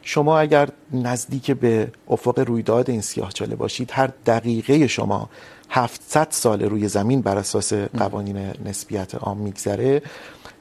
شما 0.01 0.39
اگر 0.39 0.69
نزدیک 0.93 1.51
به 1.51 1.91
افق 2.09 2.39
رویداد 2.39 2.89
این 2.89 3.01
سیاهچاله 3.01 3.55
باشید، 3.55 3.91
هر 3.93 4.09
دقیقه 4.25 4.87
شما 4.87 5.29
700 5.69 6.27
سال 6.29 6.63
روی 6.63 6.87
زمین 6.87 7.21
بر 7.21 7.37
اساس 7.37 7.73
قوانین 7.73 8.37
نسبیت 8.65 9.15
عام 9.15 9.37
میگذره. 9.37 10.01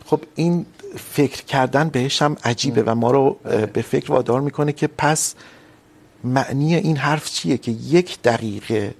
خب، 0.06 0.20
این 0.34 0.66
فکر 0.96 1.44
کردن 1.44 1.88
بهش 1.88 2.22
هم 2.22 2.36
عجیبه 2.44 2.82
و 2.82 2.94
ما 2.94 3.10
رو 3.10 3.36
به 3.72 3.82
فکر 3.82 4.12
وادار 4.12 4.40
میکنه 4.40 4.72
که 4.72 4.86
پس 4.86 5.34
معنی 6.24 6.74
این 6.74 6.96
حرف 6.96 7.30
چیه 7.30 7.58
که 7.58 7.70
یک 7.70 8.22
دقیقه 8.22 8.94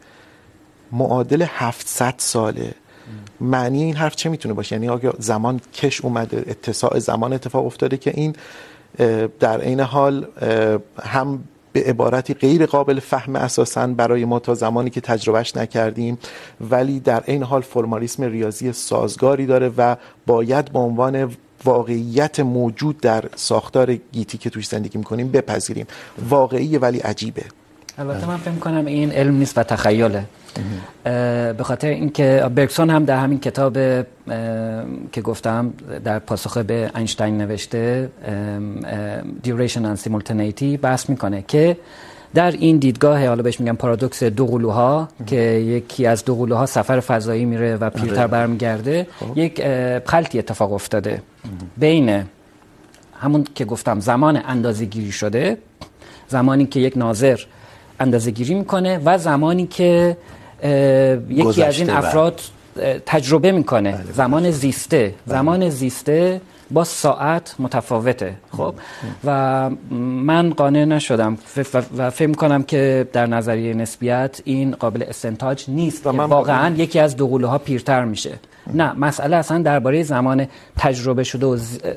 معادل 0.92 1.46
700 1.48 2.14
ساله 2.16 2.74
معنی 3.40 3.82
این 3.82 3.96
حرف 3.96 4.16
چه 4.16 4.28
میتونه 4.28 4.54
باشه؟ 4.54 4.74
یعنی 4.74 4.88
آیا 4.88 5.14
زمان 5.18 5.60
کش 5.74 6.00
اومده؟ 6.00 6.44
اتساع 6.46 6.98
زمان 6.98 7.32
اتفاق 7.32 7.66
افتاده 7.66 7.96
که 7.96 8.12
این 8.14 8.36
در 9.40 9.60
عین 9.60 9.80
حال 9.80 10.26
هم 11.02 11.44
به 11.72 11.82
عبارتی 11.82 12.34
غیر 12.34 12.66
قابل 12.66 13.00
فهم 13.00 13.36
اساسا 13.36 13.86
برای 13.86 14.24
ما 14.24 14.38
تا 14.38 14.54
زمانی 14.54 14.90
که 14.90 15.00
تجربهش 15.00 15.56
نکردیم، 15.56 16.18
ولی 16.70 17.00
در 17.00 17.20
عین 17.20 17.42
حال 17.42 17.60
فرمالیسم 17.60 18.22
ریاضی 18.22 18.72
سازگاری 18.72 19.46
داره 19.46 19.72
و 19.76 19.96
باید 20.26 20.72
به 20.72 20.78
عنوان 20.78 21.36
واقعیت 21.64 22.40
موجود 22.40 23.00
در 23.00 23.24
ساختار 23.36 23.94
گیتی 23.94 24.38
که 24.38 24.50
توش 24.50 24.68
زندگی 24.68 24.98
میکنیم 24.98 25.30
بپذیریم. 25.30 25.86
واقعیه 26.28 26.78
ولی 26.78 26.98
عجیبه. 26.98 27.44
البته 27.98 28.26
من 28.26 28.36
فکر 28.36 28.54
کنم 28.54 28.86
این 28.86 29.12
علم 29.12 29.34
نیست 29.34 29.58
و 29.58 29.62
تخیله 29.62 30.24
به 31.04 31.62
خاطر 31.62 31.88
اینکه 31.88 32.50
برگسون 32.54 32.90
هم 32.90 33.04
در 33.04 33.18
همین 33.18 33.40
کتاب 33.40 33.72
که 35.12 35.20
گفتم 35.24 35.72
در 36.04 36.18
پاسخ 36.18 36.58
به 36.58 36.90
اینشتین 36.96 37.38
نوشته 37.38 38.10
duration 39.44 39.80
and 39.80 40.08
simultaneity 40.08 40.78
بحث 40.82 41.10
میکنه 41.10 41.44
که 41.48 41.76
در 42.34 42.50
این 42.50 42.76
دیدگاه 42.78 43.26
حالا 43.26 43.42
بهش 43.42 43.60
میگم 43.60 43.76
پارادوکس 43.76 44.22
دو 44.22 44.46
قلوها 44.46 45.08
که 45.26 45.36
یکی 45.36 46.06
از 46.06 46.24
دو 46.24 46.34
قلوها 46.34 46.66
سفر 46.66 47.00
فضایی 47.00 47.44
میره 47.44 47.76
و 47.76 47.90
پیرتر 47.90 48.26
برمیگرده 48.26 49.06
یک 49.34 49.62
خلطی 50.06 50.38
اتفاق 50.38 50.72
افتاده 50.72 51.22
بین 51.76 52.24
همون 53.20 53.46
که 53.54 53.64
گفتم 53.64 54.00
زمان 54.00 54.40
اندازه 54.46 54.84
گیری 54.84 55.12
شده 55.12 55.58
زمانی 56.28 56.66
که 56.66 56.80
یک 56.80 56.96
ناظر 56.96 57.40
اندازه 58.00 58.30
گیری 58.30 58.54
میکنه 58.54 59.00
و 59.04 59.18
زمانی 59.18 59.66
که 59.66 60.16
یکی 61.28 61.62
از 61.62 61.78
این 61.78 61.90
افراد 61.90 62.40
تجربه 63.06 63.52
میکنه. 63.52 63.98
زمان 64.12 64.50
زیسته. 64.50 65.14
زمان 65.26 65.70
زیسته 65.70 66.40
با 66.70 66.84
ساعت 66.84 67.54
متفاوته. 67.58 68.34
خب؟ 68.50 68.74
و 69.24 69.70
من 69.90 70.50
قانع 70.50 70.84
نشدم 70.84 71.38
و 71.96 72.10
فکر 72.10 72.26
میکنم 72.26 72.62
که 72.62 73.08
در 73.12 73.26
نظریه 73.26 73.74
نسبیت 73.74 74.40
این 74.44 74.74
قابل 74.74 75.02
استنتاج 75.02 75.64
نیست 75.68 76.06
واقعا 76.06 76.74
یکی 76.74 76.98
از 76.98 77.16
دو 77.16 77.58
پیرتر 77.58 78.04
میشه. 78.04 78.32
نه 78.74 78.92
مسئله 78.92 79.36
اصلا 79.36 79.58
درباره 79.58 80.02
زمان 80.02 80.46
تجربه 80.78 81.24
شده 81.24 81.46
و 81.46 81.56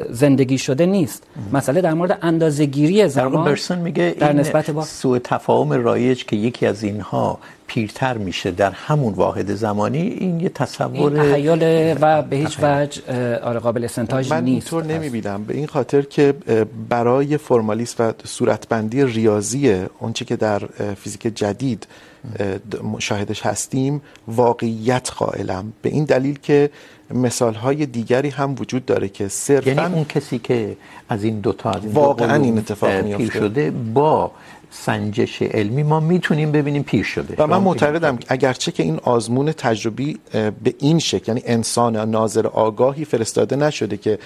زندگی 0.09 0.57
شده 0.57 0.85
نیست. 0.85 1.23
مسئله 1.53 1.81
در 1.81 1.93
مورد 1.93 2.17
اندازه‌گیری 2.21 3.07
زمان 3.07 3.43
برسون 3.43 3.77
میگه 3.77 4.15
در 4.19 4.33
نسبت 4.33 4.71
با 4.71 4.83
سوء 4.83 5.19
تفاهم 5.19 5.71
رایج 5.71 6.25
که 6.25 6.35
یکی 6.35 6.65
از 6.65 6.83
اینها 6.83 7.39
پیرتر 7.67 8.17
میشه 8.17 8.51
در 8.51 8.71
همون 8.71 9.13
واحد 9.13 9.55
زمانی 9.55 10.01
این 10.01 10.39
یه 10.39 10.49
تصور 10.49 11.11
تخیل 11.11 11.97
و 12.01 12.21
به 12.21 12.35
هیچ 12.35 12.57
وجه 12.61 13.01
آره 13.39 13.59
قابل 13.59 13.83
استنتاج 13.83 14.31
من 14.31 14.43
نیست 14.43 14.73
اینطور 14.73 14.93
نمیبینم. 14.93 15.43
به 15.43 15.53
این 15.53 15.67
خاطر 15.67 16.01
که 16.01 16.33
برای 16.89 17.37
فرمالیسم 17.37 18.03
و 18.03 18.13
صورتبندی 18.25 19.03
ریاضی 19.03 19.73
اونچه 19.99 20.25
که 20.25 20.35
در 20.35 20.59
فیزیک 20.95 21.21
جدید 21.21 21.87
مشاهدش 22.83 23.45
هستیم 23.45 24.01
واقعیت 24.27 25.11
قائلم. 25.17 25.73
به 25.81 25.89
این 25.89 26.03
دلیل 26.03 26.39
که 26.43 26.69
مثال 27.13 27.53
های 27.53 27.85
دیگری 27.85 28.29
هم 28.29 28.55
وجود 28.59 28.85
داره 28.85 29.09
که 29.09 29.27
صرفا 29.27 29.69
یعنی 29.69 29.93
اون 29.93 30.05
کسی 30.05 30.39
که 30.39 30.77
از 31.09 31.23
این 31.23 31.39
دوتا 31.39 31.69
از 31.71 31.83
این 31.83 31.93
واقعا 31.93 32.43
این 32.43 32.57
اتفاق 32.57 32.91
میفته 32.91 33.39
شده 33.39 33.71
با 33.71 34.31
سنجش 34.71 35.41
علمی 35.41 35.83
ما 35.83 35.99
میتونیم 35.99 36.51
ببینیم 36.51 36.83
پیر 36.83 37.03
شده. 37.03 37.35
و 37.37 37.47
من 37.47 37.57
معتقدم 37.57 38.19
اگرچه 38.27 38.71
که 38.71 38.83
این 38.83 38.99
آزمون 39.03 39.51
تجربی 39.51 40.19
به 40.63 40.75
این 40.79 40.99
شکل 40.99 41.23
یعنی 41.27 41.41
انسان 41.45 42.09
ناظر 42.09 42.47
آگاهی 42.47 43.05
فرستاده 43.05 43.55
نشده 43.55 43.97
که 43.97 44.19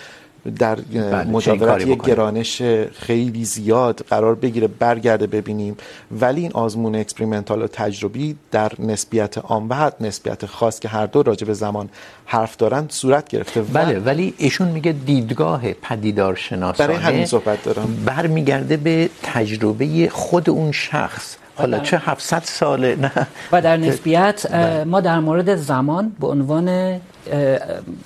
در 0.60 0.78
مجاورت 1.24 1.88
یک 1.88 2.02
گرانش 2.02 2.62
خیلی 2.94 3.46
زیاد 3.46 4.06
قرار 4.10 4.36
بگیره 4.36 4.68
برگرده 4.68 5.28
ببینیم. 5.28 5.78
ولی 6.12 6.42
این 6.42 6.52
آزمون 6.54 6.96
اکسپریمنتال 6.96 7.62
و 7.62 7.68
تجربی 7.68 8.36
در 8.52 8.72
نسبیت 8.80 9.38
عام 9.38 9.70
و 9.70 9.74
حد 9.74 9.96
نسبیت 10.00 10.46
خاص 10.46 10.80
که 10.80 10.88
هر 10.88 11.06
دو 11.06 11.24
راجع 11.24 11.48
به 11.48 11.54
زمان 11.54 11.90
حرف 12.26 12.58
دارن 12.58 12.86
صورت 12.90 13.28
گرفته 13.28 13.62
بله 13.62 14.00
ولی 14.00 14.34
ایشون 14.38 14.68
میگه 14.68 14.92
دیدگاه 14.92 15.74
پدیدار 15.74 16.36
شناسانه 16.36 16.88
برای 16.88 17.04
همین 17.04 17.26
صحبت 17.26 17.64
دارم. 17.64 18.04
برمیگرده 18.06 18.78
به 18.78 19.10
تجربه 19.24 20.10
خود 20.10 20.50
اون 20.50 20.72
شخص. 20.72 21.36
حالا 21.62 21.80
چه 21.80 21.98
700 21.98 22.42
ساله 22.46 22.96
نه. 22.96 23.12
و 23.52 23.62
در 23.62 23.78
نسبیت 23.78 24.56
ما 24.86 25.02
در 25.02 25.20
مورد 25.20 25.56
زمان 25.56 26.12
به 26.20 26.28
عنوان 26.28 27.00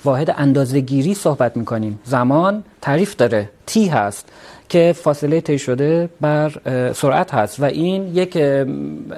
واحد 0.04 0.34
اندازه‌گیری 0.36 1.14
صحبت 1.14 1.56
می‌کنیم. 1.56 2.00
زمان 2.04 2.64
تعریف 2.82 3.16
داره. 3.16 3.50
تی 3.66 3.86
هست 3.86 4.28
که 4.68 4.94
فاصله 5.02 5.40
طی 5.40 5.58
شده 5.58 6.08
بر 6.20 6.52
سرعت 6.92 7.34
هست 7.34 7.60
و 7.60 7.64
این 7.64 8.14
یک 8.14 8.38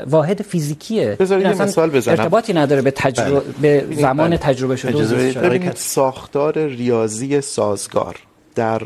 واحد 0.06 0.42
فیزیکیه. 0.42 1.16
بذارید 1.20 1.46
یه 1.46 1.62
مثال 1.62 1.90
بزنم. 1.90 2.20
ارتباطی 2.20 2.52
نداره 2.52 2.82
به 2.82 2.90
تجربه 2.90 3.42
به 3.62 3.86
زمان 3.96 4.36
تجربه 4.36 4.76
شده. 4.76 5.32
ببینید 5.32 5.76
ساختار 5.76 6.66
ریاضی 6.66 7.40
سازگار. 7.40 8.16
در 8.54 8.82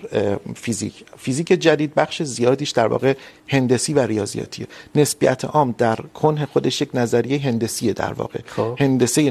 فیزیک. 0.54 1.04
فیزیک 1.18 1.46
جدید 1.46 1.94
بخش 1.94 2.22
زیادیش 2.22 2.70
در 2.70 2.86
واقع 2.86 3.14
هندسی 3.48 3.94
و 3.94 3.98
ریاضیاتیه. 3.98 4.66
نسبیت 4.94 5.44
عام 5.44 5.74
در 5.78 5.96
کنه 5.96 6.46
خودش 6.46 6.80
یک 6.80 6.88
نظریه 6.94 7.40
هندسیه 7.40 7.92
در 7.92 8.12
واقع. 8.12 8.40
خوب. 8.46 8.80
هندسه 8.80 9.30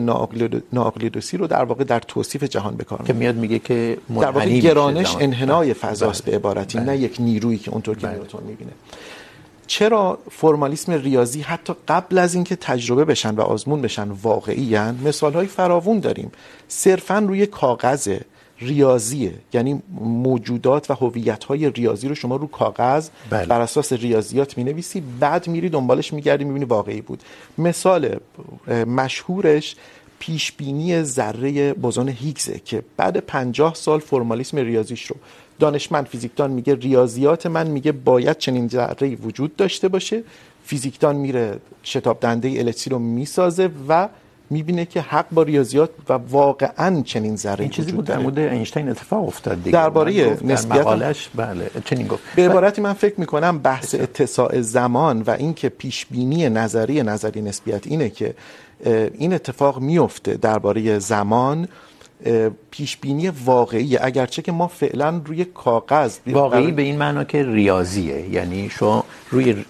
نااقلیدوسی 0.72 1.38
رو 1.38 1.48
در 1.48 1.64
واقع 1.64 1.84
در 1.84 2.00
توصیف 2.00 2.44
جهان 2.44 2.76
به 2.76 2.84
کار 2.84 3.04
که 3.08 3.14
میاد 3.14 3.36
میگه 3.36 3.60
که 3.60 3.98
در 4.10 4.32
واقع 4.32 4.60
گرانش 4.60 5.16
انحنای 5.20 5.74
فضاست 5.74 6.26
به 6.26 6.36
عبارتی 6.36 6.80
نه 6.80 6.98
یک 6.98 7.16
نیرویی 7.20 7.58
که 7.58 7.72
اونطور 7.72 7.98
که 7.98 8.08
نیوتن 8.08 8.44
میبینه. 8.48 8.72
چرا 9.68 10.20
فرمالیسم 10.32 10.92
ریاضی 10.92 11.42
حتی 11.42 11.74
قبل 11.88 12.18
از 12.18 12.36
اینکه 12.36 12.56
تجربه 12.56 13.06
بشن 13.06 13.36
و 13.36 13.42
آزمون 13.42 13.82
بشن 13.82 14.10
واقعی 14.10 14.76
ان 14.76 15.00
مثالهای 15.06 15.48
فراوون 15.48 16.00
داریم. 16.00 16.32
صرفا 16.68 17.20
روی 17.20 17.46
کاغذ 17.46 18.18
ریاضیه 18.62 19.34
یعنی 19.53 19.82
موجودات 19.99 20.91
و 20.91 20.93
هویت‌های 20.93 21.70
ریاضی 21.70 22.07
رو 22.07 22.16
شما 22.16 22.36
رو 22.36 22.47
کاغذ 22.47 23.09
بله. 23.30 23.45
بر 23.45 23.62
اساس 23.62 23.93
ریاضیات 23.93 24.57
می‌نویسی 24.57 25.03
بعد 25.20 25.47
میری 25.47 25.70
دنبالش 25.70 26.14
می‌گردی 26.14 26.43
می‌بینی 26.43 26.66
واقعی 26.66 27.01
بود. 27.01 27.24
مثال 27.57 28.20
مشهورش 28.88 29.76
پیش 30.20 30.51
بینی 30.51 31.03
ذره 31.03 31.74
بوزون 31.74 32.09
هیگزه 32.09 32.62
که 32.66 32.84
بعد 32.97 33.18
50 33.18 33.74
سال 33.74 33.99
فرمالیسم 33.99 34.57
ریاضیش 34.57 35.05
رو. 35.05 35.16
دانشمند 35.59 36.05
فیزیکدان 36.05 36.51
میگه 36.51 36.76
ریاضیات 36.76 37.45
من 37.45 37.68
میگه 37.68 37.91
باید 37.91 38.38
چنین 38.38 38.68
ذره‌ای 38.68 39.16
وجود 39.16 39.55
داشته 39.55 39.88
باشه. 39.88 40.24
فیزیکدان 40.66 41.16
میره 41.16 41.59
شتاب 41.84 42.20
دهنده 42.20 42.47
الکتری 42.57 42.91
رو 42.91 42.99
میسازه 42.99 43.70
و 43.88 44.09
میبینه 44.52 44.86
که 44.86 45.02
حق 45.02 45.26
با 45.32 45.43
ریاضیات 45.43 45.89
و 46.10 46.14
واقعا 46.14 47.02
چنین 47.02 47.36
ذره 47.36 47.62
این 47.62 47.70
چیزی 47.70 47.91
بود 47.91 48.06
در 48.06 48.18
مورد 48.20 48.39
اینشتین 48.39 48.89
اتفاق 48.89 49.28
افتاد 49.28 49.58
دیگه. 49.64 49.72
درباره 49.72 50.38
نسبیت 50.43 50.78
مقالش 50.78 51.30
بله 51.36 51.72
چنین 51.86 52.08
گفت. 52.08 52.24
به 52.36 52.49
عبارتی 52.49 52.82
من 52.82 52.93
فکر 52.93 53.20
میکنم 53.20 53.60
بحث 53.60 53.95
اتساع 53.95 54.62
زمان 54.62 55.22
و 55.22 55.32
اینکه 55.32 55.70
پیش 55.70 56.06
بینی 56.06 56.49
نظری 56.49 57.04
نظری 57.04 57.41
نسبیت 57.41 57.88
اینه 57.88 58.10
که 58.10 58.34
این 59.18 59.34
اتفاق 59.34 59.80
میفته 59.80 60.34
درباره 60.34 60.99
زمان 60.99 61.68
پیش 62.72 62.97
بینی 62.97 63.30
واقعی 63.30 63.97
اگرچه 63.97 64.41
که 64.41 64.51
ما 64.51 64.67
فعلا 64.67 65.22
روی 65.26 65.45
کاغذ 65.45 66.17
واقعی 66.28 66.72
به 66.72 66.82
این 66.82 66.97
معنا 66.97 67.24
که 67.24 67.43
ریاضیه. 67.43 68.30
یعنی 68.30 68.69
شما 68.69 69.03
روی 69.32 69.65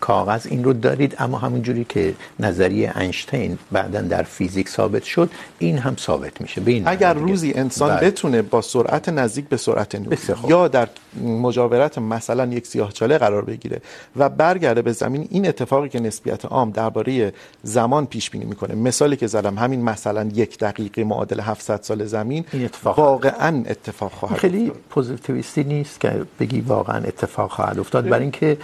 کاغذ 0.00 0.46
این 0.46 0.64
رو 0.64 0.72
دارید 0.72 1.16
اما 1.18 1.38
همون 1.38 1.62
جوری 1.62 1.84
که 1.88 2.14
نظریه 2.40 2.98
اینشتین 2.98 3.58
بعدا 3.72 4.00
در 4.00 4.22
فیزیک 4.22 4.68
ثابت 4.68 5.02
شد 5.02 5.30
این 5.58 5.78
هم 5.78 5.96
ثابت 5.96 6.40
میشه. 6.40 6.60
به 6.60 6.70
این 6.70 6.82
اگر 6.86 7.14
روزی 7.14 7.52
انسان 7.52 7.96
بله. 7.96 8.10
بتونه 8.10 8.42
با 8.42 8.60
سرعت 8.62 9.08
نزدیک 9.08 9.48
به 9.48 9.56
سرعت 9.56 9.94
نور 9.94 10.18
یا 10.48 10.68
در 10.68 10.88
مجاورت 11.22 11.98
مثلا 11.98 12.46
یک 12.46 12.66
سیاهچاله 12.66 13.18
قرار 13.18 13.44
بگیره 13.44 13.80
و 14.16 14.28
برگرده 14.28 14.82
به 14.82 14.92
زمین 14.92 15.28
این 15.30 15.48
اتفاقی 15.48 15.88
که 15.88 16.00
نسبیت 16.00 16.44
عام 16.44 16.70
درباره 16.70 17.32
زمان 17.62 18.06
پیش 18.06 18.30
بینی 18.30 18.44
میکنه. 18.44 18.74
مثالی 18.74 19.16
که 19.16 19.26
زدم 19.26 19.58
همین 19.58 19.82
مثلا 19.82 20.28
یک 20.34 20.58
دقیقه 20.58 20.85
دقیقه 20.88 21.04
معادل 21.04 21.40
700 21.40 21.82
سال 21.82 22.04
زمین 22.04 22.44
اتفاق 22.54 22.98
واقعا 22.98 23.64
اتفاق 23.66 24.12
خواهد 24.12 24.38
خیلی 24.38 24.72
پوزیتیویستی 24.90 25.64
نیست 25.64 26.00
که 26.00 26.26
بگی 26.40 26.60
واقعا 26.60 27.04
اتفاق 27.04 27.50
خواهد 27.50 27.78
افتاد. 27.78 28.08
برای 28.08 28.22
اینکه 28.22 28.58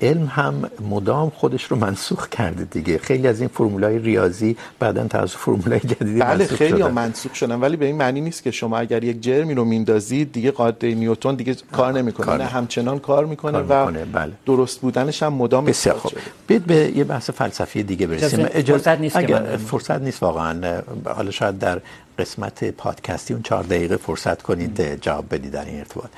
علم 0.00 0.26
هم 0.26 0.70
مدام 0.90 1.30
خودش 1.30 1.64
رو 1.64 1.76
منسوخ 1.76 2.28
کرده 2.28 2.64
دیگه. 2.64 2.98
خیلی 2.98 3.28
از 3.28 3.40
این 3.40 3.48
فرمولای 3.48 3.98
ریاضی 3.98 4.56
بعدن 4.78 5.08
توسط 5.08 5.36
فرمولای 5.36 5.80
جدیدی 5.80 6.20
بله 6.20 6.36
منسوخ 6.36 6.58
خیلی 6.58 6.78
شدن 6.78 6.90
منسوخ 6.90 7.34
شدن. 7.34 7.60
ولی 7.60 7.76
به 7.76 7.86
این 7.86 7.96
معنی 7.96 8.20
نیست 8.20 8.42
که 8.42 8.50
شما 8.50 8.78
اگر 8.78 9.04
یک 9.04 9.20
جرمی 9.22 9.54
رو 9.54 9.64
میندازید 9.64 10.32
دیگه 10.32 10.50
قاعده 10.50 10.94
نیوتن 10.94 11.34
دیگه 11.34 11.56
کار 11.72 11.92
نمیکنه. 11.92 12.36
نه 12.36 12.44
همچنان 12.44 12.98
کار 12.98 13.26
میکنه 13.26 13.58
و 13.58 13.86
بله. 14.12 14.32
درست 14.46 14.80
بودنش 14.80 15.22
هم 15.22 15.32
مدام 15.32 15.64
بسیار 15.64 15.96
خوب. 15.96 16.12
بیاید 16.46 16.66
به 16.66 16.92
یه 16.96 17.04
بحث 17.04 17.30
فلسفی 17.30 17.82
دیگه 17.82 18.06
برسیم. 18.06 18.46
اجازه 18.50 18.96
نیست 18.96 19.16
اگر 19.16 19.56
فرصت 19.56 20.00
نیست 20.00 20.22
واقعا 20.22 20.82
حالا 21.04 21.30
شاید 21.30 21.58
در 21.58 21.80
قسمت 22.18 22.64
پادکستی 22.70 23.34
اون 23.34 23.42
4 23.42 23.62
دقیقه 23.62 23.96
فرصت 23.96 24.42
کنید 24.42 25.00
جواب 25.00 25.24
بدید 25.34 25.52
در 25.52 25.64
این 25.64 25.78
ارتباط. 25.78 26.10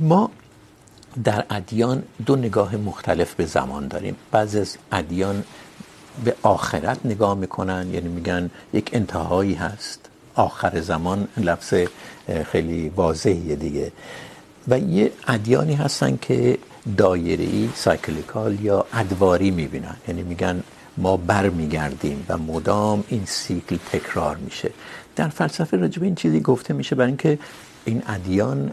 ما 0.00 0.30
در 1.24 1.44
ادیان 1.50 2.02
دو 2.26 2.36
نگاه 2.36 2.76
مختلف 2.76 3.34
به 3.34 3.46
زمان 3.46 3.88
داریم. 3.88 4.16
بعضی 4.30 4.58
از 4.58 4.76
ادیان 4.92 5.44
به 6.24 6.34
آخرت 6.42 6.98
نگاه 7.04 7.34
میکنن 7.34 7.90
یعنی 7.92 8.08
میگن 8.08 8.50
یک 8.72 8.90
انتهایی 8.92 9.54
هست. 9.54 10.00
آخر 10.34 10.80
زمان 10.80 11.28
لفظ 11.36 11.74
خیلی 12.52 12.88
واضحیه 12.88 13.56
دیگه. 13.56 13.92
و 14.68 14.78
یه 14.78 15.12
ادیانی 15.28 15.74
هستن 15.74 16.18
که 16.22 16.58
دایره‌ای، 16.96 17.68
سایکلیکال 17.74 18.60
یا 18.60 18.86
ادواری 18.92 19.50
میبینن. 19.50 19.96
یعنی 20.08 20.22
میگن 20.22 20.62
ما 20.96 21.16
بر 21.16 21.48
میگردیم 21.48 22.26
و 22.28 22.38
مدام 22.38 23.04
این 23.08 23.24
سیکل 23.26 23.76
تکرار 23.92 24.36
میشه. 24.36 24.70
در 25.16 25.28
فلسفه 25.28 25.76
راجع 25.76 26.00
به 26.00 26.06
این 26.06 26.14
چیزی 26.14 26.40
گفته 26.40 26.74
میشه 26.74 26.94
برای 26.96 27.08
اینکه 27.08 27.38
این 27.84 28.02
ادیان 28.06 28.70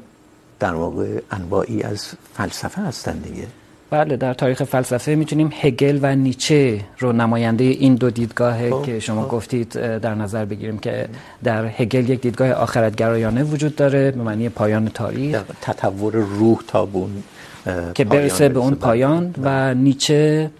در 0.59 0.73
واقع 0.73 1.19
انواعی 1.31 1.83
از 1.83 2.07
فلسفه 2.33 2.81
هستن 2.81 3.17
دیگه 3.17 3.47
بله 3.89 4.17
در 4.17 4.33
تاریخ 4.33 4.63
فلسفه 4.63 5.15
میتونیم 5.15 5.49
هگل 5.61 5.99
و 6.01 6.15
نیچه 6.15 6.81
رو 6.99 7.11
نماینده 7.13 7.63
این 7.63 7.95
دو 7.95 8.09
دیدگاه 8.09 8.69
خوب. 8.69 8.85
که 8.85 8.99
شما 8.99 9.21
خوب. 9.21 9.31
گفتید 9.31 9.99
در 9.99 10.15
نظر 10.15 10.45
بگیریم 10.45 10.77
که 10.77 11.07
در 11.43 11.65
هگل 11.65 12.09
یک 12.09 12.21
دیدگاه 12.21 12.51
آخرتگرایانه 12.51 13.43
وجود 13.43 13.75
داره 13.75 14.11
به 14.11 14.21
معنی 14.21 14.49
پایان 14.49 14.89
تاریخ 14.89 15.43
تطور 15.61 16.13
روح 16.13 16.59
تا 16.67 16.85
به 16.85 16.97
اون 16.97 17.23
که 17.93 18.03
برسه 18.03 18.49
به 18.49 18.59
اون 18.59 18.75
پایان 18.75 19.35
و 19.41 19.73
نیچه 19.73 20.51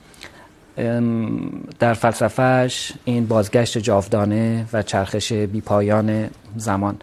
در 1.79 1.93
فلسفهش 1.93 2.93
این 3.05 3.27
بازگشت 3.27 3.77
جاودانه 3.77 4.65
و 4.73 4.81
چرخش 4.81 5.33
بی 5.33 5.61
پایان 5.61 6.29
زمان 6.57 6.97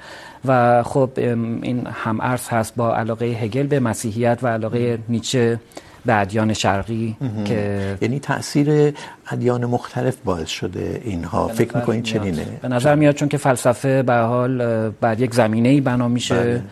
و 0.44 0.82
خب 0.82 1.10
این 1.16 1.86
هم 1.86 2.22
عرض 2.22 2.48
هست 2.48 2.74
با 2.76 2.96
علاقه 2.96 3.26
هگل 3.26 3.66
به 3.66 3.80
مسیحیت 3.80 4.38
و 4.42 4.48
علاقه 4.48 4.98
نیچه 5.08 5.60
به 6.06 6.20
ادیان 6.20 6.52
شرقی 6.52 7.16
که 7.44 7.96
یعنی 8.00 8.20
تاثیر 8.20 8.94
ادیان 9.30 9.64
مختلف 9.64 10.16
باعث 10.24 10.48
شده 10.48 11.00
اینها. 11.04 11.48
فکر 11.48 11.76
میکنید 11.76 12.04
چنینه؟ 12.04 12.46
به 12.62 12.68
نظر 12.68 12.94
میاد 12.94 13.14
چون 13.14 13.28
که 13.28 13.36
فلسفه 13.36 14.02
به 14.02 14.14
حال 14.14 14.90
بر 14.90 15.20
یک 15.20 15.34
زمینه‌ای 15.34 15.80
بنا 15.80 16.08
میشه. 16.08 16.62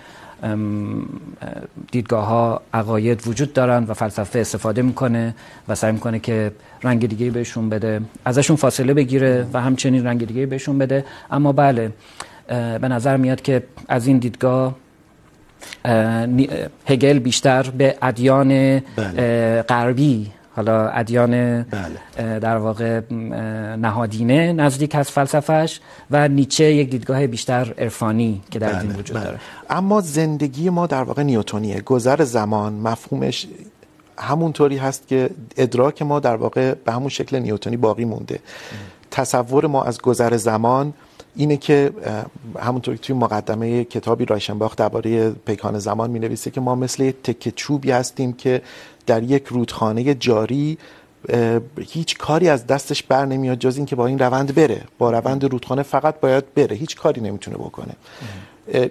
دیدگاه 1.92 2.26
ها 2.26 2.60
عقاید 2.74 3.28
وجود 3.28 3.52
دارن 3.52 3.84
و 3.84 3.94
فلسفه 3.94 4.38
استفاده 4.38 4.82
میکنه 4.82 5.34
و 5.68 5.74
سعی 5.74 5.92
میکنه 5.92 6.18
که 6.18 6.52
رنگ 6.82 7.08
دیگه 7.08 7.30
بهشون 7.30 7.68
بده 7.68 8.00
ازشون 8.24 8.56
فاصله 8.56 8.94
بگیره 8.94 9.46
و 9.52 9.60
همچنین 9.60 10.06
رنگ 10.06 10.26
دیگه 10.26 10.46
بهشون 10.46 10.78
بده. 10.78 11.04
اما 11.30 11.52
بله 11.52 11.92
به 12.50 12.88
نظر 12.88 13.16
میاد 13.16 13.42
که 13.42 13.62
از 13.88 14.06
این 14.06 14.18
دیدگاه 14.18 14.76
هگل 16.86 17.18
بیشتر 17.18 17.62
به 17.62 17.96
ادیان 18.02 18.80
غربی 19.62 20.30
حالا 20.56 20.88
ادیان 20.88 21.62
در 22.16 22.56
واقع 22.56 23.00
نهادینه 23.76 24.52
نزدیک 24.52 24.94
از 24.94 25.10
فلسفهش 25.10 25.80
و 26.10 26.28
نیچه 26.28 26.64
یک 26.64 26.90
دیدگاه 26.90 27.26
بیشتر 27.26 27.74
عرفانی 27.78 28.42
که 28.50 28.58
در 28.58 28.72
دین 28.80 28.90
وجود 28.90 29.16
داره. 29.16 29.38
اما 29.70 30.00
زندگی 30.00 30.70
ما 30.70 30.86
در 30.86 31.02
واقع 31.02 31.22
نیوتونیه. 31.22 31.80
گذر 31.80 32.24
زمان 32.24 32.72
مفهومش 32.72 33.46
همونطوری 34.18 34.76
هست 34.76 35.08
که 35.08 35.30
ادراک 35.56 36.02
ما 36.02 36.20
در 36.20 36.36
واقع 36.36 36.74
به 36.74 36.92
همون 36.92 37.08
شکل 37.08 37.38
نیوتونی 37.38 37.76
باقی 37.76 38.04
مونده. 38.04 38.38
تصور 39.10 39.66
ما 39.66 39.84
از 39.84 40.00
گذر 40.00 40.36
زمان 40.36 40.92
اینه 41.36 41.56
که 41.56 41.90
همونطور 42.58 42.96
که 42.96 43.02
توی 43.02 43.16
مقدمه 43.16 43.84
کتابی 43.84 44.24
رایشنباخ 44.24 44.76
درباره 44.76 45.30
پیکان 45.30 45.78
زمان 45.78 46.10
می‌نویسه 46.10 46.50
که 46.50 46.60
ما 46.60 46.74
مثل 46.74 47.10
تکه 47.10 47.50
چوبی 47.50 47.90
هستیم 47.90 48.32
که 48.32 48.62
در 49.06 49.22
یک 49.22 49.46
رودخانه 49.46 50.14
جاری 50.14 50.78
هیچ 51.80 52.18
کاری 52.18 52.48
از 52.48 52.66
دستش 52.66 53.02
بر 53.02 53.26
نمیاد 53.26 53.58
جز 53.58 53.76
اینکه 53.76 53.96
با 53.96 54.06
این 54.06 54.18
روند 54.18 54.54
بره. 54.54 54.80
با 54.98 55.10
روند 55.10 55.44
رودخانه 55.44 55.82
فقط 55.82 56.20
باید 56.20 56.54
بره. 56.54 56.76
هیچ 56.76 56.96
کاری 56.96 57.20
نمیتونه 57.20 57.56
بکنه. 57.56 57.92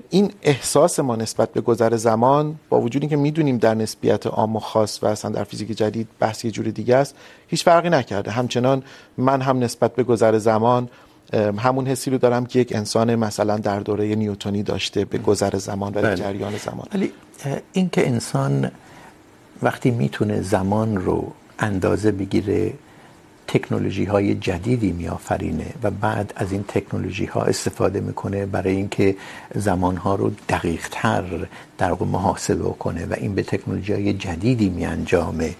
این 0.09 0.31
احساس 0.41 0.99
ما 0.99 1.15
نسبت 1.15 1.53
به 1.53 1.61
گذر 1.61 1.95
زمان 1.95 2.55
با 2.69 2.81
وجودی 2.81 3.07
که 3.07 3.15
میدونیم 3.15 3.57
در 3.57 3.75
نسبیت 3.75 4.27
عام 4.27 4.55
و 4.55 4.59
خاص 4.59 5.03
و 5.03 5.07
اصلا 5.07 5.31
در 5.31 5.43
فیزیک 5.43 5.71
جدید 5.71 6.07
بحث 6.19 6.45
یه 6.45 6.51
جور 6.51 6.65
دیگه 6.65 6.95
است 6.95 7.15
هیچ 7.47 7.63
فرقی 7.63 7.89
نکرده. 7.89 8.31
همچنان 8.31 8.83
من 9.17 9.41
هم 9.41 9.59
نسبت 9.59 9.95
به 9.95 10.03
گذر 10.03 10.37
زمان 10.37 10.89
همون 11.33 11.87
حسی 11.87 12.11
رو 12.11 12.17
دارم 12.17 12.45
که 12.45 12.59
یک 12.59 12.75
انسان 12.75 13.15
مثلا 13.15 13.57
در 13.57 13.79
دوره 13.79 14.15
نیوتونی 14.15 14.63
داشته 14.63 15.05
به 15.05 15.17
گذر 15.17 15.57
زمان 15.57 15.93
و 15.95 16.15
جریان 16.15 16.57
زمان. 16.57 16.87
ولی 16.93 17.11
این 17.73 17.89
که 17.89 18.07
انسان 18.07 18.71
وقتی 19.61 19.91
میتونه 19.91 20.41
زمان 20.41 20.97
رو 20.97 21.33
اندازه 21.59 22.11
بگیره 22.11 22.73
تکنولوژی 23.47 24.05
های 24.05 24.35
جدیدی 24.35 24.91
میآفرینه 24.91 25.73
و 25.83 25.91
بعد 25.91 26.33
از 26.35 26.51
این 26.51 26.65
تکنولوژی 26.67 27.25
ها 27.25 27.41
استفاده 27.41 27.99
میکنه 27.99 28.45
برای 28.45 28.75
اینکه 28.75 29.15
زمان 29.55 29.97
ها 29.97 30.15
رو 30.15 30.31
دقیق 30.49 30.87
تر 30.91 31.47
در 31.79 31.89
واقع 31.89 32.05
محاسبه 32.05 32.69
کنه 32.79 33.05
و 33.05 33.13
این 33.17 33.35
به 33.35 33.43
تکنولوژی 33.43 33.93
های 33.93 34.13
جدیدی 34.13 34.69
می 34.69 34.85
انجامه 34.85 35.55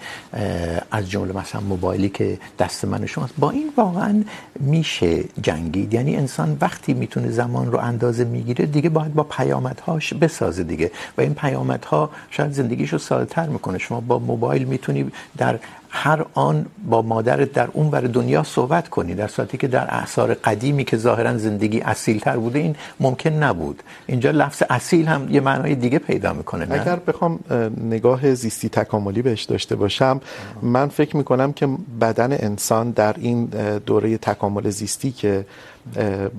از 0.90 1.10
جمله 1.10 1.32
مثلا 1.36 1.60
موبایلی 1.60 2.08
که 2.08 2.38
دست 2.58 2.84
من 2.84 3.04
و 3.04 3.06
شماست. 3.06 3.34
با 3.38 3.50
این 3.50 3.72
واقعا 3.76 4.24
میشه 4.60 5.24
جنگید. 5.42 5.94
یعنی 5.94 6.16
انسان 6.16 6.56
وقتی 6.60 6.94
میتونه 6.94 7.30
زمان 7.30 7.72
رو 7.72 7.78
اندازه 7.78 8.24
میگیره، 8.24 8.66
دیگه 8.66 8.88
باید 8.88 9.14
با 9.14 9.22
پیامدهاش 9.22 10.14
بسازه 10.14 10.62
دیگه. 10.62 10.90
و 11.18 11.20
این 11.20 11.34
پیامدها 11.34 12.10
شاید 12.30 12.52
زندگیشو 12.52 12.98
ساده‌تر 12.98 13.46
میکنه. 13.48 13.78
شما 13.78 14.00
با 14.00 14.18
موبایل 14.18 14.64
میتونی 14.64 15.10
در 15.38 15.58
هر 15.92 16.24
آن 16.34 16.66
با 16.88 17.02
مادرت 17.02 17.52
در 17.52 17.68
اون 17.72 17.90
ور 17.90 18.00
دنیا 18.00 18.42
صحبت 18.42 18.88
کنی. 18.88 19.14
در 19.14 19.28
صورتی 19.28 19.58
که 19.58 19.68
در 19.68 19.86
اعصار 19.94 20.34
قدیمی 20.34 20.84
که 20.84 20.96
ظاهرا 20.96 21.38
زندگی 21.38 21.80
اصیلتر 21.80 22.36
بوده، 22.36 22.58
این 22.58 22.76
ممکن 23.00 23.30
نبود. 23.30 23.82
اینجا 24.06 24.30
لفظ 24.30 24.62
اصیل 24.70 25.06
هم 25.06 25.28
یه 25.30 25.40
معنای 25.40 25.74
دیگه 25.74 25.98
پیدا 26.10 26.32
میکنه 26.32 26.66
نه؟ 26.66 26.80
اگر 26.80 26.96
بخوام 26.96 27.38
نگاه 27.80 28.34
زیستی 28.34 28.68
تکاملی 28.68 29.22
بهش 29.22 29.42
داشته 29.42 29.76
باشم 29.76 30.20
من 30.62 30.88
فکر 30.88 31.16
میکنم 31.16 31.52
که 31.52 31.68
بدن 32.00 32.32
انسان 32.32 32.90
در 32.90 33.14
این 33.18 33.44
دوره 33.86 34.18
تکامل 34.18 34.70
زیستی 34.70 35.10
که 35.12 35.44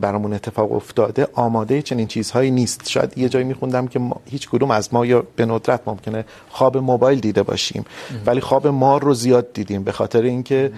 برامون 0.02 0.34
اتفاق 0.34 0.72
افتاده 0.72 1.28
آماده 1.34 1.82
چنین 1.82 2.08
چیزهایی 2.08 2.52
نیست. 2.52 2.90
شاید 2.90 3.18
یه 3.18 3.30
جایی 3.30 3.46
میخوندم 3.46 3.88
که 3.88 4.00
ما 4.00 4.22
هیچ 4.26 4.50
کدوم 4.50 4.72
از 4.72 4.94
ما 4.94 5.06
یا 5.06 5.24
به 5.36 5.46
ندرت 5.46 5.82
ممکنه 5.86 6.26
خواب 6.50 6.78
موبایل 6.78 7.20
دیده 7.20 7.44
باشیم 7.44 7.86
ولی 8.26 8.42
خواب 8.42 8.68
مار 8.68 9.02
رو 9.04 9.14
زیاد 9.14 9.54
دیدیم 9.54 9.84
به 9.84 9.92
خاطر 9.92 10.22
اینکه 10.22 10.72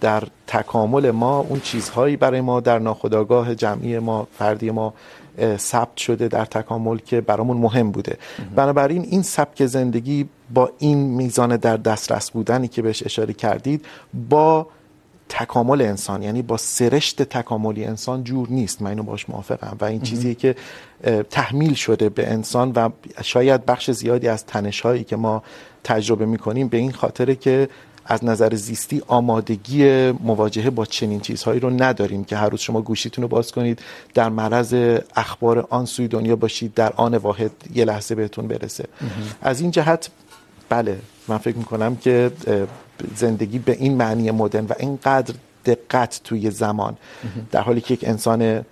در 0.00 0.22
تکامل 0.46 1.10
ما 1.10 1.38
اون 1.48 1.60
چیزهایی 1.60 2.16
برای 2.16 2.40
ما 2.40 2.60
در 2.60 2.78
ناخودآگاه 2.78 3.54
جمعی 3.54 3.98
ما 3.98 4.26
فردی 4.38 4.70
ما 4.70 4.94
ثبت 5.56 5.96
شده 5.96 6.28
در 6.28 6.44
تکامل 6.44 6.98
که 6.98 7.20
برامون 7.20 7.56
مهم 7.56 7.90
بوده. 7.90 8.18
بنابراین 8.56 9.02
این 9.02 9.22
سبک 9.22 9.66
زندگی 9.66 10.28
با 10.54 10.70
این 10.78 10.98
میزان 10.98 11.56
در 11.56 11.76
دسترس 11.76 12.30
بودنی 12.30 12.68
که 12.68 12.82
بهش 12.82 13.02
اشاره 13.06 13.34
کردید 13.34 13.84
با 14.28 14.66
تکامل 15.28 15.82
انسان 15.82 16.22
یعنی 16.22 16.42
با 16.42 16.56
سرشت 16.56 17.22
تکاملی 17.22 17.84
انسان 17.84 18.24
جور 18.24 18.48
نیست. 18.50 18.82
من 18.82 18.90
اینو 18.90 19.02
باش 19.02 19.28
موافقم. 19.28 19.76
و 19.80 19.84
این 19.84 20.00
چیزیه 20.00 20.34
که 20.34 20.54
تحمیل 21.30 21.74
شده 21.74 22.08
به 22.08 22.32
انسان 22.32 22.72
و 22.72 22.88
شاید 23.22 23.66
بخش 23.66 23.90
زیادی 23.90 24.28
از 24.28 24.46
تنش‌هایی 24.46 25.04
که 25.04 25.16
ما 25.16 25.42
تجربه 25.84 26.26
می‌کنیم 26.26 26.68
به 26.68 26.76
این 26.76 26.92
خاطره 26.92 27.34
که 27.34 27.68
از 28.06 28.24
نظر 28.24 28.54
زیستی 28.54 29.02
آمادگی 29.06 30.10
مواجهه 30.10 30.70
با 30.70 30.84
چنین 30.84 31.20
چیزهایی 31.20 31.60
رو 31.60 31.70
نداریم 31.70 32.24
که 32.24 32.36
هر 32.36 32.48
روز 32.48 32.60
شما 32.60 32.82
گوشیتون 32.82 33.22
رو 33.22 33.28
باز 33.28 33.52
کنید 33.52 33.80
در 34.14 34.28
معرض 34.28 34.98
اخبار 35.16 35.66
آن 35.70 35.86
سوی 35.86 36.08
دنیا 36.08 36.36
باشید 36.36 36.74
در 36.74 36.92
آن 36.92 37.14
واحد 37.14 37.50
یه 37.74 37.84
لحظه 37.84 38.14
بهتون 38.14 38.48
برسه. 38.48 38.84
از 39.42 39.60
این 39.60 39.70
جهت 39.70 40.10
بله 40.68 40.98
من 41.28 41.38
فکر 41.38 41.56
میکنم 41.56 41.96
که 41.96 42.30
زندگی 43.16 43.58
به 43.58 43.72
این 43.72 43.96
معنی 43.96 44.30
مدرن 44.30 44.64
و 44.64 44.72
اینقدر 44.78 45.34
دقت 45.64 46.20
توی 46.24 46.50
زمان 46.50 46.96
در 47.50 47.60
حالی 47.60 47.80
که 47.80 47.94
یک 47.94 48.04
انسان 48.04 48.64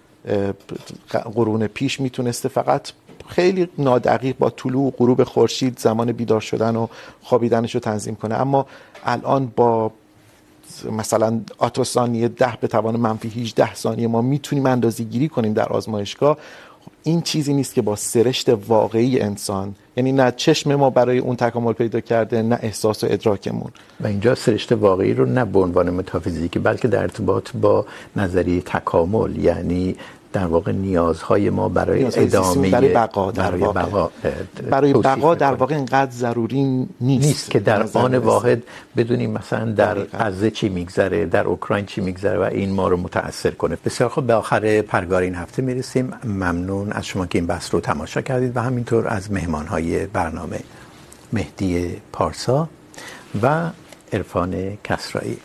قرون 1.11 1.67
پیش 1.67 2.01
میتونسته 2.01 2.49
فقط 2.49 2.89
خیلی 3.29 3.69
نادقیق 3.79 4.37
با 4.39 4.51
طلوع 4.51 4.87
و 4.87 4.91
غروب 4.91 5.25
خورشید 5.25 5.79
زمان 5.79 6.13
بیدار 6.13 6.41
شدن 6.41 6.77
و 6.77 6.87
خوابیدنش 7.23 7.75
رو 7.75 7.81
تنظیم 7.81 8.15
کنه. 8.15 8.35
اما 8.35 8.67
الان 9.05 9.53
با 9.57 9.93
مثلا 10.93 11.41
آتو 11.59 11.85
ثانیه 11.85 12.29
ده 12.29 12.59
به 12.61 12.69
توان 12.69 12.97
منفی 12.97 13.29
18 13.29 13.75
ثانیه 13.75 14.09
ما 14.09 14.23
میتونیم 14.23 14.67
اندازه 14.67 15.05
گیری 15.05 15.29
کنیم 15.29 15.53
در 15.53 15.69
آزمایشگاه. 15.69 16.39
این 17.03 17.23
چیزی 17.23 17.55
نیست 17.55 17.75
که 17.75 17.83
با 17.83 17.97
سرشت 17.97 18.49
واقعی 18.49 19.21
انسان 19.21 19.75
یعنی 19.97 20.13
نه 20.13 20.33
چشم 20.37 20.75
ما 20.75 20.91
برای 20.91 21.19
اون 21.19 21.37
تکامل 21.37 21.73
پیدا 21.73 22.01
کرده، 22.01 22.43
نه 22.43 22.59
احساس 22.63 23.05
و 23.05 23.07
ادراکمون. 23.11 23.71
و 24.01 24.07
اینجا 24.07 24.35
سرشت 24.35 24.73
واقعی 24.73 25.15
رو 25.15 25.27
نه 25.27 25.45
به 25.45 25.59
عنوان 25.59 25.91
متافیزیکی، 25.91 26.59
بلکه 26.59 26.89
در 26.89 27.03
ارتباط 27.03 27.51
با 27.53 27.87
نظریه 28.17 28.61
تکامل 28.61 29.37
یعنی 29.37 29.97
در 30.35 30.47
واقع 30.47 30.73
نیازهای 30.73 31.51
ما 31.51 31.69
برای 31.69 31.99
نیاز 31.99 32.19
ادامه 32.19 32.71
برای 32.71 32.95
بقا 32.95 33.31
در 33.31 33.51
برای 33.51 33.61
واقع. 33.61 33.83
بقا 33.83 34.11
برای 34.71 34.93
بقا 34.93 35.35
در 35.35 35.55
واقع 35.55 35.75
اینقدر 35.75 36.11
ضروری 36.11 36.63
نیست 36.65 37.27
نیست 37.27 37.51
که 37.51 37.61
در 37.61 37.83
آن 37.95 38.19
واحد 38.19 38.63
بدونیم 38.97 39.31
مثلا 39.31 39.73
در 39.73 39.95
غزه 39.95 40.51
چی 40.51 40.69
میگذره 40.69 41.27
در 41.27 41.45
اوکراین 41.45 41.87
چی 41.87 42.01
میگذره 42.01 42.39
و 42.39 42.43
این 42.43 42.71
ما 42.71 42.89
رو 42.89 42.97
متاثر 42.97 43.51
کنه. 43.51 43.79
بسیار 43.85 44.11
خوب 44.11 44.27
به 44.27 44.35
آخر 44.35 44.83
پرگار 44.83 45.23
این 45.23 45.35
هفته 45.35 45.63
میرسیم. 45.63 46.13
ممنون 46.25 46.93
از 46.93 47.07
شما 47.07 47.27
که 47.27 47.39
این 47.39 47.47
بحث 47.47 47.75
رو 47.75 47.81
تماشا 47.81 48.21
کردید 48.23 48.57
و 48.57 48.61
همینطور 48.61 49.09
از 49.09 49.33
مهمانهای 49.33 50.07
برنامه 50.07 50.61
مهدی 51.33 51.97
پارسا 52.13 52.69
و 53.43 53.71
عرفان 54.13 54.79
کسرایی. 54.85 55.39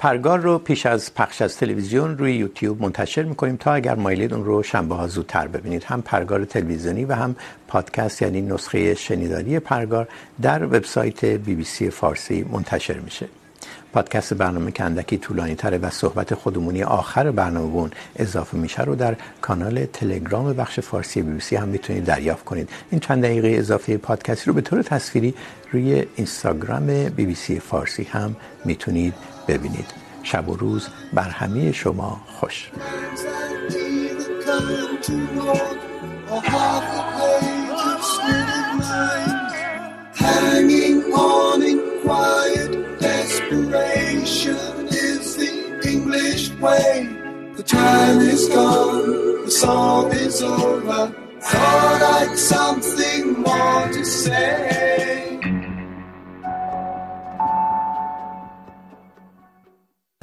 پرگار 0.00 0.38
رو 0.38 0.58
پیش 0.58 0.86
از 0.86 1.14
پخش 1.14 1.42
از 1.42 1.56
تلویزیون 1.56 2.18
روی 2.18 2.34
یوتیوب 2.34 2.82
منتشر 2.82 3.22
میکنیم 3.22 3.56
تا 3.56 3.72
اگر 3.72 3.94
مایلید 3.94 4.34
اون 4.34 4.44
رو 4.44 4.62
شنبه 4.62 4.94
ها 4.94 5.06
زودتر 5.06 5.46
ببینید. 5.46 5.84
هم 5.84 6.02
پرگار 6.02 6.44
تلویزیونی 6.44 7.04
و 7.04 7.12
هم 7.12 7.36
پادکست 7.68 8.22
یعنی 8.22 8.40
نسخه 8.40 8.94
شنیداری 8.94 9.58
پرگار 9.58 10.08
در 10.42 10.64
وبسایت 10.64 11.24
بی 11.24 11.54
بی 11.54 11.64
سی 11.64 11.90
فارسی 11.90 12.46
منتشر 12.52 12.98
میشه. 12.98 13.28
پادکست 13.92 14.34
برنامه 14.34 14.72
که 14.72 14.84
اندکی 14.84 15.18
طولانی 15.18 15.54
تره 15.54 15.78
و 15.78 15.90
صحبت 15.90 16.34
خودمونی 16.34 16.82
آخر 16.82 17.30
برنامه 17.30 17.70
بون 17.70 17.90
اضافه 18.16 18.56
میشه 18.56 18.82
رو 18.82 18.94
در 18.94 19.16
کانال 19.40 19.84
تلگرام 19.84 20.52
بخش 20.52 20.80
فارسی 20.80 21.22
بی 21.22 21.32
بی 21.32 21.40
سی 21.40 21.56
هم 21.56 21.68
میتونید 21.68 22.04
دریافت 22.04 22.44
کنید. 22.44 22.68
این 22.90 23.00
چند 23.00 23.22
دقیقه 23.22 23.48
اضافه 23.48 23.96
پادکست 23.96 24.48
رو 24.48 24.54
به 24.54 24.60
طور 24.60 24.82
تصویری 24.82 25.34
روی 25.72 26.04
اینستاگرام 26.16 27.08
بی 27.08 27.26
بی 27.26 27.34
سی 27.34 27.60
فارسی 27.60 28.02
هم 28.02 28.36
میتونید 28.64 29.14
ببینید 29.48 29.86
شب 30.22 30.48
و 30.48 30.56
روز 30.56 30.88
بر 31.12 31.28
همه 31.28 31.72
شما 31.72 32.20
خوش 32.26 32.70
Hanging 40.14 41.00
on 41.14 41.62
in 41.70 41.80
quiet 42.02 42.72
desperation 43.00 44.88
is 44.88 45.36
the 45.36 45.52
English 45.92 46.50
way. 46.64 47.08
The 47.56 47.62
time 47.62 48.20
is 48.20 48.48
gone, 48.48 49.44
the 49.44 49.50
song 49.50 50.12
is 50.12 50.42
over. 50.42 51.12
Thought 51.40 52.02
I'd 52.16 52.36
something 52.36 53.40
more 53.42 53.88
to 53.96 54.04
say. 54.04 55.29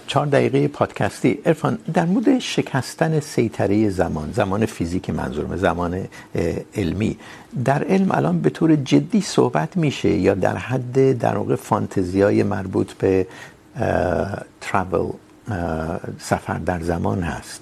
چهار 0.08 0.26
دقیقه 0.26 0.68
پادکستی. 0.68 1.40
Irfan 1.46 1.78
در 1.94 2.06
مورد 2.06 2.40
شکستن 2.40 3.20
سیطره 3.20 3.90
زمان 3.90 4.32
زمان 4.32 4.66
فیزیکی 4.66 5.12
منظورم، 5.12 5.58
زمان 5.58 6.08
علمی، 6.76 7.18
در 7.66 7.84
علم 7.84 8.12
الان 8.12 8.40
به 8.42 8.50
طور 8.50 8.76
جدی 8.76 9.22
صحبت 9.22 9.78
میشه 9.78 10.10
یا 10.10 10.34
در 10.34 10.58
حد 10.58 11.18
در 11.18 11.38
واقع 11.38 11.56
فانتزی 11.56 12.22
های 12.22 12.44
مربوط 12.44 12.94
به 12.94 13.28
ترابل 14.62 15.10
سفر 16.20 16.58
در 16.58 16.82
زمان 16.82 17.22
هست؟ 17.22 17.62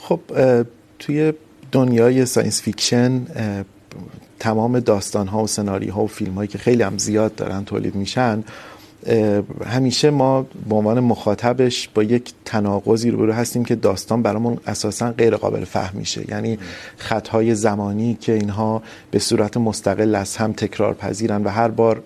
خب 0.00 0.20
توی 0.98 1.32
دنیای 1.72 2.26
ساینس 2.26 2.62
فیکشن 2.62 3.26
تمام 4.38 4.80
داستان 4.80 5.28
ها 5.28 5.42
و 5.42 5.46
سناریو 5.46 5.92
ها 5.92 6.04
و 6.04 6.06
فیلم 6.06 6.34
هایی 6.34 6.48
که 6.48 6.58
خیلی 6.58 6.82
هم 6.82 6.98
زیاد 6.98 7.34
دارن 7.34 7.64
تولید 7.64 7.94
میشن 7.94 8.44
همیشه 9.66 10.10
ما 10.10 10.46
به 10.68 10.74
عنوان 10.74 11.00
مخاطبش 11.00 11.88
با 11.94 12.02
یک 12.02 12.32
تناقضی 12.44 13.10
روبرو 13.10 13.32
هستیم 13.32 13.64
که 13.64 13.74
داستان 13.74 14.22
برامون 14.22 14.58
اساسا 14.66 15.12
غیر 15.12 15.36
قابل 15.36 15.64
فهم 15.64 15.98
میشه. 15.98 16.30
یعنی 16.30 16.58
خطهای 16.96 17.54
زمانی 17.54 18.14
که 18.20 18.32
اینها 18.32 18.82
به 19.10 19.18
صورت 19.18 19.56
مستقل 19.56 20.14
از 20.14 20.36
هم 20.36 20.52
تکرار 20.52 20.94
پذیرن 20.94 21.44
و 21.44 21.48
هر 21.48 21.68
بار 21.68 22.02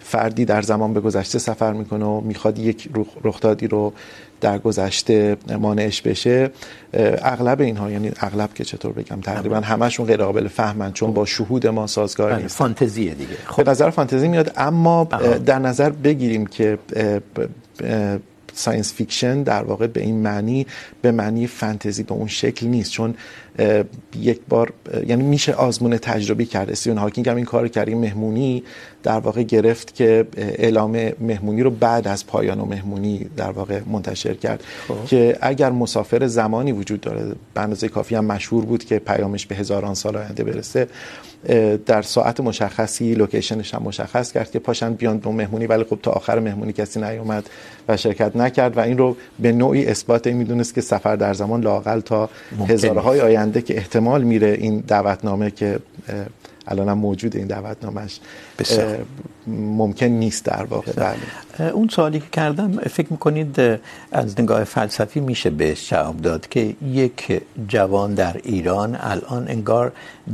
فردی 0.00 0.44
در 0.44 0.62
زمان 0.62 0.94
به 0.94 1.00
گذشته 1.00 1.38
سفر 1.38 1.72
میکنه 1.72 2.04
و 2.04 2.20
میخواد 2.20 2.58
یک 2.58 2.88
رخدادی 3.24 3.66
رو 3.66 3.92
در 4.40 4.58
گذشته 4.58 5.36
مانعش 5.60 6.02
بشه 6.02 6.50
اغلب 7.22 7.60
اینها 7.60 7.90
یعنی 7.90 8.12
اغلب 8.20 8.54
که 8.54 8.64
چطور 8.64 8.92
بگم 8.92 9.20
تقریباً 9.20 9.56
همشون 9.56 10.06
غیر 10.06 10.24
قابل 10.24 10.48
فهمن 10.48 10.92
چون 10.92 11.12
با 11.12 11.24
شهود 11.24 11.66
ما 11.66 11.86
سازگار 11.86 12.36
نیست 12.36 12.56
فانتزیه 12.56 13.14
دیگه. 13.14 13.36
خب. 13.46 13.64
به 13.64 13.70
نظر 13.70 13.90
فانتزی 13.90 14.28
میاد 14.28 14.52
اما 14.56 15.04
در 15.46 15.58
نظر 15.58 15.90
بگیریم 15.90 16.46
که 16.46 16.78
ساینس 18.60 18.92
فیکشن 18.94 19.42
در 19.42 19.62
واقع 19.62 19.86
به 19.86 20.00
این 20.00 20.16
معنی 20.16 20.66
به 21.02 21.10
معنی 21.12 21.46
فانتزی 21.46 22.02
به 22.02 22.12
اون 22.12 22.28
شکل 22.28 22.66
نیست. 22.66 22.92
چون 22.92 23.14
یک 24.20 24.40
بار 24.48 24.72
یعنی 25.06 25.22
میشه 25.22 25.52
آزمون 25.52 25.96
تجربی 25.98 26.46
کرد. 26.46 26.70
استیون 26.70 26.98
هاکینگ 26.98 27.28
هم 27.28 27.36
این 27.36 27.44
کار 27.44 27.68
کرد. 27.68 27.88
این 27.88 27.98
مهمونی 27.98 28.62
در 29.02 29.18
واقع 29.18 29.42
گرفت 29.42 29.94
که 29.94 30.26
اعلام 30.36 31.12
مهمونی 31.20 31.62
رو 31.62 31.70
بعد 31.70 32.08
از 32.08 32.26
پایان 32.26 32.60
و 32.60 32.64
مهمونی 32.64 33.26
در 33.36 33.50
واقع 33.50 33.80
منتشر 33.86 34.34
کرد. 34.34 34.64
خوب. 34.86 35.04
که 35.04 35.38
اگر 35.40 35.70
مسافر 35.70 36.26
زمانی 36.26 36.72
وجود 36.72 37.00
داره 37.00 37.24
به 37.54 37.60
اندازه 37.60 37.88
کافی 37.88 38.14
هم 38.14 38.24
مشهور 38.24 38.64
بود 38.64 38.84
که 38.84 38.98
پیامش 38.98 39.46
به 39.46 39.54
هزاران 39.54 39.94
سال 39.94 40.16
آینده 40.16 40.44
برسه. 40.44 40.86
در 41.86 42.02
ساعت 42.02 42.40
مشخصی 42.40 43.14
لوکیشنش 43.14 43.74
هم 43.74 43.82
مشخص 43.82 44.32
کرد 44.32 44.50
که 44.50 44.58
پاشن 44.58 44.94
بیان 44.94 45.16
دو 45.16 45.32
مهمونی 45.32 45.66
ولی 45.66 45.84
خب 45.84 45.98
تا 46.02 46.10
آخر 46.10 46.38
مهمونی 46.38 46.72
کسی 46.72 47.00
نیومد 47.00 47.50
و 47.88 47.96
شرکت 47.96 48.36
نکرد 48.36 48.76
و 48.76 48.80
این 48.80 48.98
رو 48.98 49.16
به 49.38 49.52
نوعی 49.52 49.86
اثبات 49.86 50.26
این 50.26 50.36
میدونست 50.36 50.74
که 50.74 50.80
سفر 50.80 51.16
در 51.16 51.34
زمان 51.34 51.60
لاقل 51.60 52.00
تا 52.00 52.30
هزارهای 52.68 53.20
آینده 53.20 53.62
که 53.62 53.76
احتمال 53.76 54.22
میره 54.22 54.56
این 54.60 54.80
دعوتنامه 54.80 55.50
که 55.50 55.78
الان 56.66 56.88
هم 56.88 56.98
موجود 56.98 57.36
این 57.36 57.46
دعوتنامهش 57.46 58.20
ممکن 59.56 60.06
نیست 60.06 60.44
در 60.44 60.64
واقع. 60.64 60.92
بله. 60.92 61.70
اون 61.72 61.88
سوالی 61.88 62.20
که 62.20 62.26
کردم 62.32 62.78
فکر 62.78 63.06
میکنید 63.10 63.60
از 64.12 64.40
نگاه 64.40 64.64
فلسفی 64.64 65.20
میشه 65.20 65.50
بهش 65.50 65.90
جواب 65.90 66.22
داد 66.22 66.48
که 66.48 66.74
یک 66.86 67.42
جوان 67.68 68.14
در 68.14 68.36
ایران 68.44 68.96
الان 69.00 69.48
انگار 69.48 69.92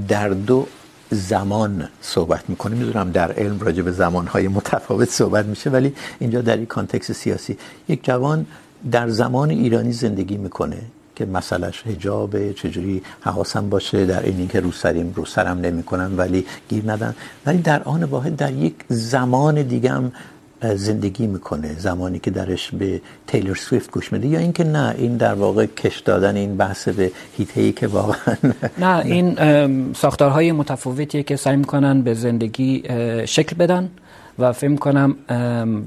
در 0.09 0.29
دو 0.29 0.67
زمان 1.11 1.89
صحبت 2.01 2.51
میکنه 2.51 2.77
میدونم 2.77 3.11
در 3.11 3.33
علم 3.33 3.59
راجع 3.61 3.83
به 3.83 3.93
زمانهای 3.93 4.49
متفاوت 4.49 5.11
صحبت 5.11 5.47
میشه، 5.47 5.71
ولی 5.71 5.95
اینجا 6.19 6.41
در 6.41 6.57
این 6.57 6.67
کانتکست 6.67 7.13
سیاسی 7.13 7.59
یک 7.89 8.05
جوان 8.05 8.47
در 8.91 9.09
زمان 9.09 9.51
ایرانی 9.51 9.93
زندگی 9.93 10.37
میکنه 10.37 10.79
که 11.17 11.27
مسئلهش 11.27 11.83
حجاب 11.83 12.53
چجوری 12.53 13.03
حواسم 13.21 13.69
باشه، 13.69 14.07
در 14.07 14.23
این 14.23 14.25
اینکه 14.25 14.39
اینی 14.39 14.47
که 14.49 14.61
روسریم 14.61 15.13
روسرم 15.17 15.59
نمیکنم 15.59 16.15
ولی 16.17 16.47
گیر 16.69 16.93
ندن. 16.93 17.15
ولی 17.47 17.59
در 17.59 17.83
آن 17.83 18.05
واحد 18.05 18.37
در 18.37 18.53
یک 18.53 18.75
زمان 18.89 19.63
دیگه 19.63 19.91
هم 19.91 20.13
زندگی 20.61 21.27
میکنه. 21.27 21.75
زمانی 21.79 22.19
که 22.19 22.31
درش 22.31 22.71
به 22.71 23.01
تیلر 23.27 23.55
سویفت 23.55 23.91
گوش 23.91 24.13
میده. 24.13 24.29
یا 24.29 24.39
اینکه 24.39 24.65
نه، 24.65 24.95
این 24.99 25.17
در 25.17 25.35
واقع 25.35 25.67
کش 25.67 25.99
دادن 26.01 26.37
این 26.37 26.57
بحث 26.57 26.89
به 26.89 27.13
هیته‌ای 27.37 27.73
که 27.73 27.87
واقعا 27.87 28.37
نه، 28.85 28.97
این 29.05 29.93
ساختارهای 29.93 30.53
متفاوتیه 30.53 31.23
که 31.23 31.37
سعی 31.37 31.57
میکنن 31.57 32.03
به 32.03 32.15
زندگی 32.15 32.83
شکل 33.27 33.57
بدن 33.57 33.91
و 34.39 34.53
فکر 34.53 34.69
میکنم 34.69 35.17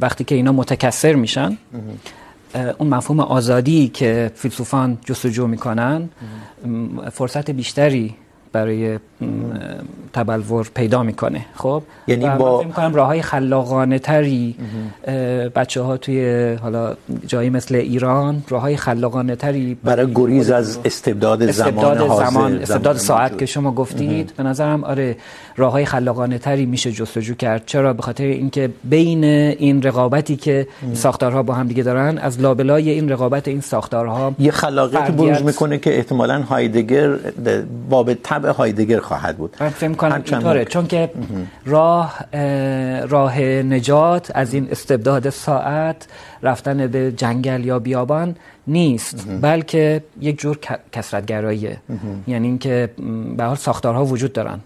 وقتی 0.01 0.23
که 0.23 0.35
اینا 0.35 0.51
متکثر 0.51 1.15
میشن 1.15 1.57
اون 2.77 2.89
مفهوم 2.89 3.19
آزادی 3.19 3.87
که 3.87 4.31
فیلسوفان 4.35 4.97
جستجو 5.05 5.47
میکنن 5.47 6.09
فرصت 7.11 7.51
بیشتری 7.51 8.15
برای 8.51 8.99
تبلور 10.13 10.71
پیدا 10.75 11.03
میکنه. 11.03 11.45
خب؟ 11.55 11.83
یعنی 12.07 12.29
با 12.29 12.57
فکر 12.57 12.67
میکنم 12.67 12.95
راههای 12.95 13.21
خلاقانه 13.21 13.99
تری 13.99 14.55
بچه 15.55 15.81
ها 15.81 15.97
توی 15.97 16.53
حالا 16.53 16.95
جایی 17.27 17.49
مثل 17.49 17.75
ایران 17.75 18.43
راههای 18.49 18.77
خلاقانه 18.77 19.35
تری 19.35 19.77
برای 19.83 20.13
گریز 20.13 20.51
از 20.51 20.79
استبداد, 20.85 21.43
استبداد 21.43 21.97
زمان 21.97 22.07
حاضر 22.07 22.25
زمان 22.25 22.57
استبداد 22.57 22.97
ساعت 22.97 23.37
که 23.37 23.45
شما 23.45 23.71
گفتید 23.71 24.33
به 24.37 24.43
نظرم 24.43 24.83
آره 24.83 25.17
راههای 25.59 25.85
خلاقانه 25.85 26.37
تری 26.37 26.65
میشه 26.65 26.91
جستجو 26.91 27.35
کرد. 27.35 27.63
چرا؟ 27.65 27.93
به 27.93 28.01
خاطر 28.01 28.23
اینکه 28.23 28.69
بین 28.83 29.23
این 29.23 29.81
رقابتی 29.81 30.35
که 30.35 30.67
ساختارها 30.93 31.43
با 31.43 31.53
هم 31.53 31.67
دیگه 31.67 31.83
دارن 31.83 32.17
از 32.17 32.39
لابلای 32.39 32.89
این 32.89 33.09
رقابت 33.09 33.47
این 33.47 33.61
ساختارها 33.61 34.35
یه 34.39 34.51
خلاقیت 34.51 35.11
بروز 35.11 35.41
میکنه 35.41 35.77
که 35.77 35.97
احتمالاً 35.97 36.41
هایدگر 36.41 37.09
باب 37.89 38.13
طبع 38.13 38.49
هایدگر 38.49 38.99
خواهد 38.99 39.37
بود. 39.37 39.55
من 39.61 39.69
فکر 39.69 39.87
می‌کنم 39.87 40.23
اینطوره 40.25 40.65
چون 40.65 40.87
که 40.87 41.09
راه 41.65 42.19
راه 43.07 43.41
نجات 43.75 44.31
از 44.35 44.53
این 44.53 44.67
استبداد 44.71 45.29
ساعت 45.29 46.07
رفتن 46.43 46.87
به 46.87 47.11
جنگل 47.11 47.65
یا 47.65 47.79
بیابان 47.79 48.35
نیست 48.69 49.27
بلکه 49.41 50.03
یک 50.21 50.39
جور 50.39 50.57
کثرت‌گراییه 50.91 51.77
یعنی 52.27 52.47
اینکه 52.47 52.89
به 53.37 53.43
هر 53.43 53.55
ساختارها 53.55 54.05
وجود 54.05 54.33
دارن. 54.33 54.59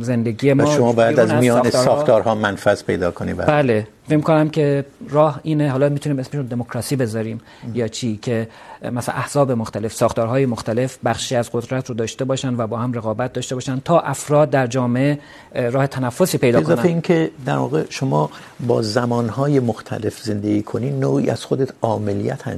زندگی 0.00 0.52
ما 0.52 0.66
شما 0.66 0.92
باید 0.92 1.20
از 1.20 1.32
میان 1.32 1.70
ساختارها 1.70 2.34
منفذ 2.34 2.84
پیدا 2.84 3.10
کنی 3.10 3.34
بله. 3.34 3.86
فکر 4.06 4.16
می‌کنم 4.16 4.48
که 4.50 4.84
راه 5.08 5.40
اینه 5.42 5.70
حالا 5.70 5.88
میتونیم 5.88 6.18
اسمش 6.18 6.34
رو 6.34 6.42
دموکراسی 6.42 6.96
بذاریم 6.96 7.40
یا 7.74 7.88
چی؟ 7.88 8.16
که 8.16 8.48
مثلا 8.92 9.14
احزاب 9.14 9.52
مختلف 9.52 9.94
ساختارهای 9.94 10.46
مختلف 10.46 10.98
بخشی 11.04 11.36
از 11.36 11.50
قدرت 11.52 11.88
رو 11.88 11.94
داشته 11.94 12.24
باشن 12.24 12.54
و 12.56 12.66
با 12.66 12.78
هم 12.78 12.92
رقابت 12.92 13.32
داشته 13.32 13.54
باشن 13.54 13.80
تا 13.84 14.00
افراد 14.00 14.50
در 14.50 14.66
جامعه 14.66 15.18
راه 15.54 15.86
تنفسی 15.86 16.38
پیدا 16.38 16.60
کنن. 16.60 16.72
اضافه 16.72 16.88
اینکه 16.88 17.30
در 17.46 17.56
واقع 17.56 17.84
شما 17.90 18.30
با 18.66 18.82
زمانهای 18.82 19.60
مختلف 19.60 20.20
زندگی 20.20 20.62
کنی 20.62 20.90
نوعی 20.90 21.30
از 21.30 21.44
خودت 21.44 21.72
عاملیت 21.82 22.48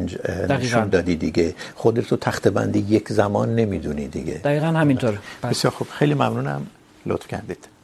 نشون 0.50 0.88
دادی 0.88 1.16
دیگه. 1.16 1.54
خودت 1.74 2.08
رو 2.08 2.16
تخته 2.16 2.50
بندی 2.50 2.78
یک 2.78 3.12
زمان 3.12 3.54
نمیدونی 3.54 4.08
دیگه. 4.08 4.34
دقیقاً 4.34 4.66
همینطور. 4.66 5.18
بسیار 5.42 5.72
خوب. 5.72 5.88
خیلی 5.90 6.14
ممنونم. 6.14 6.66
لطف 7.06 7.26
کردید. 7.28 7.77